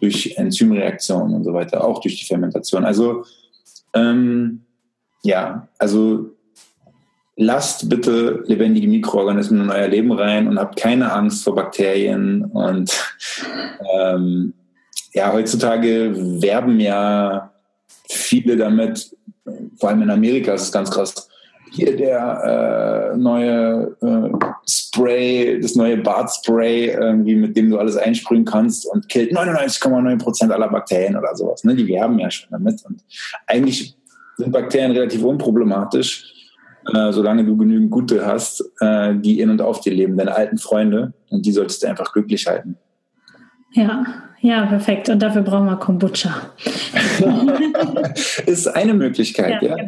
durch 0.00 0.34
Enzymreaktionen 0.36 1.34
und 1.34 1.44
so 1.44 1.54
weiter, 1.54 1.84
auch 1.84 2.00
durch 2.00 2.16
die 2.16 2.26
Fermentation. 2.26 2.84
Also 2.84 3.24
ähm, 3.94 4.60
ja, 5.22 5.68
also 5.78 6.30
lasst 7.36 7.88
bitte 7.88 8.42
lebendige 8.46 8.88
Mikroorganismen 8.88 9.62
in 9.62 9.70
euer 9.70 9.88
Leben 9.88 10.12
rein 10.12 10.48
und 10.48 10.58
habt 10.58 10.78
keine 10.78 11.12
Angst 11.12 11.44
vor 11.44 11.54
Bakterien 11.54 12.44
und 12.44 12.92
ähm, 13.98 14.54
ja, 15.14 15.32
heutzutage 15.32 16.12
werben 16.42 16.78
ja 16.80 17.52
viele 18.08 18.56
damit, 18.56 19.16
vor 19.78 19.88
allem 19.88 20.02
in 20.02 20.10
Amerika 20.10 20.52
ist 20.54 20.62
es 20.62 20.72
ganz 20.72 20.90
krass. 20.90 21.27
Hier 21.70 21.96
der 21.96 23.12
äh, 23.12 23.16
neue 23.16 23.96
äh, 24.00 24.30
Spray, 24.68 25.60
das 25.60 25.74
neue 25.74 25.98
Bartspray, 25.98 26.90
irgendwie, 26.90 27.36
mit 27.36 27.56
dem 27.56 27.70
du 27.70 27.78
alles 27.78 27.96
einsprühen 27.96 28.44
kannst 28.44 28.86
und 28.86 29.08
killt 29.08 29.32
99,9 29.32 30.18
Prozent 30.18 30.52
aller 30.52 30.68
Bakterien 30.68 31.16
oder 31.16 31.34
sowas. 31.34 31.64
Ne? 31.64 31.74
Die 31.74 31.86
werben 31.86 32.18
ja 32.18 32.30
schon 32.30 32.50
damit. 32.50 32.84
Und 32.84 33.02
eigentlich 33.46 33.96
sind 34.36 34.52
Bakterien 34.52 34.92
relativ 34.92 35.22
unproblematisch, 35.22 36.52
äh, 36.92 37.12
solange 37.12 37.44
du 37.44 37.56
genügend 37.56 37.90
gute 37.90 38.24
hast, 38.24 38.64
äh, 38.80 39.14
die 39.16 39.40
in 39.40 39.50
und 39.50 39.60
auf 39.60 39.80
dir 39.80 39.92
leben, 39.92 40.16
deine 40.16 40.34
alten 40.34 40.58
Freunde. 40.58 41.12
Und 41.30 41.44
die 41.44 41.52
solltest 41.52 41.82
du 41.82 41.88
einfach 41.88 42.12
glücklich 42.12 42.46
halten. 42.46 42.76
Ja, 43.72 44.27
ja, 44.40 44.66
perfekt. 44.66 45.08
Und 45.08 45.20
dafür 45.20 45.42
brauchen 45.42 45.66
wir 45.66 45.76
Kombucha. 45.76 46.52
ist 48.46 48.68
eine 48.68 48.94
Möglichkeit, 48.94 49.60
ja. 49.62 49.76
ja. 49.76 49.86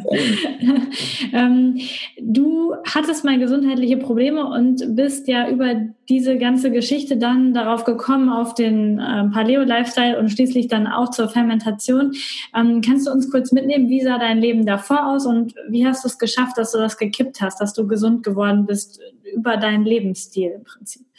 ähm, 1.33 1.79
du 2.21 2.75
hattest 2.85 3.25
mal 3.25 3.39
gesundheitliche 3.39 3.97
Probleme 3.97 4.45
und 4.45 4.97
bist 4.97 5.29
ja 5.29 5.49
über 5.49 5.75
diese 6.09 6.37
ganze 6.37 6.73
Geschichte 6.73 7.17
dann 7.17 7.55
darauf 7.55 7.85
gekommen, 7.85 8.29
auf 8.29 8.55
den 8.55 8.99
äh, 8.99 9.29
Paleo-Lifestyle 9.33 10.19
und 10.19 10.31
schließlich 10.31 10.67
dann 10.67 10.89
auch 10.89 11.11
zur 11.11 11.29
Fermentation. 11.29 12.13
Ähm, 12.57 12.81
kannst 12.81 13.07
du 13.07 13.13
uns 13.13 13.31
kurz 13.31 13.53
mitnehmen, 13.53 13.89
wie 13.89 14.03
sah 14.03 14.19
dein 14.19 14.39
Leben 14.39 14.67
davor 14.67 15.07
aus 15.07 15.27
und 15.27 15.55
wie 15.69 15.87
hast 15.87 16.03
du 16.05 16.09
es 16.09 16.19
geschafft, 16.19 16.59
dass 16.59 16.73
du 16.73 16.79
das 16.79 16.99
gekippt 16.99 17.41
hast, 17.41 17.61
dass 17.61 17.73
du 17.73 17.87
gesund 17.87 18.25
geworden 18.25 18.67
bist 18.67 19.01
über 19.33 19.57
deinen 19.57 19.85
Lebensstil 19.85 20.51
im 20.57 20.65
Prinzip? 20.65 21.10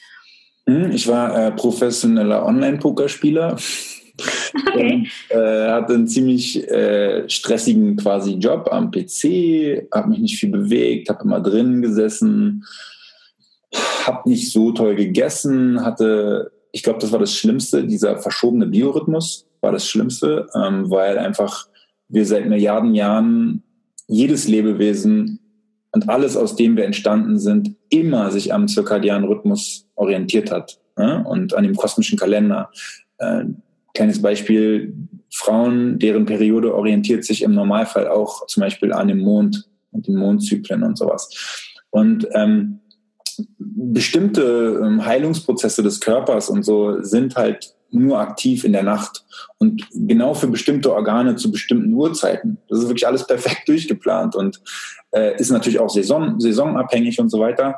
Hm, 0.72 0.91
ich 0.91 1.07
war 1.07 1.36
äh, 1.38 1.51
professioneller 1.51 2.45
Online-Pokerspieler. 2.45 3.57
Okay. 4.67 4.93
Und, 4.93 5.36
äh, 5.36 5.69
hatte 5.72 5.93
einen 5.93 6.07
ziemlich 6.07 6.69
äh, 6.69 7.28
stressigen 7.28 7.95
quasi 7.95 8.34
Job 8.34 8.67
am 8.69 8.91
PC, 8.91 9.88
habe 9.91 10.09
mich 10.09 10.19
nicht 10.19 10.38
viel 10.38 10.49
bewegt, 10.49 11.09
habe 11.09 11.24
immer 11.24 11.39
drinnen 11.39 11.82
gesessen, 11.82 12.63
habe 14.05 14.30
nicht 14.30 14.51
so 14.51 14.74
toll 14.74 14.93
gegessen, 14.95 15.84
hatte, 15.84 16.51
ich 16.72 16.84
glaube, 16.84 16.99
das 16.99 17.11
war 17.11 17.19
das 17.19 17.34
Schlimmste, 17.34 17.84
dieser 17.86 18.17
verschobene 18.17 18.67
Biorhythmus 18.67 19.47
war 19.61 19.72
das 19.72 19.88
Schlimmste, 19.88 20.47
ähm, 20.53 20.91
weil 20.91 21.17
einfach 21.17 21.65
wir 22.07 22.26
seit 22.26 22.47
Milliarden 22.47 22.93
Jahren 22.93 23.63
jedes 24.07 24.47
Lebewesen 24.47 25.39
und 25.93 26.09
alles, 26.09 26.38
aus 26.38 26.55
dem 26.55 26.78
wir 26.78 26.86
entstanden 26.86 27.39
sind, 27.39 27.76
immer 27.89 28.30
sich 28.32 28.53
am 28.53 28.67
zirkadianen 28.67 29.28
Rhythmus 29.28 29.88
orientiert 30.02 30.52
hat 30.52 30.80
ne? 30.97 31.24
und 31.26 31.54
an 31.54 31.64
dem 31.64 31.76
kosmischen 31.76 32.18
Kalender. 32.18 32.72
Äh, 33.20 33.45
kleines 33.93 34.22
Beispiel, 34.22 34.93
Frauen, 35.32 35.99
deren 35.99 36.26
Periode 36.26 36.76
orientiert 36.76 37.24
sich 37.24 37.43
im 37.43 37.54
Normalfall 37.54 38.08
auch 38.08 38.45
zum 38.47 38.62
Beispiel 38.62 38.91
an 38.91 39.08
dem 39.08 39.20
Mond 39.20 39.70
und 39.91 40.08
den 40.08 40.16
Mondzyklen 40.16 40.84
und 40.84 40.97
sowas. 40.97 41.30
Und 41.89 42.28
ähm, 42.34 42.80
bestimmte 43.58 44.82
ähm, 44.84 45.06
Heilungsprozesse 45.06 45.84
des 45.84 45.99
Körpers 45.99 46.49
und 46.49 46.64
so 46.64 47.02
sind 47.02 47.36
halt 47.36 47.76
nur 47.91 48.20
aktiv 48.20 48.64
in 48.64 48.74
der 48.74 48.84
Nacht 48.84 49.26
und 49.58 49.86
genau 49.93 50.34
für 50.34 50.47
bestimmte 50.47 50.93
Organe 50.93 51.36
zu 51.36 51.52
bestimmten 51.52 51.93
Uhrzeiten. 51.93 52.58
Das 52.70 52.80
ist 52.80 52.88
wirklich 52.88 53.08
alles 53.08 53.28
perfekt 53.28 53.64
durchgeplant 53.68 54.36
und 54.36 54.62
äh, 55.12 55.38
ist 55.39 55.52
natürlich 55.52 55.80
auch 55.80 55.89
saison, 55.89 56.39
saisonabhängig 56.39 57.20
und 57.20 57.30
so 57.30 57.39
weiter. 57.39 57.78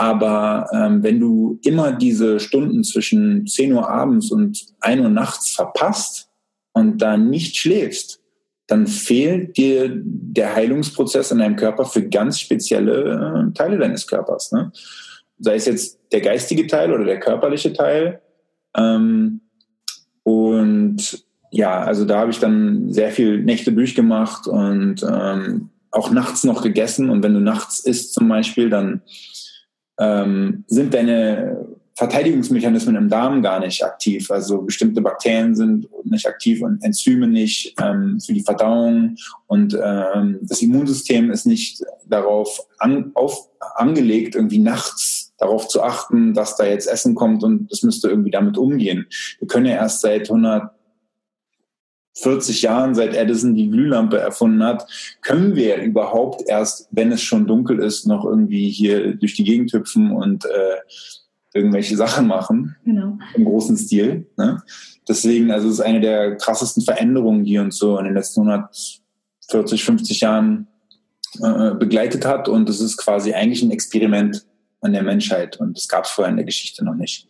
Aber 0.00 0.66
ähm, 0.72 1.02
wenn 1.02 1.20
du 1.20 1.58
immer 1.62 1.92
diese 1.92 2.40
Stunden 2.40 2.84
zwischen 2.84 3.46
10 3.46 3.74
Uhr 3.74 3.86
abends 3.86 4.32
und 4.32 4.58
1 4.80 5.02
Uhr 5.02 5.10
nachts 5.10 5.50
verpasst 5.50 6.30
und 6.72 7.02
da 7.02 7.18
nicht 7.18 7.58
schläfst, 7.58 8.18
dann 8.66 8.86
fehlt 8.86 9.58
dir 9.58 9.92
der 9.94 10.54
Heilungsprozess 10.54 11.32
in 11.32 11.40
deinem 11.40 11.56
Körper 11.56 11.84
für 11.84 12.08
ganz 12.08 12.40
spezielle 12.40 13.50
äh, 13.50 13.52
Teile 13.52 13.76
deines 13.76 14.06
Körpers. 14.06 14.52
Ne? 14.52 14.72
Sei 15.38 15.56
es 15.56 15.66
jetzt 15.66 15.98
der 16.12 16.22
geistige 16.22 16.66
Teil 16.66 16.94
oder 16.94 17.04
der 17.04 17.20
körperliche 17.20 17.74
Teil. 17.74 18.22
Ähm, 18.74 19.42
und 20.22 21.26
ja, 21.50 21.82
also 21.82 22.06
da 22.06 22.20
habe 22.20 22.30
ich 22.30 22.38
dann 22.38 22.90
sehr 22.90 23.10
viel 23.10 23.42
Nächte 23.42 23.70
durchgemacht 23.70 24.46
und 24.46 25.02
ähm, 25.02 25.68
auch 25.90 26.10
nachts 26.10 26.44
noch 26.44 26.62
gegessen. 26.62 27.10
Und 27.10 27.22
wenn 27.22 27.34
du 27.34 27.40
nachts 27.40 27.80
isst 27.80 28.14
zum 28.14 28.30
Beispiel, 28.30 28.70
dann 28.70 29.02
ähm, 30.00 30.64
sind 30.66 30.92
deine 30.94 31.66
Verteidigungsmechanismen 31.94 32.96
im 32.96 33.10
Darm 33.10 33.42
gar 33.42 33.60
nicht 33.60 33.84
aktiv. 33.84 34.30
Also 34.30 34.62
bestimmte 34.62 35.02
Bakterien 35.02 35.54
sind 35.54 35.86
nicht 36.04 36.26
aktiv 36.26 36.62
und 36.62 36.82
Enzyme 36.82 37.28
nicht 37.28 37.74
ähm, 37.78 38.18
für 38.18 38.32
die 38.32 38.42
Verdauung 38.42 39.16
und 39.46 39.78
ähm, 39.82 40.38
das 40.40 40.62
Immunsystem 40.62 41.30
ist 41.30 41.44
nicht 41.44 41.82
darauf 42.06 42.66
an, 42.78 43.10
auf, 43.14 43.50
angelegt, 43.76 44.34
irgendwie 44.34 44.58
nachts 44.60 45.34
darauf 45.36 45.68
zu 45.68 45.82
achten, 45.82 46.32
dass 46.32 46.56
da 46.56 46.64
jetzt 46.64 46.86
Essen 46.86 47.14
kommt 47.14 47.44
und 47.44 47.70
das 47.70 47.82
müsste 47.82 48.08
irgendwie 48.08 48.30
damit 48.30 48.56
umgehen. 48.56 49.06
Wir 49.38 49.48
können 49.48 49.66
ja 49.66 49.74
erst 49.74 50.00
seit 50.00 50.30
100 50.30 50.70
40 52.22 52.62
Jahren, 52.62 52.94
seit 52.94 53.14
Edison 53.14 53.54
die 53.54 53.70
Glühlampe 53.70 54.18
erfunden 54.18 54.62
hat, 54.62 54.86
können 55.22 55.56
wir 55.56 55.76
überhaupt 55.82 56.42
erst, 56.46 56.88
wenn 56.90 57.12
es 57.12 57.22
schon 57.22 57.46
dunkel 57.46 57.78
ist, 57.78 58.06
noch 58.06 58.24
irgendwie 58.24 58.70
hier 58.70 59.14
durch 59.14 59.34
die 59.34 59.44
Gegend 59.44 59.72
hüpfen 59.72 60.12
und 60.12 60.44
äh, 60.44 60.78
irgendwelche 61.52 61.96
Sachen 61.96 62.26
machen 62.26 62.76
genau. 62.84 63.18
im 63.34 63.44
großen 63.44 63.76
Stil. 63.76 64.26
Ne? 64.36 64.62
Deswegen, 65.08 65.50
also 65.50 65.68
es 65.68 65.74
ist 65.74 65.80
eine 65.80 66.00
der 66.00 66.36
krassesten 66.36 66.82
Veränderungen, 66.82 67.44
die 67.44 67.58
uns 67.58 67.78
so 67.78 67.98
in 67.98 68.04
den 68.04 68.14
letzten 68.14 68.40
140, 68.40 69.84
50 69.84 70.20
Jahren 70.20 70.68
äh, 71.42 71.74
begleitet 71.74 72.24
hat. 72.24 72.48
Und 72.48 72.68
es 72.68 72.80
ist 72.80 72.96
quasi 72.96 73.32
eigentlich 73.32 73.62
ein 73.62 73.72
Experiment 73.72 74.46
an 74.80 74.92
der 74.92 75.02
Menschheit. 75.02 75.58
Und 75.58 75.76
das 75.76 75.88
gab 75.88 76.04
es 76.04 76.10
vorher 76.10 76.30
in 76.30 76.36
der 76.36 76.46
Geschichte 76.46 76.84
noch 76.84 76.94
nicht. 76.94 77.26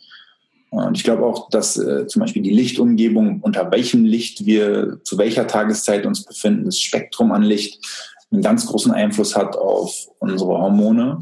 Und 0.71 0.97
ich 0.97 1.05
glaube 1.05 1.27
auch, 1.27 1.51
dass 1.51 1.77
äh, 1.77 2.07
zum 2.07 2.21
Beispiel 2.21 2.43
die 2.43 2.51
Lichtumgebung, 2.51 3.41
unter 3.41 3.71
welchem 3.73 4.05
Licht 4.05 4.47
wir 4.47 5.01
zu 5.03 5.19
welcher 5.19 5.47
Tageszeit 5.47 6.07
uns 6.07 6.25
befinden, 6.25 6.65
das 6.65 6.79
Spektrum 6.79 7.33
an 7.33 7.43
Licht, 7.43 7.85
einen 8.31 8.43
ganz 8.43 8.67
großen 8.67 8.93
Einfluss 8.93 9.37
hat 9.37 9.57
auf 9.57 10.09
unsere 10.21 10.51
Hormone, 10.51 11.19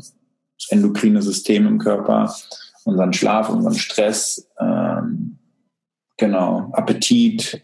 das 0.59 0.71
endokrine 0.71 1.23
System 1.23 1.67
im 1.67 1.79
Körper, 1.79 2.35
unseren 2.85 3.15
Schlaf, 3.15 3.49
unseren 3.49 3.75
Stress, 3.75 4.47
ähm, 4.61 5.39
genau, 6.19 6.71
Appetit, 6.73 7.63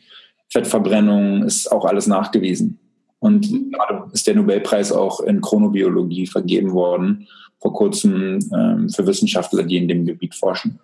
Fettverbrennung, 0.50 1.42
ist 1.42 1.70
auch 1.70 1.84
alles 1.84 2.06
nachgewiesen. 2.06 2.78
Und 3.18 3.72
gerade 3.72 4.04
ist 4.12 4.26
der 4.26 4.36
Nobelpreis 4.36 4.92
auch 4.92 5.20
in 5.20 5.40
Chronobiologie 5.42 6.26
vergeben 6.26 6.72
worden, 6.72 7.26
vor 7.60 7.74
kurzem 7.74 8.38
ähm, 8.54 8.88
für 8.88 9.06
Wissenschaftler, 9.06 9.62
die 9.62 9.78
in 9.78 9.88
dem 9.88 10.06
Gebiet 10.06 10.34
forschen. 10.34 10.78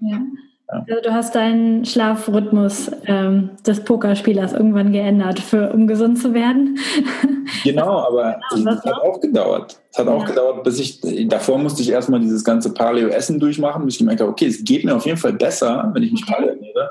Ja. 0.00 0.20
Also 0.68 1.00
du 1.02 1.14
hast 1.14 1.34
deinen 1.34 1.86
Schlafrhythmus 1.86 2.90
ähm, 3.06 3.50
des 3.66 3.84
Pokerspielers 3.84 4.52
irgendwann 4.52 4.92
geändert, 4.92 5.40
für, 5.40 5.72
um 5.72 5.86
gesund 5.86 6.18
zu 6.18 6.34
werden. 6.34 6.78
Genau, 7.64 8.06
aber 8.06 8.38
es 8.54 8.64
hat 8.64 8.86
auch 8.86 9.20
gedauert. 9.20 9.80
Es 9.90 9.98
hat 9.98 10.06
ja. 10.06 10.12
auch 10.12 10.24
gedauert, 10.24 10.62
bis 10.64 10.78
ich, 10.78 11.00
davor 11.28 11.58
musste 11.58 11.80
ich 11.80 11.90
erstmal 11.90 12.20
dieses 12.20 12.44
ganze 12.44 12.72
Paleo-Essen 12.72 13.40
durchmachen, 13.40 13.84
bis 13.84 13.94
ich 13.94 13.98
gemerkt 13.98 14.20
habe, 14.20 14.30
okay, 14.30 14.46
es 14.46 14.62
geht 14.62 14.84
mir 14.84 14.94
auf 14.94 15.06
jeden 15.06 15.16
Fall 15.16 15.32
besser, 15.32 15.90
wenn 15.94 16.02
ich 16.02 16.12
mich 16.12 16.26
Paleo 16.26 16.50
ernähre. 16.50 16.90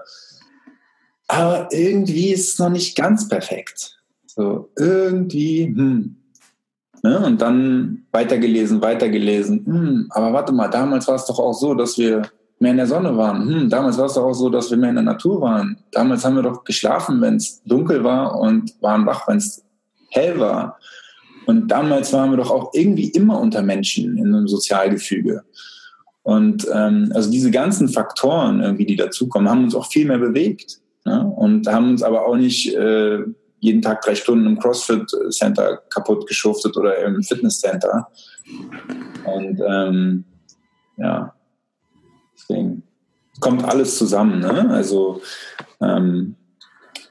Aber 1.27 1.69
irgendwie 1.71 2.31
ist 2.31 2.53
es 2.53 2.59
noch 2.59 2.69
nicht 2.69 2.97
ganz 2.97 3.29
perfekt. 3.29 3.97
So, 4.25 4.69
irgendwie, 4.75 5.65
hm. 5.65 6.17
Ne? 7.03 7.19
Und 7.19 7.41
dann 7.41 8.05
weitergelesen, 8.11 8.81
weitergelesen. 8.81 9.65
Hm, 9.65 10.07
aber 10.09 10.33
warte 10.33 10.51
mal, 10.51 10.67
damals 10.67 11.07
war 11.07 11.15
es 11.15 11.25
doch 11.25 11.39
auch 11.39 11.53
so, 11.53 11.75
dass 11.75 11.97
wir 11.97 12.23
mehr 12.59 12.71
in 12.71 12.77
der 12.77 12.87
Sonne 12.87 13.15
waren. 13.15 13.47
Hm, 13.47 13.69
damals 13.69 13.97
war 13.97 14.05
es 14.05 14.13
doch 14.13 14.23
auch 14.23 14.33
so, 14.33 14.49
dass 14.49 14.69
wir 14.71 14.77
mehr 14.77 14.89
in 14.89 14.95
der 14.95 15.03
Natur 15.03 15.41
waren. 15.41 15.77
Damals 15.91 16.25
haben 16.25 16.35
wir 16.35 16.43
doch 16.43 16.63
geschlafen, 16.63 17.21
wenn 17.21 17.35
es 17.35 17.61
dunkel 17.63 18.03
war 18.03 18.39
und 18.39 18.73
waren 18.81 19.05
wach, 19.05 19.27
wenn 19.27 19.37
es 19.37 19.63
hell 20.09 20.39
war. 20.39 20.77
Und 21.45 21.69
damals 21.69 22.11
waren 22.13 22.31
wir 22.31 22.37
doch 22.37 22.51
auch 22.51 22.71
irgendwie 22.73 23.09
immer 23.09 23.39
unter 23.39 23.61
Menschen 23.61 24.17
in 24.17 24.33
einem 24.33 24.47
Sozialgefüge. 24.47 25.43
Und 26.23 26.67
ähm, 26.73 27.11
also 27.15 27.31
diese 27.31 27.51
ganzen 27.51 27.87
Faktoren, 27.87 28.61
irgendwie, 28.61 28.85
die 28.85 28.97
dazukommen, 28.97 29.49
haben 29.49 29.63
uns 29.63 29.75
auch 29.75 29.89
viel 29.89 30.05
mehr 30.05 30.17
bewegt. 30.17 30.79
Ne? 31.05 31.25
Und 31.25 31.67
haben 31.67 31.91
uns 31.91 32.03
aber 32.03 32.27
auch 32.27 32.35
nicht 32.35 32.75
äh, 32.75 33.19
jeden 33.59 33.81
Tag 33.81 34.01
drei 34.01 34.13
Stunden 34.13 34.45
im 34.45 34.59
CrossFit 34.59 35.09
Center 35.29 35.77
kaputt 35.89 36.27
geschuftet 36.27 36.75
oder 36.75 36.97
im 36.97 37.23
Fitness 37.23 37.61
Center. 37.61 38.07
Und 39.23 39.61
ähm, 39.65 40.25
ja, 40.97 41.33
Deswegen 42.49 42.83
kommt 43.39 43.63
alles 43.63 43.97
zusammen. 43.97 44.39
Ne? 44.39 44.69
Also 44.69 45.21
ähm, 45.81 46.35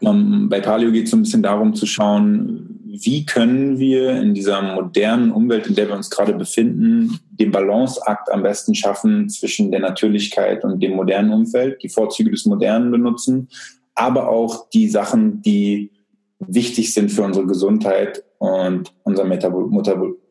bei 0.00 0.60
Paleo 0.60 0.92
geht 0.92 1.04
es 1.04 1.10
so 1.10 1.16
ein 1.16 1.22
bisschen 1.22 1.42
darum 1.42 1.74
zu 1.74 1.86
schauen, 1.86 2.80
wie 2.84 3.26
können 3.26 3.78
wir 3.78 4.12
in 4.20 4.34
dieser 4.34 4.62
modernen 4.62 5.30
Umwelt, 5.30 5.66
in 5.66 5.74
der 5.74 5.88
wir 5.88 5.96
uns 5.96 6.10
gerade 6.10 6.32
befinden, 6.32 7.18
den 7.30 7.50
Balanceakt 7.50 8.30
am 8.32 8.42
besten 8.42 8.74
schaffen 8.74 9.28
zwischen 9.28 9.70
der 9.70 9.80
Natürlichkeit 9.80 10.64
und 10.64 10.82
dem 10.82 10.92
modernen 10.92 11.32
Umfeld, 11.32 11.82
die 11.82 11.88
Vorzüge 11.88 12.30
des 12.30 12.46
Modernen 12.46 12.90
benutzen, 12.90 13.48
aber 13.94 14.28
auch 14.28 14.68
die 14.70 14.88
Sachen, 14.88 15.42
die 15.42 15.90
wichtig 16.38 16.92
sind 16.92 17.10
für 17.10 17.22
unsere 17.22 17.46
Gesundheit 17.46 18.22
und 18.38 18.92
unser 19.04 19.24
Metabol 19.24 19.70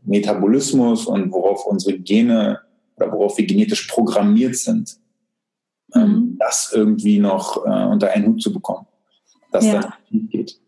Metabolismus 0.04 1.08
und 1.08 1.32
worauf 1.32 1.66
unsere 1.66 1.98
Gene 1.98 2.60
oder 2.98 3.12
worauf 3.12 3.38
wir 3.38 3.46
genetisch 3.46 3.88
programmiert 3.88 4.56
sind, 4.56 4.98
ähm, 5.94 6.02
mhm. 6.02 6.38
das 6.40 6.72
irgendwie 6.74 7.20
noch 7.20 7.66
äh, 7.66 7.86
unter 7.86 8.12
einen 8.12 8.28
Hut 8.28 8.42
zu 8.42 8.54
bekommen. 8.54 8.88
Dass 9.52 9.66
ja. 9.66 9.82
das 9.82 9.92
nicht 10.10 10.32
geht. 10.32 10.60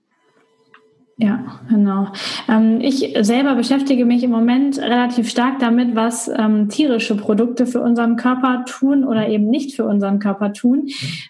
Ja, 1.19 1.61
genau. 1.67 2.09
Ähm, 2.47 2.79
ich 2.79 3.17
selber 3.21 3.55
beschäftige 3.55 4.05
mich 4.05 4.23
im 4.23 4.29
Moment 4.29 4.77
relativ 4.77 5.29
stark 5.29 5.57
damit, 5.57 5.95
was 5.95 6.27
ähm, 6.27 6.69
tierische 6.69 7.17
Produkte 7.17 7.65
für 7.65 7.81
unseren 7.81 8.17
Körper 8.17 8.65
tun 8.67 9.03
oder 9.03 9.27
eben 9.27 9.49
nicht 9.49 9.75
für 9.75 9.85
unseren 9.85 10.19
Körper 10.19 10.53
tun. 10.53 10.89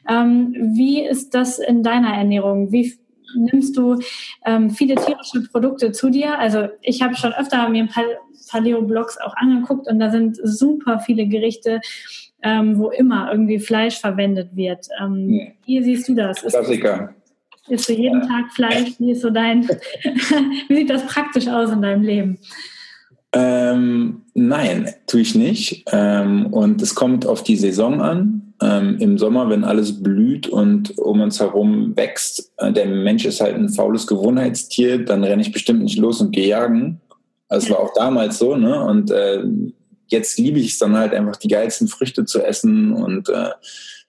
Ähm, 0.09 0.53
wie 0.75 1.01
ist 1.01 1.33
das 1.33 1.57
in 1.57 1.83
deiner 1.83 2.13
Ernährung? 2.13 2.73
Wie 2.73 2.95
nimmst 3.37 3.77
du 3.77 3.97
ähm, 4.45 4.71
viele 4.71 4.95
tierische 4.95 5.43
Produkte 5.49 5.93
zu 5.93 6.09
dir? 6.09 6.37
Also 6.37 6.67
ich 6.81 7.01
habe 7.01 7.15
schon 7.15 7.31
öfter 7.31 7.69
mir 7.69 7.83
ein 7.83 7.89
paar 7.89 8.03
Paleo-Blogs 8.47 9.17
auch 9.19 9.35
angeguckt 9.35 9.87
und 9.87 9.99
da 9.99 10.09
sind 10.09 10.37
super 10.41 10.99
viele 10.99 11.27
Gerichte, 11.27 11.81
ähm, 12.43 12.77
wo 12.77 12.89
immer 12.89 13.31
irgendwie 13.31 13.59
Fleisch 13.59 13.99
verwendet 13.99 14.49
wird. 14.53 14.87
Ähm, 15.01 15.53
wie 15.65 15.83
siehst 15.83 16.07
du 16.07 16.15
das? 16.15 16.41
Klassiker. 16.41 17.13
Isst 17.69 17.89
du 17.89 17.93
jeden 17.93 18.21
ja. 18.21 18.27
Tag 18.27 18.53
Fleisch? 18.53 18.93
Wie 18.99 19.11
ist 19.11 19.21
so 19.21 19.29
dein, 19.29 19.67
wie 20.67 20.75
sieht 20.75 20.89
das 20.89 21.05
praktisch 21.05 21.47
aus 21.47 21.71
in 21.71 21.81
deinem 21.81 22.03
Leben? 22.03 22.39
Ähm, 23.33 24.21
nein, 24.33 24.89
tue 25.05 25.21
ich 25.21 25.35
nicht. 25.35 25.83
Ähm, 25.91 26.47
und 26.47 26.81
es 26.81 26.95
kommt 26.95 27.25
auf 27.25 27.43
die 27.43 27.57
Saison 27.57 28.01
an. 28.01 28.53
Ähm, 28.61 28.97
Im 28.99 29.17
Sommer, 29.17 29.49
wenn 29.49 29.63
alles 29.63 30.01
blüht 30.01 30.47
und 30.47 30.97
um 30.97 31.21
uns 31.21 31.39
herum 31.39 31.95
wächst, 31.95 32.51
äh, 32.57 32.71
der 32.71 32.87
Mensch 32.87 33.25
ist 33.25 33.41
halt 33.41 33.55
ein 33.55 33.69
faules 33.69 34.07
Gewohnheitstier, 34.07 35.05
dann 35.05 35.23
renne 35.23 35.43
ich 35.43 35.51
bestimmt 35.51 35.83
nicht 35.83 35.99
los 35.99 36.21
und 36.21 36.31
gehe 36.31 36.47
jagen. 36.47 36.99
Das 37.49 37.69
war 37.69 37.79
auch 37.79 37.93
damals 37.93 38.37
so, 38.37 38.55
ne? 38.55 38.83
Und 38.83 39.11
äh, 39.11 39.43
jetzt 40.07 40.37
liebe 40.37 40.59
ich 40.59 40.73
es 40.73 40.79
dann 40.79 40.97
halt 40.97 41.13
einfach, 41.13 41.37
die 41.37 41.47
geilsten 41.47 41.87
Früchte 41.87 42.25
zu 42.25 42.43
essen. 42.43 42.93
Und 42.93 43.29
äh, 43.29 43.51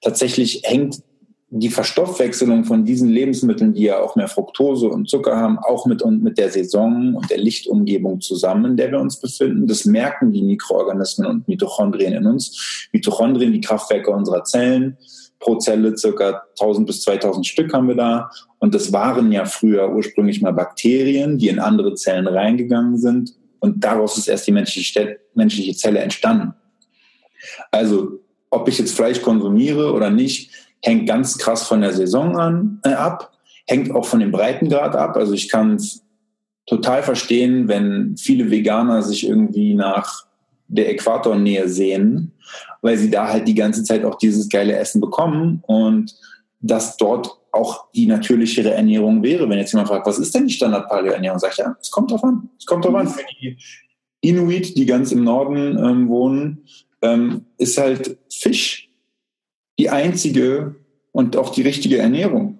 tatsächlich 0.00 0.62
hängt 0.64 1.02
die 1.50 1.70
Verstoffwechselung 1.70 2.64
von 2.64 2.84
diesen 2.84 3.08
Lebensmitteln, 3.08 3.72
die 3.72 3.84
ja 3.84 4.00
auch 4.00 4.16
mehr 4.16 4.28
Fructose 4.28 4.88
und 4.88 5.08
Zucker 5.08 5.36
haben, 5.36 5.58
auch 5.58 5.86
mit, 5.86 6.02
und 6.02 6.22
mit 6.22 6.36
der 6.36 6.50
Saison 6.50 7.14
und 7.14 7.30
der 7.30 7.38
Lichtumgebung 7.38 8.20
zusammen, 8.20 8.72
in 8.72 8.76
der 8.76 8.90
wir 8.90 9.00
uns 9.00 9.18
befinden. 9.18 9.66
Das 9.66 9.86
merken 9.86 10.30
die 10.30 10.42
Mikroorganismen 10.42 11.26
und 11.26 11.48
Mitochondrien 11.48 12.12
in 12.12 12.26
uns. 12.26 12.88
Mitochondrien, 12.92 13.52
die 13.52 13.62
Kraftwerke 13.62 14.10
unserer 14.10 14.44
Zellen. 14.44 14.98
Pro 15.40 15.56
Zelle 15.56 15.96
circa 15.96 16.42
1000 16.58 16.86
bis 16.86 17.02
2000 17.02 17.46
Stück 17.46 17.72
haben 17.72 17.88
wir 17.88 17.94
da. 17.94 18.30
Und 18.58 18.74
das 18.74 18.92
waren 18.92 19.30
ja 19.30 19.44
früher 19.44 19.90
ursprünglich 19.94 20.40
mal 20.42 20.52
Bakterien, 20.52 21.38
die 21.38 21.48
in 21.48 21.58
andere 21.58 21.94
Zellen 21.94 22.26
reingegangen 22.26 22.98
sind. 22.98 23.34
Und 23.60 23.84
daraus 23.84 24.18
ist 24.18 24.28
erst 24.28 24.46
die 24.46 24.52
menschliche, 24.52 25.76
Zelle 25.76 26.00
entstanden. 26.00 26.54
Also, 27.70 28.20
ob 28.50 28.68
ich 28.68 28.78
jetzt 28.78 28.94
Fleisch 28.94 29.22
konsumiere 29.22 29.92
oder 29.92 30.10
nicht, 30.10 30.50
hängt 30.82 31.08
ganz 31.08 31.38
krass 31.38 31.66
von 31.66 31.80
der 31.80 31.92
Saison 31.92 32.38
an, 32.38 32.80
äh, 32.84 32.90
ab, 32.90 33.32
hängt 33.66 33.94
auch 33.94 34.06
von 34.06 34.20
dem 34.20 34.30
Breitengrad 34.30 34.96
ab. 34.96 35.16
Also 35.16 35.34
ich 35.34 35.48
kann 35.48 35.74
es 35.74 36.02
total 36.66 37.02
verstehen, 37.02 37.68
wenn 37.68 38.16
viele 38.16 38.50
Veganer 38.50 39.02
sich 39.02 39.26
irgendwie 39.26 39.74
nach 39.74 40.27
der 40.68 40.90
Äquatornähe 40.90 41.68
sehen, 41.68 42.32
weil 42.82 42.96
sie 42.96 43.10
da 43.10 43.28
halt 43.28 43.48
die 43.48 43.54
ganze 43.54 43.82
Zeit 43.82 44.04
auch 44.04 44.16
dieses 44.16 44.48
geile 44.48 44.76
Essen 44.76 45.00
bekommen 45.00 45.62
und 45.66 46.14
dass 46.60 46.96
dort 46.96 47.38
auch 47.52 47.90
die 47.92 48.06
natürlichere 48.06 48.70
Ernährung 48.70 49.22
wäre. 49.22 49.48
Wenn 49.48 49.58
jetzt 49.58 49.72
jemand 49.72 49.88
fragt, 49.88 50.06
was 50.06 50.18
ist 50.18 50.34
denn 50.34 50.46
die 50.46 50.52
Standard-Paleo-Ernährung? 50.52 51.38
Sag 51.38 51.52
ich, 51.52 51.58
ja, 51.58 51.76
es 51.80 51.90
kommt 51.90 52.10
drauf 52.10 52.22
an. 52.22 52.50
Es 52.58 52.66
kommt 52.66 52.84
drauf 52.84 52.94
an. 52.94 53.08
Für 53.08 53.24
die 53.40 53.56
Inuit, 54.20 54.76
die 54.76 54.86
ganz 54.86 55.12
im 55.12 55.24
Norden 55.24 55.78
ähm, 55.78 56.08
wohnen, 56.08 56.64
ähm, 57.02 57.46
ist 57.56 57.78
halt 57.78 58.18
Fisch 58.30 58.90
die 59.78 59.90
einzige 59.90 60.76
und 61.12 61.36
auch 61.36 61.50
die 61.50 61.62
richtige 61.62 61.98
Ernährung. 61.98 62.57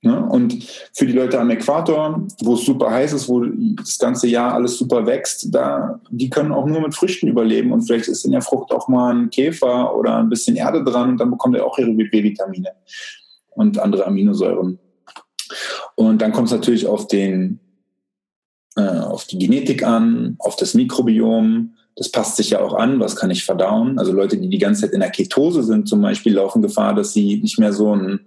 Ne? 0.00 0.24
Und 0.24 0.62
für 0.92 1.06
die 1.06 1.12
Leute 1.12 1.40
am 1.40 1.50
Äquator, 1.50 2.24
wo 2.42 2.54
es 2.54 2.64
super 2.64 2.90
heiß 2.90 3.12
ist, 3.12 3.28
wo 3.28 3.44
das 3.44 3.98
ganze 3.98 4.28
Jahr 4.28 4.54
alles 4.54 4.78
super 4.78 5.06
wächst, 5.06 5.52
da, 5.52 6.00
die 6.10 6.30
können 6.30 6.52
auch 6.52 6.66
nur 6.66 6.80
mit 6.80 6.94
Früchten 6.94 7.26
überleben. 7.26 7.72
Und 7.72 7.82
vielleicht 7.82 8.08
ist 8.08 8.24
in 8.24 8.32
der 8.32 8.42
Frucht 8.42 8.72
auch 8.72 8.86
mal 8.88 9.14
ein 9.14 9.30
Käfer 9.30 9.96
oder 9.96 10.18
ein 10.18 10.28
bisschen 10.28 10.56
Erde 10.56 10.84
dran 10.84 11.10
und 11.10 11.16
dann 11.18 11.30
bekommt 11.30 11.56
er 11.56 11.66
auch 11.66 11.78
ihre 11.78 11.92
B-Vitamine 11.92 12.70
und 13.50 13.78
andere 13.78 14.06
Aminosäuren. 14.06 14.78
Und 15.96 16.22
dann 16.22 16.32
kommt 16.32 16.46
es 16.46 16.52
natürlich 16.52 16.86
auf 16.86 17.08
den, 17.08 17.58
äh, 18.76 19.00
auf 19.00 19.24
die 19.24 19.38
Genetik 19.38 19.82
an, 19.82 20.36
auf 20.38 20.54
das 20.54 20.74
Mikrobiom, 20.74 21.74
das 21.96 22.12
passt 22.12 22.36
sich 22.36 22.50
ja 22.50 22.60
auch 22.60 22.74
an, 22.74 23.00
was 23.00 23.16
kann 23.16 23.32
ich 23.32 23.44
verdauen. 23.44 23.98
Also 23.98 24.12
Leute, 24.12 24.36
die 24.38 24.48
die 24.48 24.58
ganze 24.58 24.82
Zeit 24.82 24.92
in 24.92 25.00
der 25.00 25.10
Ketose 25.10 25.64
sind 25.64 25.88
zum 25.88 26.00
Beispiel, 26.00 26.34
laufen 26.34 26.62
Gefahr, 26.62 26.94
dass 26.94 27.12
sie 27.12 27.40
nicht 27.40 27.58
mehr 27.58 27.72
so 27.72 27.96
ein 27.96 28.20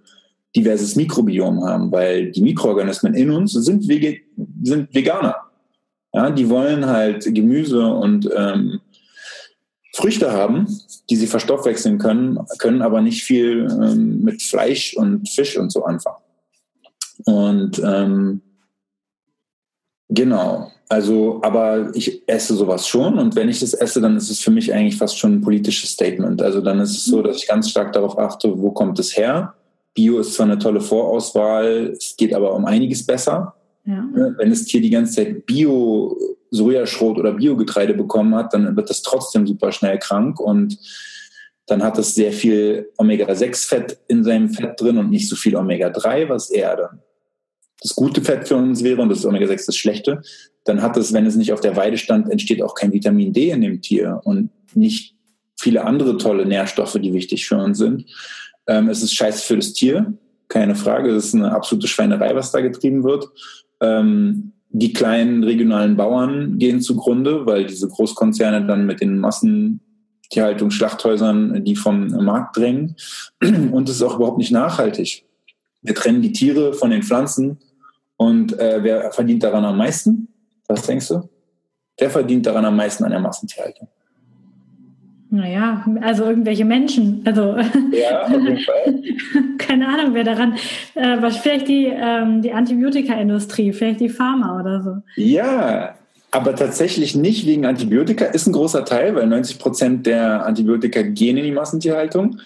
diverses 0.56 0.96
Mikrobiom 0.96 1.64
haben, 1.64 1.92
weil 1.92 2.32
die 2.32 2.42
Mikroorganismen 2.42 3.14
in 3.14 3.32
uns 3.32 3.54
sind, 3.54 3.88
Wege, 3.88 4.20
sind 4.64 4.94
Veganer. 4.94 5.36
Ja, 6.14 6.30
die 6.30 6.50
wollen 6.50 6.86
halt 6.86 7.24
Gemüse 7.34 7.86
und 7.86 8.30
ähm, 8.36 8.82
Früchte 9.94 10.32
haben, 10.32 10.68
die 11.10 11.16
sie 11.16 11.28
verstoffwechseln 11.28 11.98
können, 11.98 12.40
können 12.60 12.82
aber 12.82 13.02
nicht 13.02 13.24
viel 13.24 13.68
ähm, 13.70 14.22
mit 14.22 14.42
Fleisch 14.42 14.96
und 14.96 15.30
Fisch 15.30 15.58
und 15.58 15.72
so 15.72 15.84
anfangen. 15.84 16.24
Und 17.26 17.82
ähm, 17.84 18.42
genau. 20.10 20.72
Also, 20.90 21.40
aber 21.44 21.96
ich 21.96 22.28
esse 22.28 22.56
sowas 22.56 22.86
schon 22.86 23.18
und 23.18 23.36
wenn 23.36 23.48
ich 23.48 23.62
das 23.62 23.74
esse, 23.74 24.02
dann 24.02 24.18
ist 24.18 24.30
es 24.30 24.42
für 24.42 24.52
mich 24.52 24.74
eigentlich 24.74 24.98
fast 24.98 25.18
schon 25.18 25.36
ein 25.36 25.42
politisches 25.42 25.92
Statement. 25.92 26.42
Also 26.42 26.60
dann 26.60 26.82
ist 26.82 26.92
es 26.92 27.06
so, 27.06 27.22
dass 27.22 27.38
ich 27.38 27.48
ganz 27.48 27.70
stark 27.70 27.94
darauf 27.94 28.18
achte, 28.18 28.62
wo 28.62 28.72
kommt 28.72 29.00
es 29.00 29.16
her. 29.16 29.54
Bio 29.94 30.20
ist 30.20 30.34
zwar 30.34 30.46
eine 30.46 30.60
tolle 30.60 30.82
Vorauswahl, 30.82 31.94
es 31.98 32.16
geht 32.18 32.34
aber 32.34 32.54
um 32.54 32.66
einiges 32.66 33.06
besser. 33.06 33.56
Ja. 33.86 34.02
Ne, 34.02 34.36
wenn 34.38 34.50
das 34.50 34.66
Tier 34.66 34.82
die 34.82 34.90
ganze 34.90 35.16
Zeit 35.16 35.46
Bio 35.46 36.18
Sojaschrot 36.52 37.18
oder 37.18 37.34
Biogetreide 37.34 37.94
bekommen 37.94 38.36
hat, 38.36 38.54
dann 38.54 38.76
wird 38.76 38.90
das 38.90 39.02
trotzdem 39.02 39.48
super 39.48 39.72
schnell 39.72 39.98
krank 40.00 40.40
und 40.40 40.78
dann 41.66 41.82
hat 41.82 41.98
es 41.98 42.14
sehr 42.14 42.34
viel 42.34 42.90
Omega-6-Fett 42.98 43.98
in 44.08 44.24
seinem 44.24 44.50
Fett 44.50 44.80
drin 44.80 44.98
und 44.98 45.10
nicht 45.10 45.30
so 45.30 45.36
viel 45.36 45.56
Omega-3, 45.56 46.28
was 46.28 46.50
eher 46.50 46.76
dann 46.76 47.00
das 47.82 47.96
gute 47.96 48.22
Fett 48.22 48.48
für 48.48 48.56
uns 48.56 48.84
wäre 48.84 49.02
und 49.02 49.10
das 49.10 49.26
Omega-6 49.26 49.66
das 49.66 49.76
schlechte, 49.76 50.22
dann 50.64 50.82
hat 50.82 50.98
es, 50.98 51.14
wenn 51.14 51.26
es 51.26 51.36
nicht 51.36 51.52
auf 51.52 51.62
der 51.62 51.76
Weide 51.76 51.98
stand, 51.98 52.30
entsteht 52.30 52.62
auch 52.62 52.76
kein 52.76 52.94
Vitamin 52.94 53.34
D 53.34 53.50
in 53.50 53.62
dem 53.62 53.82
Tier 53.82 54.22
und 54.24 54.52
nicht 54.76 55.16
viele 55.60 55.84
andere 55.84 56.18
tolle 56.18 56.46
Nährstoffe, 56.46 56.98
die 57.02 57.14
wichtig 57.14 57.48
für 57.48 57.58
uns 57.58 57.78
sind. 57.78 58.06
Ähm, 58.72 58.88
es 58.88 59.04
ist 59.04 59.14
scheiße 59.14 59.46
für 59.46 59.58
das 59.58 59.74
Tier, 59.74 60.14
keine 60.48 60.76
Frage. 60.76 61.12
Es 61.12 61.26
ist 61.26 61.36
eine 61.36 61.52
absolute 61.52 61.88
Schweinerei, 61.88 62.34
was 62.34 62.52
da 62.52 62.62
getrieben 62.62 63.04
wird. 63.04 63.28
Ähm, 63.82 64.54
die 64.70 64.94
kleinen 64.94 65.44
regionalen 65.44 65.98
Bauern 65.98 66.58
gehen 66.58 66.80
zugrunde, 66.80 67.46
weil 67.46 67.66
diese 67.66 67.90
Großkonzerne 67.90 68.66
dann 68.66 68.86
mit 68.86 69.02
den 69.02 69.20
Massentierhaltung, 69.20 70.72
Schlachthäusern 70.72 71.66
die 71.66 71.76
vom 71.76 72.08
Markt 72.24 72.56
drängen. 72.56 72.96
Und 73.42 73.90
es 73.90 73.98
ist 73.98 74.04
auch 74.04 74.16
überhaupt 74.16 74.38
nicht 74.38 74.52
nachhaltig. 74.52 75.26
Wir 75.82 75.94
trennen 75.94 76.22
die 76.22 76.32
Tiere 76.32 76.74
von 76.74 76.92
den 76.92 77.04
Pflanzen 77.04 77.58
und 78.16 78.58
äh, 78.60 78.84
wer 78.84 79.12
verdient 79.12 79.42
daran 79.42 79.66
am 79.66 79.78
meisten? 79.78 80.28
Was 80.68 80.84
denkst 80.84 81.08
du? 81.08 81.28
Wer 81.98 82.12
verdient 82.12 82.46
daran 82.46 82.66
am 82.66 82.76
meisten 82.76 83.04
an 83.04 83.10
der 83.10 83.20
Massentierhaltung? 83.20 83.88
Naja, 85.34 85.86
also 86.02 86.26
irgendwelche 86.26 86.66
Menschen. 86.66 87.22
Also 87.24 87.56
ja, 87.94 88.24
auf 88.24 88.32
jeden 88.32 88.60
Fall. 88.60 89.02
keine 89.58 89.88
Ahnung, 89.88 90.14
wer 90.14 90.26
daran. 90.26 90.56
Äh, 90.94 91.22
was 91.22 91.38
vielleicht 91.38 91.70
die, 91.70 91.86
ähm, 91.86 92.42
die 92.42 92.52
Antibiotika-Industrie, 92.52 93.72
vielleicht 93.72 94.02
die 94.02 94.10
Pharma 94.10 94.60
oder 94.60 94.82
so. 94.82 94.98
Ja, 95.16 95.96
aber 96.32 96.54
tatsächlich 96.54 97.16
nicht 97.16 97.46
wegen 97.46 97.66
Antibiotika, 97.66 98.26
ist 98.26 98.46
ein 98.48 98.52
großer 98.52 98.84
Teil, 98.84 99.16
weil 99.16 99.28
90 99.28 99.58
Prozent 99.58 100.06
der 100.06 100.46
Antibiotika 100.46 101.02
gehen 101.02 101.38
in 101.38 101.46
die 101.46 101.52
Massentierhaltung. 101.52 102.40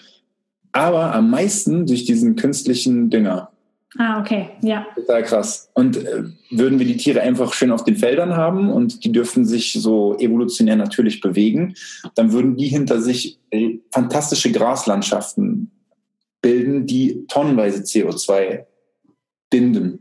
Aber 0.70 1.12
am 1.12 1.28
meisten 1.28 1.86
durch 1.86 2.04
diesen 2.04 2.36
künstlichen 2.36 3.10
Dünger. 3.10 3.50
Ah, 3.98 4.20
okay, 4.20 4.50
ja. 4.62 4.86
Total 4.94 5.22
krass. 5.22 5.70
Und 5.74 5.96
äh, 5.96 6.24
würden 6.50 6.78
wir 6.78 6.86
die 6.86 6.96
Tiere 6.96 7.20
einfach 7.20 7.52
schön 7.52 7.70
auf 7.70 7.84
den 7.84 7.96
Feldern 7.96 8.36
haben 8.36 8.70
und 8.70 9.04
die 9.04 9.12
dürften 9.12 9.44
sich 9.44 9.72
so 9.72 10.16
evolutionär 10.18 10.76
natürlich 10.76 11.20
bewegen, 11.20 11.74
dann 12.14 12.32
würden 12.32 12.56
die 12.56 12.66
hinter 12.66 13.00
sich 13.00 13.38
äh, 13.50 13.78
fantastische 13.90 14.52
Graslandschaften 14.52 15.70
bilden, 16.42 16.86
die 16.86 17.26
tonnenweise 17.28 17.82
CO2 17.82 18.64
binden. 19.50 20.00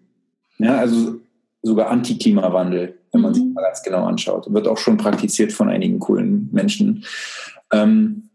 Ja, 0.57 0.77
also 0.77 1.15
sogar 1.61 1.89
Antiklimawandel, 1.89 2.97
wenn 3.11 3.21
man 3.21 3.31
mhm. 3.31 3.35
sich 3.35 3.45
mal 3.53 3.61
ganz 3.61 3.83
genau 3.83 4.05
anschaut. 4.05 4.53
Wird 4.53 4.67
auch 4.67 4.77
schon 4.77 4.97
praktiziert 4.97 5.53
von 5.53 5.69
einigen 5.69 5.99
coolen 5.99 6.49
Menschen. 6.51 7.05
Ähm, 7.71 8.29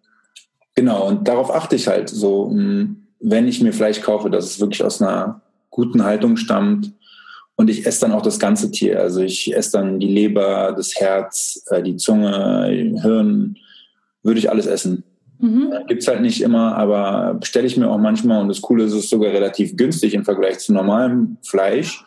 genau, 0.74 1.06
und 1.06 1.28
darauf 1.28 1.54
achte 1.54 1.76
ich 1.76 1.86
halt 1.86 2.08
so. 2.08 2.50
Hm, 2.50 2.96
wenn 3.20 3.46
ich 3.46 3.60
mir 3.60 3.72
Fleisch 3.72 4.00
kaufe, 4.00 4.30
dass 4.30 4.46
es 4.46 4.60
wirklich 4.60 4.82
aus 4.82 5.02
einer 5.02 5.42
guten 5.70 6.04
Haltung 6.04 6.36
stammt. 6.36 6.92
Und 7.56 7.68
ich 7.68 7.86
esse 7.86 8.00
dann 8.00 8.12
auch 8.12 8.22
das 8.22 8.38
ganze 8.38 8.70
Tier. 8.70 9.00
Also 9.00 9.20
ich 9.20 9.54
esse 9.54 9.72
dann 9.72 10.00
die 10.00 10.08
Leber, 10.08 10.72
das 10.74 10.94
Herz, 10.94 11.62
äh, 11.70 11.82
die 11.82 11.96
Zunge, 11.96 12.94
Hirn, 13.02 13.56
würde 14.22 14.38
ich 14.38 14.50
alles 14.50 14.66
essen. 14.66 15.04
Mhm. 15.40 15.72
Gibt 15.86 16.02
es 16.02 16.08
halt 16.08 16.20
nicht 16.20 16.42
immer, 16.42 16.76
aber 16.76 17.34
bestelle 17.34 17.66
ich 17.66 17.76
mir 17.76 17.88
auch 17.90 17.98
manchmal. 17.98 18.40
Und 18.40 18.48
das 18.48 18.60
Coole 18.60 18.84
ist, 18.84 18.92
es 18.92 19.04
ist 19.04 19.10
sogar 19.10 19.32
relativ 19.32 19.76
günstig 19.76 20.14
im 20.14 20.24
Vergleich 20.24 20.58
zu 20.58 20.72
normalem 20.72 21.38
Fleisch, 21.42 22.04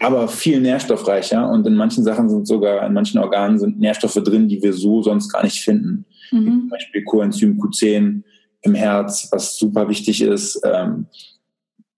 aber 0.00 0.28
viel 0.28 0.60
nährstoffreicher. 0.60 1.48
Und 1.48 1.66
in 1.66 1.74
manchen 1.74 2.04
Sachen 2.04 2.28
sind 2.28 2.46
sogar, 2.46 2.86
in 2.86 2.92
manchen 2.92 3.18
Organen 3.18 3.58
sind 3.58 3.80
Nährstoffe 3.80 4.22
drin, 4.22 4.48
die 4.48 4.62
wir 4.62 4.72
so 4.72 5.02
sonst 5.02 5.32
gar 5.32 5.42
nicht 5.42 5.60
finden. 5.60 6.04
Mhm. 6.30 6.44
Zum 6.44 6.68
Beispiel 6.68 7.04
Coenzym 7.04 7.58
Q10 7.58 8.22
im 8.62 8.74
Herz, 8.74 9.28
was 9.30 9.56
super 9.56 9.88
wichtig 9.88 10.20
ist. 10.20 10.60
Ähm, 10.64 11.06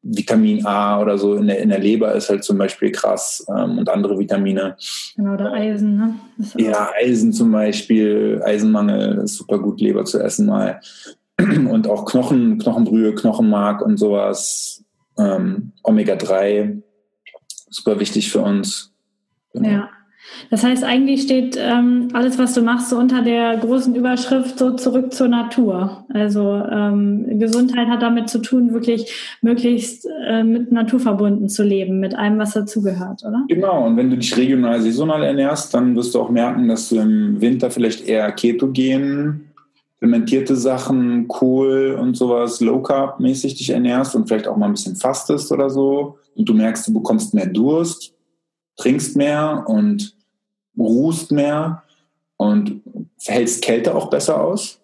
Vitamin 0.02 0.64
A 0.64 1.00
oder 1.00 1.18
so 1.18 1.34
in 1.34 1.46
der, 1.46 1.58
in 1.60 1.68
der 1.68 1.78
Leber 1.78 2.14
ist 2.14 2.30
halt 2.30 2.42
zum 2.42 2.56
Beispiel 2.56 2.90
krass 2.90 3.44
ähm, 3.48 3.78
und 3.78 3.88
andere 3.88 4.18
Vitamine. 4.18 4.76
Genau, 5.16 5.34
oder 5.34 5.52
Eisen, 5.52 5.96
ne? 5.96 6.14
Ja, 6.56 6.90
Eisen 6.96 7.32
zum 7.32 7.52
Beispiel, 7.52 8.40
Eisenmangel 8.44 9.18
ist 9.24 9.36
super 9.36 9.58
gut, 9.58 9.80
Leber 9.80 10.04
zu 10.04 10.18
essen 10.18 10.46
mal. 10.46 10.80
Und 11.38 11.88
auch 11.88 12.04
Knochen, 12.04 12.58
Knochenbrühe, 12.58 13.14
Knochenmark 13.14 13.80
und 13.80 13.96
sowas. 13.96 14.84
Ähm, 15.18 15.72
Omega-3, 15.82 16.82
super 17.70 17.98
wichtig 17.98 18.30
für 18.30 18.40
uns. 18.40 18.92
Genau. 19.54 19.68
Ja. 19.68 19.90
Das 20.50 20.64
heißt, 20.64 20.84
eigentlich 20.84 21.22
steht 21.22 21.58
ähm, 21.60 22.08
alles, 22.12 22.38
was 22.38 22.54
du 22.54 22.62
machst, 22.62 22.90
so 22.90 22.98
unter 22.98 23.22
der 23.22 23.56
großen 23.58 23.94
Überschrift 23.94 24.58
so 24.58 24.72
zurück 24.72 25.12
zur 25.12 25.28
Natur. 25.28 26.04
Also 26.12 26.62
ähm, 26.70 27.38
Gesundheit 27.38 27.88
hat 27.88 28.02
damit 28.02 28.28
zu 28.28 28.40
tun, 28.40 28.72
wirklich 28.72 29.38
möglichst 29.42 30.06
äh, 30.26 30.42
mit 30.42 30.72
Natur 30.72 31.00
verbunden 31.00 31.48
zu 31.48 31.62
leben, 31.62 32.00
mit 32.00 32.14
allem, 32.14 32.38
was 32.38 32.52
dazugehört, 32.52 33.22
oder? 33.22 33.44
Genau, 33.48 33.86
und 33.86 33.96
wenn 33.96 34.10
du 34.10 34.16
dich 34.16 34.36
regional 34.36 34.80
saisonal 34.80 35.22
ernährst, 35.22 35.74
dann 35.74 35.94
wirst 35.96 36.14
du 36.14 36.20
auch 36.20 36.30
merken, 36.30 36.68
dass 36.68 36.88
du 36.88 36.96
im 36.96 37.40
Winter 37.40 37.70
vielleicht 37.70 38.06
eher 38.06 38.30
ketogen, 38.32 39.50
fermentierte 39.98 40.56
Sachen, 40.56 41.28
Kohl 41.28 41.96
und 42.00 42.16
sowas, 42.16 42.60
Low 42.60 42.80
Carb 42.82 43.20
mäßig 43.20 43.54
dich 43.56 43.70
ernährst 43.70 44.16
und 44.16 44.28
vielleicht 44.28 44.48
auch 44.48 44.56
mal 44.56 44.66
ein 44.66 44.72
bisschen 44.72 44.96
fastest 44.96 45.52
oder 45.52 45.70
so. 45.70 46.16
Und 46.34 46.48
du 46.48 46.54
merkst, 46.54 46.88
du 46.88 46.94
bekommst 46.94 47.34
mehr 47.34 47.46
Durst, 47.46 48.14
trinkst 48.80 49.16
mehr 49.16 49.64
und 49.66 50.16
ruhst 50.78 51.32
mehr 51.32 51.82
und 52.36 52.82
hältst 53.26 53.62
Kälte 53.62 53.94
auch 53.94 54.10
besser 54.10 54.42
aus. 54.42 54.80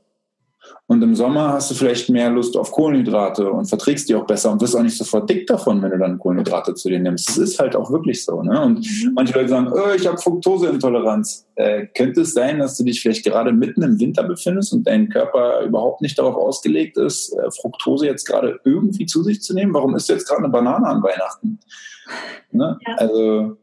Und 0.88 1.02
im 1.02 1.16
Sommer 1.16 1.52
hast 1.52 1.70
du 1.70 1.74
vielleicht 1.74 2.10
mehr 2.10 2.30
Lust 2.30 2.56
auf 2.56 2.70
Kohlenhydrate 2.70 3.50
und 3.50 3.66
verträgst 3.66 4.08
die 4.08 4.14
auch 4.14 4.26
besser 4.26 4.52
und 4.52 4.60
wirst 4.60 4.76
auch 4.76 4.82
nicht 4.82 4.96
sofort 4.96 5.28
dick 5.28 5.46
davon, 5.48 5.82
wenn 5.82 5.90
du 5.90 5.98
dann 5.98 6.18
Kohlenhydrate 6.18 6.74
zu 6.74 6.88
dir 6.88 7.00
nimmst. 7.00 7.28
Das 7.28 7.38
ist 7.38 7.58
halt 7.58 7.74
auch 7.74 7.90
wirklich 7.90 8.24
so. 8.24 8.40
Ne? 8.40 8.60
Und 8.60 8.78
mhm. 8.78 9.12
manche 9.14 9.34
Leute 9.34 9.48
sagen, 9.48 9.72
oh, 9.72 9.94
ich 9.96 10.06
habe 10.06 10.16
Fructoseintoleranz. 10.18 11.46
Äh, 11.56 11.86
könnte 11.86 12.20
es 12.20 12.34
sein, 12.34 12.60
dass 12.60 12.76
du 12.76 12.84
dich 12.84 13.00
vielleicht 13.00 13.24
gerade 13.24 13.52
mitten 13.52 13.82
im 13.82 13.98
Winter 13.98 14.22
befindest 14.22 14.72
und 14.74 14.86
dein 14.86 15.08
Körper 15.08 15.62
überhaupt 15.62 16.02
nicht 16.02 16.18
darauf 16.18 16.36
ausgelegt 16.36 16.98
ist, 16.98 17.32
äh, 17.32 17.50
Fructose 17.50 18.06
jetzt 18.06 18.24
gerade 18.24 18.60
irgendwie 18.64 19.06
zu 19.06 19.24
sich 19.24 19.42
zu 19.42 19.54
nehmen? 19.54 19.74
Warum 19.74 19.96
isst 19.96 20.08
du 20.08 20.12
jetzt 20.12 20.28
gerade 20.28 20.44
eine 20.44 20.52
Banane 20.52 20.86
an 20.86 21.02
Weihnachten? 21.02 21.58
Ne? 22.52 22.78
Ja. 22.86 22.94
Also 22.96 23.58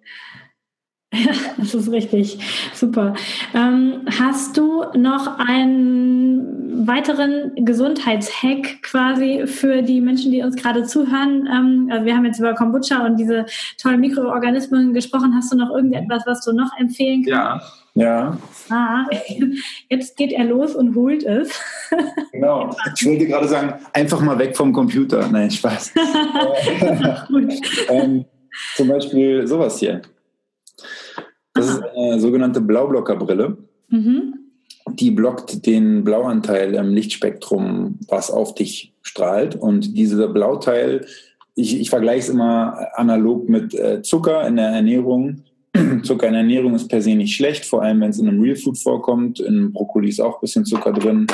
ja, 1.13 1.31
das 1.57 1.73
ist 1.73 1.91
richtig. 1.91 2.39
Super. 2.73 3.13
Ähm, 3.53 4.01
hast 4.19 4.57
du 4.57 4.83
noch 4.95 5.37
einen 5.37 6.87
weiteren 6.87 7.51
Gesundheitshack 7.55 8.81
quasi 8.81 9.43
für 9.45 9.83
die 9.83 10.01
Menschen, 10.01 10.31
die 10.31 10.41
uns 10.41 10.55
gerade 10.55 10.83
zuhören? 10.83 11.47
Ähm, 11.51 11.89
also 11.91 12.05
wir 12.05 12.15
haben 12.15 12.25
jetzt 12.25 12.39
über 12.39 12.55
Kombucha 12.55 13.05
und 13.05 13.17
diese 13.17 13.45
tollen 13.81 13.99
Mikroorganismen 13.99 14.93
gesprochen. 14.93 15.33
Hast 15.35 15.53
du 15.53 15.57
noch 15.57 15.69
irgendetwas, 15.69 16.23
was 16.25 16.43
du 16.43 16.51
noch 16.51 16.71
empfehlen 16.79 17.23
kannst? 17.23 17.29
Ja. 17.29 17.61
Ja. 17.95 18.35
Ah, 18.69 19.05
jetzt 19.87 20.17
geht 20.17 20.31
er 20.31 20.45
los 20.45 20.75
und 20.75 20.95
holt 20.95 21.23
es. 21.23 21.51
Genau. 22.31 22.75
Ich 22.95 23.05
wollte 23.05 23.27
gerade 23.27 23.47
sagen, 23.47 23.73
einfach 23.93 24.19
mal 24.19 24.39
weg 24.39 24.57
vom 24.57 24.73
Computer. 24.73 25.27
Nein, 25.31 25.51
Spaß. 25.51 25.93
ähm, 27.89 28.25
zum 28.75 28.87
Beispiel 28.87 29.45
sowas 29.45 29.77
hier. 29.77 30.01
Das 31.53 31.67
ist 31.67 31.83
eine 31.95 32.19
sogenannte 32.19 32.61
Blaublockerbrille. 32.61 33.57
Mhm. 33.89 34.39
Die 34.89 35.11
blockt 35.11 35.65
den 35.65 36.03
Blauanteil 36.03 36.73
im 36.73 36.93
Lichtspektrum, 36.93 37.99
was 38.07 38.31
auf 38.31 38.55
dich 38.55 38.93
strahlt. 39.01 39.55
Und 39.55 39.95
dieser 39.95 40.27
Blauteil, 40.27 41.05
ich, 41.55 41.79
ich 41.79 41.89
vergleiche 41.89 42.19
es 42.19 42.29
immer 42.29 42.87
analog 42.95 43.47
mit 43.47 43.73
äh, 43.75 44.01
Zucker 44.01 44.47
in 44.47 44.55
der 44.55 44.69
Ernährung. 44.69 45.43
Zucker 46.03 46.27
in 46.27 46.33
der 46.33 46.41
Ernährung 46.41 46.75
ist 46.75 46.87
per 46.87 47.01
se 47.01 47.15
nicht 47.15 47.35
schlecht, 47.35 47.65
vor 47.65 47.81
allem 47.81 48.01
wenn 48.01 48.09
es 48.09 48.19
in 48.19 48.27
einem 48.27 48.41
Real 48.41 48.55
Food 48.55 48.77
vorkommt. 48.77 49.39
In 49.39 49.71
Brokkoli 49.71 50.09
ist 50.09 50.19
auch 50.19 50.35
ein 50.35 50.41
bisschen 50.41 50.65
Zucker 50.65 50.91
drin. 50.91 51.27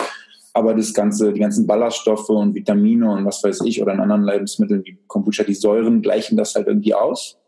Aber 0.53 0.73
das 0.73 0.93
ganze, 0.93 1.31
die 1.31 1.39
ganzen 1.39 1.65
Ballaststoffe 1.65 2.29
und 2.29 2.53
Vitamine 2.53 3.09
und 3.09 3.25
was 3.25 3.43
weiß 3.43 3.61
ich 3.65 3.81
oder 3.81 3.93
in 3.93 3.99
anderen 3.99 4.23
Lebensmitteln 4.23 4.83
wie 4.83 4.97
Kombucha, 5.07 5.43
die 5.43 5.53
Säuren 5.53 6.01
gleichen 6.01 6.37
das 6.37 6.55
halt 6.55 6.67
irgendwie 6.67 6.93
aus. 6.93 7.38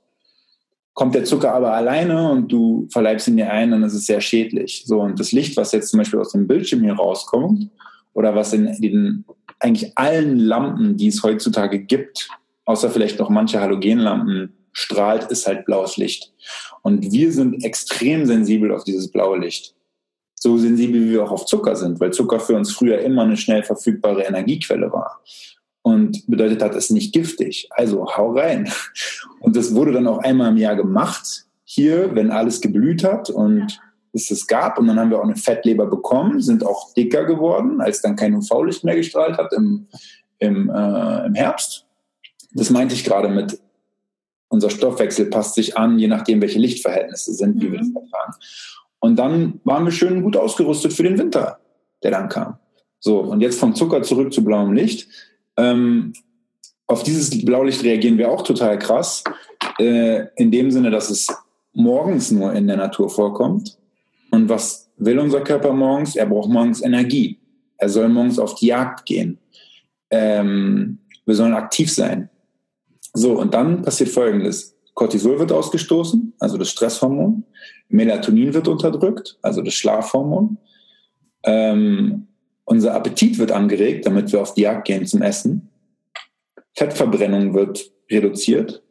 Kommt 0.94 1.16
der 1.16 1.24
Zucker 1.24 1.54
aber 1.54 1.74
alleine 1.74 2.32
und 2.32 2.52
du 2.52 2.88
verleibst 2.92 3.28
ihn 3.28 3.38
dir 3.38 3.50
ein, 3.52 3.72
dann 3.72 3.84
ist 3.84 3.94
es 3.94 4.06
sehr 4.06 4.22
schädlich. 4.22 4.84
So, 4.86 5.00
und 5.02 5.20
das 5.20 5.32
Licht, 5.32 5.56
was 5.56 5.72
jetzt 5.72 5.90
zum 5.90 6.00
Beispiel 6.00 6.20
aus 6.20 6.34
dem 6.34 6.48
Bildschirm 6.48 6.82
hier 6.82 6.94
rauskommt, 6.94 7.70
oder 8.14 8.36
was 8.36 8.54
in 8.54 8.76
den 8.82 9.26
eigentlich 9.60 9.98
allen 9.98 10.38
Lampen, 10.38 10.98
die 10.98 11.08
es 11.08 11.24
heutzutage 11.24 11.80
gibt, 11.80 12.28
außer 12.66 12.90
vielleicht 12.90 13.20
noch 13.20 13.30
manche 13.30 13.62
Halogenlampen, 13.62 14.54
strahlt, 14.74 15.32
ist 15.32 15.48
halt 15.48 15.66
blaues 15.66 15.98
Licht. 15.98 16.34
Und 16.82 17.12
wir 17.12 17.32
sind 17.32 17.64
extrem 17.64 18.26
sensibel 18.26 18.74
auf 18.74 18.84
dieses 18.84 19.12
blaue 19.12 19.38
Licht. 19.38 19.76
So 20.36 20.58
sensibel 20.58 21.06
wie 21.06 21.12
wir 21.12 21.24
auch 21.24 21.32
auf 21.32 21.46
Zucker 21.46 21.76
sind, 21.76 22.00
weil 22.00 22.12
Zucker 22.12 22.40
für 22.40 22.56
uns 22.56 22.72
früher 22.72 23.00
immer 23.00 23.24
eine 23.24 23.38
schnell 23.38 23.64
verfügbare 23.64 24.24
Energiequelle 24.24 24.92
war 24.92 25.22
und 25.82 26.28
bedeutet 26.28 26.62
hat, 26.62 26.76
es 26.76 26.86
ist 26.86 26.92
nicht 26.92 27.14
giftig. 27.14 27.68
Also 27.72 28.06
hau 28.16 28.34
rein. 28.34 28.72
Und 29.40 29.56
das 29.56 29.74
wurde 29.74 29.92
dann 29.92 30.08
auch 30.08 30.20
einmal 30.20 30.52
im 30.52 30.58
Jahr 30.58 30.76
gemacht, 30.76 31.46
hier, 31.64 32.14
wenn 32.16 32.32
alles 32.32 32.62
geblüht 32.62 33.04
hat 33.04 33.30
und 33.30 33.80
es 34.14 34.30
es 34.30 34.46
gab. 34.46 34.78
Und 34.78 34.88
dann 34.88 35.00
haben 35.00 35.10
wir 35.10 35.20
auch 35.20 35.24
eine 35.24 35.36
Fettleber 35.36 35.88
bekommen, 35.88 36.42
sind 36.42 36.66
auch 36.66 36.94
dicker 36.94 37.26
geworden, 37.26 37.82
als 37.82 38.02
dann 38.02 38.16
kein 38.16 38.36
UV-Licht 38.36 38.84
mehr 38.84 38.96
gestrahlt 38.96 39.38
hat 39.38 39.54
im, 39.54 39.88
im, 40.40 40.70
äh, 40.70 41.26
im 41.26 41.34
Herbst. 41.34 41.86
Das 42.54 42.70
meinte 42.70 42.94
ich 42.94 43.04
gerade 43.04 43.30
mit, 43.30 43.60
unser 44.50 44.70
Stoffwechsel 44.70 45.28
passt 45.28 45.56
sich 45.56 45.78
an, 45.78 45.98
je 45.98 46.08
nachdem, 46.08 46.42
welche 46.42 46.60
Lichtverhältnisse 46.60 47.34
sind, 47.34 47.62
wie 47.62 47.72
wir 47.72 47.80
das 47.80 47.88
mhm. 47.88 47.98
erfahren. 47.98 48.34
Und 49.00 49.16
dann 49.16 49.62
waren 49.64 49.86
wir 49.86 49.92
schön 49.92 50.22
gut 50.22 50.38
ausgerüstet 50.38 50.94
für 50.94 51.04
den 51.04 51.18
Winter, 51.18 51.60
der 52.04 52.12
dann 52.12 52.30
kam. 52.30 52.58
So, 53.00 53.20
und 53.20 53.42
jetzt 53.42 53.60
vom 53.60 53.74
Zucker 53.74 54.04
zurück 54.04 54.32
zu 54.32 54.44
blauem 54.44 54.74
Licht. 54.74 55.08
Ähm, 55.58 56.14
auf 56.88 57.04
dieses 57.04 57.44
Blaulicht 57.46 57.84
reagieren 57.84 58.18
wir 58.18 58.30
auch 58.30 58.42
total 58.42 58.78
krass, 58.78 59.24
äh, 59.80 60.26
in 60.36 60.52
dem 60.52 60.72
Sinne, 60.72 60.92
dass 60.92 61.10
es 61.10 61.28
morgens 61.74 62.32
nur 62.32 62.54
in 62.54 62.68
der 62.68 62.78
Natur 62.78 63.10
vorkommt. 63.10 63.78
Und 64.32 64.50
was 64.50 64.90
will 64.98 65.20
unser 65.20 65.42
Körper 65.42 65.74
morgens? 65.74 66.16
Er 66.16 66.26
braucht 66.26 66.50
morgens 66.50 66.82
Energie. 66.82 67.40
Er 67.78 67.90
soll 67.90 68.10
morgens 68.10 68.40
auf 68.40 68.56
die 68.56 68.68
Jagd 68.68 69.06
gehen. 69.06 69.40
Ähm, 70.10 71.00
wir 71.26 71.36
sollen 71.36 71.54
aktiv 71.54 71.92
sein. 71.92 72.30
So, 73.14 73.40
und 73.40 73.54
dann 73.54 73.82
passiert 73.82 74.10
Folgendes. 74.10 74.76
Cortisol 74.94 75.40
wird 75.40 75.52
ausgestoßen, 75.52 76.34
also 76.40 76.58
das 76.58 76.70
Stresshormon. 76.70 77.44
Melatonin 77.90 78.54
wird 78.54 78.68
unterdrückt, 78.68 79.38
also 79.42 79.62
das 79.62 79.74
Schlafhormon. 79.74 80.58
Ähm, 81.44 82.28
unser 82.66 82.94
Appetit 82.94 83.38
wird 83.38 83.52
angeregt, 83.52 84.06
damit 84.06 84.32
wir 84.32 84.42
auf 84.42 84.54
die 84.54 84.62
Jagd 84.62 84.86
gehen 84.86 85.06
zum 85.06 85.22
Essen. 85.22 85.70
Fettverbrennung 86.76 87.54
wird 87.54 87.92
reduziert. 88.10 88.84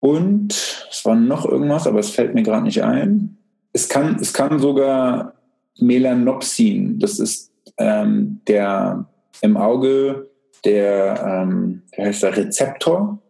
Und 0.00 0.52
es 0.90 1.04
war 1.04 1.16
noch 1.16 1.44
irgendwas, 1.44 1.86
aber 1.86 1.98
es 1.98 2.10
fällt 2.10 2.34
mir 2.34 2.42
gerade 2.42 2.64
nicht 2.64 2.82
ein. 2.82 3.38
Es 3.72 3.88
kann, 3.88 4.18
es 4.20 4.32
kann 4.32 4.58
sogar 4.58 5.34
Melanopsin, 5.78 6.98
das 6.98 7.18
ist 7.18 7.52
ähm, 7.76 8.40
der 8.46 9.06
im 9.42 9.56
Auge 9.56 10.30
der, 10.64 11.22
ähm, 11.24 11.82
der 11.96 12.36
Rezeptor, 12.36 13.20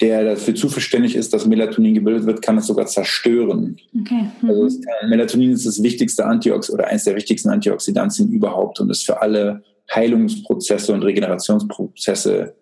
der 0.00 0.24
dafür 0.24 0.54
zuständig 0.54 1.16
ist, 1.16 1.32
dass 1.32 1.46
Melatonin 1.46 1.94
gebildet 1.94 2.26
wird, 2.26 2.42
kann 2.42 2.58
es 2.58 2.66
sogar 2.66 2.86
zerstören. 2.86 3.78
Okay. 3.98 4.26
Mhm. 4.42 4.50
Also 4.50 4.80
kann, 4.80 5.08
Melatonin 5.08 5.52
ist 5.52 5.66
das 5.66 5.82
wichtigste 5.82 6.26
Antioxidant 6.26 6.80
oder 6.80 6.90
eines 6.90 7.04
der 7.04 7.16
wichtigsten 7.16 7.48
Antioxidantien 7.48 8.30
überhaupt 8.30 8.80
und 8.80 8.90
ist 8.90 9.06
für 9.06 9.22
alle 9.22 9.62
Heilungsprozesse 9.94 10.92
und 10.92 11.02
Regenerationsprozesse 11.02 12.54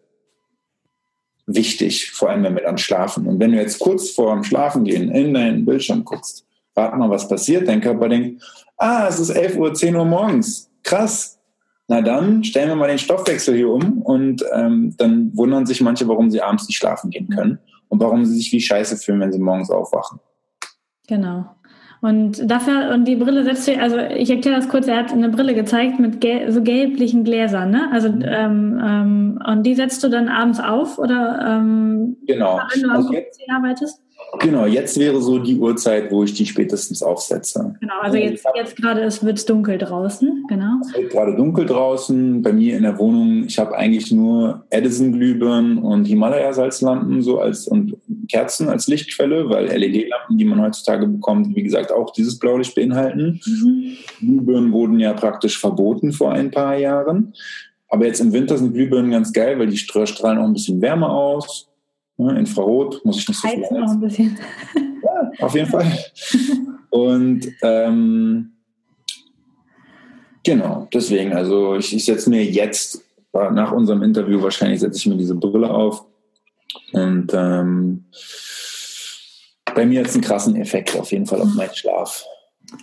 wichtig, 1.46 2.12
vor 2.12 2.30
allem 2.30 2.44
wenn 2.44 2.54
wir 2.54 2.62
dann 2.62 2.78
schlafen. 2.78 3.26
Und 3.26 3.40
wenn 3.40 3.52
du 3.52 3.58
jetzt 3.58 3.78
kurz 3.78 4.10
vor 4.10 4.32
dem 4.34 4.44
Schlafen 4.44 4.84
gehen 4.84 5.10
in 5.10 5.34
deinen 5.34 5.64
Bildschirm 5.64 6.04
guckst, 6.04 6.46
warte 6.74 6.96
mal, 6.96 7.10
was 7.10 7.28
passiert, 7.28 7.68
dein 7.68 7.80
Körper 7.80 8.08
denkt, 8.08 8.42
ah, 8.76 9.06
es 9.08 9.18
ist 9.18 9.30
11 9.30 9.56
Uhr, 9.56 9.74
10 9.74 9.96
Uhr 9.96 10.04
morgens, 10.04 10.70
krass, 10.82 11.33
na 11.88 12.00
dann 12.00 12.44
stellen 12.44 12.68
wir 12.68 12.76
mal 12.76 12.88
den 12.88 12.98
Stoffwechsel 12.98 13.54
hier 13.54 13.68
um 13.68 14.00
und 14.02 14.42
ähm, 14.54 14.94
dann 14.96 15.36
wundern 15.36 15.66
sich 15.66 15.80
manche, 15.80 16.08
warum 16.08 16.30
sie 16.30 16.40
abends 16.40 16.66
nicht 16.66 16.78
schlafen 16.78 17.10
gehen 17.10 17.28
können 17.28 17.58
und 17.88 18.00
warum 18.00 18.24
sie 18.24 18.34
sich 18.34 18.52
wie 18.52 18.60
scheiße 18.60 18.96
fühlen, 18.96 19.20
wenn 19.20 19.32
sie 19.32 19.38
morgens 19.38 19.70
aufwachen. 19.70 20.18
Genau. 21.06 21.44
Und 22.00 22.50
dafür, 22.50 22.90
und 22.92 23.06
die 23.06 23.16
Brille 23.16 23.44
setzt 23.44 23.66
du, 23.66 23.80
also 23.80 23.96
ich 23.96 24.28
erkläre 24.28 24.56
das 24.56 24.68
kurz, 24.68 24.86
er 24.86 24.98
hat 24.98 25.10
eine 25.10 25.30
Brille 25.30 25.54
gezeigt 25.54 25.98
mit 25.98 26.20
gel 26.20 26.52
so 26.52 26.62
gelblichen 26.62 27.24
Gläsern, 27.24 27.70
ne? 27.70 27.88
Also 27.92 28.10
mhm. 28.10 28.22
ähm, 28.26 28.80
ähm, 28.84 29.42
und 29.46 29.62
die 29.62 29.74
setzt 29.74 30.04
du 30.04 30.08
dann 30.08 30.28
abends 30.28 30.60
auf 30.60 30.98
oder 30.98 31.40
ähm, 31.46 32.18
genau. 32.26 32.60
wenn 32.74 32.82
du 32.82 32.90
am 32.90 32.96
also 32.96 33.12
jetzt, 33.12 33.40
arbeitest? 33.48 34.02
Genau, 34.40 34.66
jetzt 34.66 34.98
wäre 34.98 35.20
so 35.20 35.38
die 35.38 35.56
Uhrzeit, 35.56 36.10
wo 36.10 36.24
ich 36.24 36.34
die 36.34 36.46
spätestens 36.46 37.02
aufsetze. 37.02 37.76
Genau, 37.80 38.00
also 38.00 38.16
jetzt, 38.16 38.44
jetzt 38.54 38.76
gerade 38.76 39.00
wird 39.00 39.38
es 39.38 39.46
dunkel 39.46 39.78
draußen, 39.78 40.44
genau. 40.48 40.80
Es 40.82 40.94
wird 40.94 41.10
gerade 41.10 41.36
dunkel 41.36 41.66
draußen. 41.66 42.42
Bei 42.42 42.52
mir 42.52 42.76
in 42.76 42.82
der 42.82 42.98
Wohnung, 42.98 43.44
ich 43.46 43.58
habe 43.58 43.76
eigentlich 43.76 44.10
nur 44.12 44.64
Edison-Glühbirnen 44.70 45.78
und 45.78 46.04
Himalaya-Salzlampen 46.06 47.22
so 47.22 47.40
als 47.40 47.68
und 47.68 47.96
Kerzen 48.30 48.68
als 48.68 48.86
Lichtquelle, 48.88 49.48
weil 49.48 49.66
LED-Lampen, 49.66 50.38
die 50.38 50.44
man 50.44 50.60
heutzutage 50.60 51.06
bekommt, 51.06 51.54
wie 51.54 51.62
gesagt, 51.62 51.92
auch 51.92 52.10
dieses 52.10 52.38
Blaulicht 52.38 52.74
beinhalten. 52.74 53.40
Mhm. 53.46 53.96
Glühbirnen 54.18 54.72
wurden 54.72 55.00
ja 55.00 55.12
praktisch 55.12 55.58
verboten 55.58 56.12
vor 56.12 56.32
ein 56.32 56.50
paar 56.50 56.76
Jahren. 56.76 57.34
Aber 57.88 58.06
jetzt 58.06 58.20
im 58.20 58.32
Winter 58.32 58.58
sind 58.58 58.74
Glühbirnen 58.74 59.10
ganz 59.10 59.32
geil, 59.32 59.58
weil 59.58 59.68
die 59.68 59.76
strahlen 59.76 60.38
auch 60.38 60.44
ein 60.44 60.54
bisschen 60.54 60.80
Wärme 60.82 61.08
aus 61.08 61.68
Infrarot 62.18 63.04
muss 63.04 63.18
ich 63.18 63.28
nicht 63.28 63.40
so 63.40 63.48
viel 63.48 63.60
noch 63.60 63.90
ein 63.90 64.00
bisschen. 64.00 64.38
Ja, 65.02 65.30
auf 65.40 65.54
jeden 65.54 65.68
Fall. 65.68 65.92
Und 66.90 67.46
ähm, 67.62 68.52
genau, 70.44 70.88
deswegen, 70.92 71.32
also 71.32 71.76
ich, 71.76 71.94
ich 71.94 72.04
setze 72.04 72.30
mir 72.30 72.44
jetzt, 72.44 73.02
nach 73.32 73.72
unserem 73.72 74.02
Interview 74.02 74.40
wahrscheinlich 74.40 74.80
setze 74.80 74.98
ich 74.98 75.06
mir 75.06 75.16
diese 75.16 75.34
Brille 75.34 75.68
auf. 75.68 76.04
Und 76.92 77.32
ähm, 77.34 78.04
bei 79.74 79.84
mir 79.84 80.00
hat 80.00 80.06
es 80.06 80.14
einen 80.14 80.22
krassen 80.22 80.56
Effekt 80.56 80.96
auf 80.96 81.10
jeden 81.10 81.26
Fall 81.26 81.40
auf 81.40 81.52
meinen 81.54 81.74
Schlaf. 81.74 82.24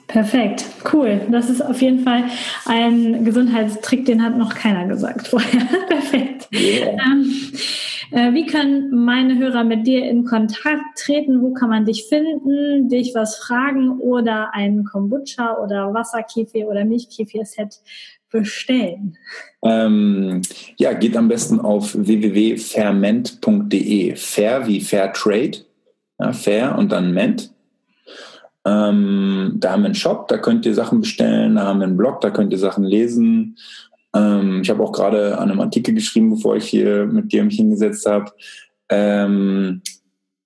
Perfekt, 0.07 0.65
cool. 0.93 1.21
Das 1.31 1.49
ist 1.49 1.61
auf 1.61 1.81
jeden 1.81 2.03
Fall 2.03 2.25
ein 2.65 3.23
Gesundheitstrick, 3.23 4.05
den 4.05 4.23
hat 4.23 4.37
noch 4.37 4.53
keiner 4.53 4.85
gesagt 4.87 5.29
vorher. 5.29 5.61
Perfekt. 5.87 6.49
Yeah. 6.53 6.91
Ähm, 6.91 7.31
äh, 8.11 8.33
wie 8.33 8.45
können 8.45 8.93
meine 8.93 9.39
Hörer 9.39 9.63
mit 9.63 9.87
dir 9.87 10.03
in 10.03 10.25
Kontakt 10.25 10.97
treten? 10.97 11.41
Wo 11.41 11.53
kann 11.53 11.69
man 11.69 11.85
dich 11.85 12.07
finden, 12.09 12.89
dich 12.89 13.15
was 13.15 13.37
fragen 13.37 13.99
oder 13.99 14.53
einen 14.53 14.83
Kombucha 14.83 15.57
oder 15.63 15.93
Wasserkefir 15.93 16.67
oder 16.67 16.83
Milchkefir-Set 16.83 17.79
bestellen? 18.29 19.17
Ähm, 19.63 20.41
ja, 20.77 20.91
geht 20.93 21.15
am 21.15 21.29
besten 21.29 21.61
auf 21.61 21.95
www.ferment.de. 21.95 24.17
Fair 24.17 24.67
wie 24.67 24.81
Fair 24.81 25.13
Trade. 25.13 25.59
Ja, 26.19 26.33
fair 26.33 26.77
und 26.77 26.91
dann 26.91 27.13
Ment. 27.13 27.53
Ähm, 28.65 29.53
da 29.55 29.71
haben 29.71 29.81
wir 29.81 29.87
einen 29.87 29.95
Shop, 29.95 30.27
da 30.27 30.37
könnt 30.37 30.65
ihr 30.65 30.75
Sachen 30.75 31.01
bestellen, 31.01 31.55
da 31.55 31.65
haben 31.65 31.79
wir 31.79 31.87
einen 31.87 31.97
Blog, 31.97 32.21
da 32.21 32.29
könnt 32.29 32.51
ihr 32.51 32.59
Sachen 32.59 32.83
lesen. 32.83 33.57
Ähm, 34.15 34.61
ich 34.61 34.69
habe 34.69 34.83
auch 34.83 34.91
gerade 34.91 35.37
an 35.37 35.49
einem 35.49 35.61
Artikel 35.61 35.95
geschrieben, 35.95 36.31
bevor 36.31 36.55
ich 36.55 36.65
hier 36.65 37.05
mit 37.05 37.31
dir 37.31 37.43
mich 37.43 37.55
hingesetzt 37.55 38.05
habe. 38.05 38.31
Ähm, 38.89 39.81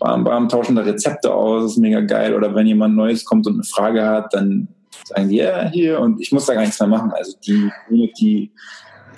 bam, 0.00 0.24
bam, 0.24 0.48
tauschen 0.48 0.74
da 0.74 0.82
Rezepte 0.82 1.32
aus, 1.32 1.72
ist 1.72 1.78
mega 1.78 2.00
geil. 2.00 2.34
Oder 2.34 2.52
wenn 2.54 2.66
jemand 2.66 2.96
Neues 2.96 3.24
kommt 3.24 3.46
und 3.46 3.54
eine 3.54 3.64
Frage 3.64 4.04
hat, 4.04 4.34
dann 4.34 4.66
sagen 5.04 5.28
die, 5.28 5.36
ja, 5.36 5.68
hier 5.70 6.00
und 6.00 6.20
ich 6.20 6.32
muss 6.32 6.46
da 6.46 6.54
gar 6.54 6.62
nichts 6.62 6.80
mehr 6.80 6.88
machen. 6.88 7.12
Also 7.12 7.36
die 7.46 7.70
Community, 7.86 8.50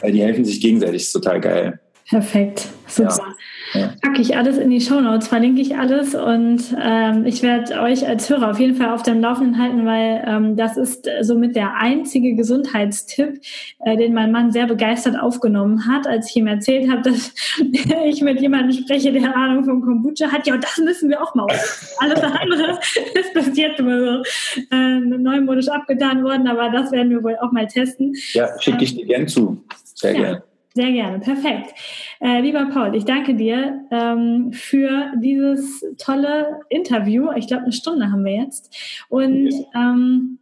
die 0.04 0.22
helfen 0.22 0.44
sich 0.44 0.60
gegenseitig, 0.60 1.02
ist 1.02 1.12
total 1.12 1.40
geil. 1.40 1.80
Perfekt, 2.08 2.68
super. 2.86 3.16
Ja. 3.16 3.34
Ja. 3.74 3.94
Packe 4.02 4.20
ich 4.20 4.36
alles 4.36 4.58
in 4.58 4.70
die 4.70 4.80
Show 4.80 5.00
Notes, 5.00 5.28
verlinke 5.28 5.60
ich 5.60 5.76
alles 5.76 6.14
und 6.14 6.76
ähm, 6.80 7.24
ich 7.24 7.42
werde 7.42 7.80
euch 7.80 8.06
als 8.06 8.28
Hörer 8.28 8.50
auf 8.50 8.60
jeden 8.60 8.74
Fall 8.74 8.90
auf 8.90 9.02
dem 9.02 9.20
Laufenden 9.20 9.58
halten, 9.58 9.86
weil 9.86 10.22
ähm, 10.26 10.56
das 10.56 10.76
ist 10.76 11.08
somit 11.22 11.56
der 11.56 11.76
einzige 11.76 12.34
Gesundheitstipp, 12.34 13.40
äh, 13.80 13.96
den 13.96 14.12
mein 14.12 14.30
Mann 14.30 14.52
sehr 14.52 14.66
begeistert 14.66 15.18
aufgenommen 15.18 15.86
hat, 15.86 16.06
als 16.06 16.30
ich 16.30 16.36
ihm 16.36 16.46
erzählt 16.46 16.90
habe, 16.90 17.02
dass 17.02 17.32
ich 18.04 18.20
mit 18.20 18.40
jemandem 18.40 18.72
spreche, 18.72 19.12
der 19.12 19.34
Ahnung 19.34 19.64
vom 19.64 19.80
Kombucha 19.80 20.30
hat. 20.30 20.46
Ja, 20.46 20.54
und 20.54 20.64
das 20.64 20.78
müssen 20.78 21.08
wir 21.08 21.22
auch 21.22 21.34
mal. 21.34 21.46
Alles 21.98 22.20
andere 22.22 22.78
ist 23.14 23.34
bis 23.34 23.56
jetzt 23.56 23.80
immer 23.80 23.98
so 23.98 24.22
äh, 24.70 25.00
neumodisch 25.00 25.68
abgetan 25.68 26.22
worden, 26.24 26.46
aber 26.46 26.70
das 26.70 26.92
werden 26.92 27.10
wir 27.10 27.22
wohl 27.22 27.36
auch 27.40 27.52
mal 27.52 27.66
testen. 27.66 28.14
Ja, 28.32 28.48
schicke 28.60 28.84
ich 28.84 28.96
dir 28.96 29.06
gern 29.06 29.26
zu. 29.28 29.64
Sehr 29.94 30.12
ja. 30.12 30.20
gerne. 30.20 30.51
Sehr 30.74 30.92
gerne, 30.92 31.18
perfekt. 31.18 31.74
Äh, 32.20 32.40
lieber 32.40 32.66
Paul, 32.72 32.94
ich 32.96 33.04
danke 33.04 33.34
dir 33.34 33.84
ähm, 33.90 34.52
für 34.52 35.12
dieses 35.20 35.84
tolle 35.98 36.60
Interview. 36.70 37.30
Ich 37.36 37.46
glaube, 37.46 37.64
eine 37.64 37.72
Stunde 37.72 38.10
haben 38.10 38.24
wir 38.24 38.36
jetzt. 38.36 38.74
Und 39.10 39.52
ähm, 39.74 40.38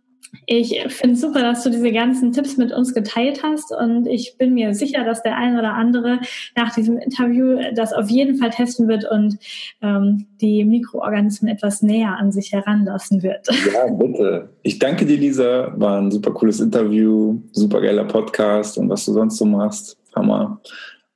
ich 0.46 0.80
finde 0.88 1.14
es 1.14 1.20
super, 1.20 1.40
dass 1.42 1.64
du 1.64 1.70
diese 1.70 1.90
ganzen 1.92 2.32
Tipps 2.32 2.56
mit 2.56 2.72
uns 2.72 2.94
geteilt 2.94 3.42
hast 3.42 3.72
und 3.72 4.06
ich 4.06 4.36
bin 4.38 4.54
mir 4.54 4.74
sicher, 4.74 5.04
dass 5.04 5.22
der 5.22 5.36
ein 5.36 5.58
oder 5.58 5.74
andere 5.74 6.20
nach 6.56 6.74
diesem 6.74 6.98
Interview 6.98 7.58
das 7.74 7.92
auf 7.92 8.08
jeden 8.10 8.36
Fall 8.36 8.50
testen 8.50 8.86
wird 8.86 9.10
und 9.10 9.38
ähm, 9.82 10.26
die 10.40 10.64
Mikroorganismen 10.64 11.52
etwas 11.52 11.82
näher 11.82 12.16
an 12.16 12.30
sich 12.30 12.52
heranlassen 12.52 13.22
wird. 13.22 13.48
Ja, 13.72 13.92
bitte. 13.92 14.50
Ich 14.62 14.78
danke 14.78 15.04
dir, 15.04 15.16
Lisa. 15.16 15.72
War 15.76 16.00
ein 16.00 16.10
super 16.10 16.32
cooles 16.32 16.60
Interview, 16.60 17.40
super 17.52 17.80
geiler 17.80 18.04
Podcast 18.04 18.78
und 18.78 18.88
was 18.88 19.04
du 19.06 19.12
sonst 19.12 19.36
so 19.36 19.44
machst. 19.44 19.99
Hammer. 20.14 20.60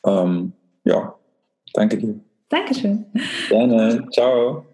Ähm, 0.05 0.53
ja, 0.85 1.15
danke 1.73 1.99
dir. 1.99 2.21
Dankeschön. 2.49 3.07
Gerne. 3.49 4.07
Ciao. 4.13 4.65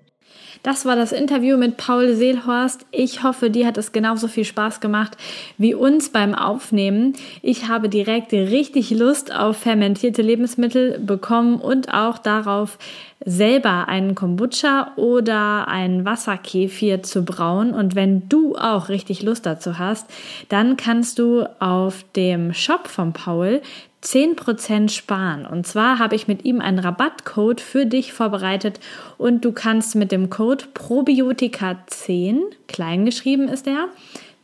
Das 0.63 0.85
war 0.85 0.95
das 0.95 1.13
Interview 1.13 1.57
mit 1.57 1.79
Paul 1.79 2.15
Seelhorst. 2.15 2.85
Ich 2.91 3.23
hoffe, 3.23 3.49
dir 3.49 3.67
hat 3.67 3.79
es 3.79 3.93
genauso 3.93 4.29
viel 4.29 4.45
Spaß 4.45 4.81
gemacht 4.81 5.17
wie 5.57 5.75
uns 5.75 6.11
beim 6.11 6.35
Aufnehmen. 6.35 7.15
Ich 7.41 7.69
habe 7.69 7.89
direkt 7.89 8.33
richtig 8.35 8.91
Lust 8.91 9.35
auf 9.35 9.57
fermentierte 9.57 10.21
Lebensmittel 10.21 10.99
bekommen 10.99 11.61
und 11.61 11.95
auch 11.95 12.19
darauf, 12.19 12.77
selber 13.25 13.87
einen 13.89 14.15
Kombucha 14.15 14.93
oder 14.97 15.69
einen 15.69 16.07
Wasserkefir 16.07 17.03
zu 17.03 17.23
brauen. 17.23 17.75
Und 17.75 17.95
wenn 17.95 18.29
du 18.29 18.57
auch 18.57 18.89
richtig 18.89 19.23
Lust 19.23 19.45
dazu 19.45 19.79
hast, 19.79 20.07
dann 20.49 20.77
kannst 20.77 21.19
du 21.19 21.45
auf 21.59 22.05
dem 22.17 22.55
Shop 22.55 22.89
von 22.89 23.13
Paul 23.13 23.61
10% 24.03 24.89
sparen. 24.89 25.45
Und 25.47 25.67
zwar 25.67 25.99
habe 25.99 26.15
ich 26.15 26.27
mit 26.27 26.45
ihm 26.45 26.61
einen 26.61 26.79
Rabattcode 26.79 27.61
für 27.61 27.87
dich 27.87 28.13
vorbereitet 28.13 28.81
und 29.19 29.45
du 29.45 29.53
kannst 29.53 29.95
mit 29.95 30.11
dem 30.11 30.31
Code 30.31 30.65
Probiotika10, 30.75 32.39
klein 32.67 33.05
geschrieben 33.05 33.49
ist 33.49 33.67
er, 33.67 33.89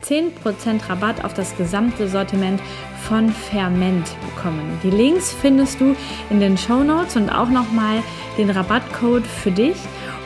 10% 0.03 0.89
Rabatt 0.91 1.25
auf 1.25 1.33
das 1.33 1.57
gesamte 1.57 2.07
Sortiment 2.07 2.61
von 3.09 3.31
Ferment 3.31 4.07
bekommen. 4.27 4.79
Die 4.83 4.91
Links 4.91 5.33
findest 5.33 5.81
du 5.81 5.97
in 6.29 6.41
den 6.41 6.59
Show 6.59 6.83
Notes 6.85 7.17
und 7.17 7.31
auch 7.31 7.49
nochmal 7.49 8.03
den 8.37 8.51
Rabattcode 8.51 9.27
für 9.27 9.51
dich. 9.51 9.77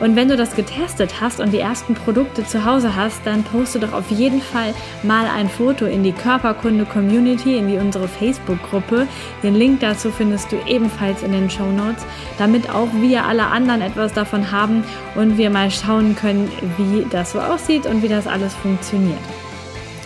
Und 0.01 0.15
wenn 0.15 0.29
du 0.29 0.35
das 0.35 0.55
getestet 0.55 1.21
hast 1.21 1.39
und 1.39 1.53
die 1.53 1.59
ersten 1.59 1.93
Produkte 1.93 2.43
zu 2.43 2.65
Hause 2.65 2.95
hast, 2.95 3.21
dann 3.23 3.43
poste 3.43 3.79
doch 3.79 3.93
auf 3.93 4.09
jeden 4.09 4.41
Fall 4.41 4.73
mal 5.03 5.27
ein 5.27 5.47
Foto 5.47 5.85
in 5.85 6.01
die 6.01 6.11
Körperkunde 6.11 6.85
Community, 6.85 7.55
in 7.55 7.67
die 7.67 7.77
unsere 7.77 8.07
Facebook-Gruppe. 8.07 9.07
Den 9.43 9.53
Link 9.53 9.79
dazu 9.81 10.09
findest 10.09 10.51
du 10.51 10.57
ebenfalls 10.65 11.21
in 11.21 11.33
den 11.33 11.51
Show 11.51 11.71
Notes, 11.71 12.03
damit 12.39 12.67
auch 12.71 12.87
wir 12.99 13.25
alle 13.25 13.45
anderen 13.45 13.81
etwas 13.81 14.11
davon 14.11 14.51
haben 14.51 14.83
und 15.13 15.37
wir 15.37 15.51
mal 15.51 15.69
schauen 15.69 16.15
können, 16.15 16.51
wie 16.77 17.05
das 17.11 17.33
so 17.33 17.39
aussieht 17.39 17.85
und 17.85 18.01
wie 18.01 18.09
das 18.09 18.25
alles 18.25 18.55
funktioniert. 18.55 19.19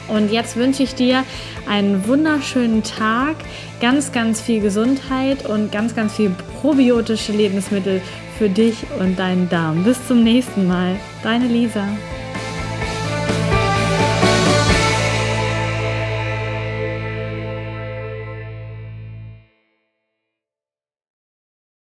Und 0.10 0.30
jetzt 0.30 0.58
wünsche 0.58 0.84
ich 0.84 0.94
dir 0.94 1.24
einen 1.68 2.06
wunderschönen 2.06 2.84
Tag, 2.84 3.36
ganz, 3.82 4.12
ganz 4.12 4.42
viel 4.42 4.62
Gesundheit 4.62 5.46
und 5.48 5.72
ganz, 5.72 5.96
ganz 5.96 6.16
viel 6.16 6.32
probiotische 6.62 7.32
Lebensmittel 7.32 8.02
für 8.38 8.50
dich 8.50 8.86
und 9.00 9.18
deinen 9.18 9.50
Darm. 9.50 9.84
Bis 9.84 10.06
zum 10.08 10.24
nächsten 10.24 10.68
Mal. 10.68 10.96
Deine 11.24 11.48
Lisa. 11.48 11.88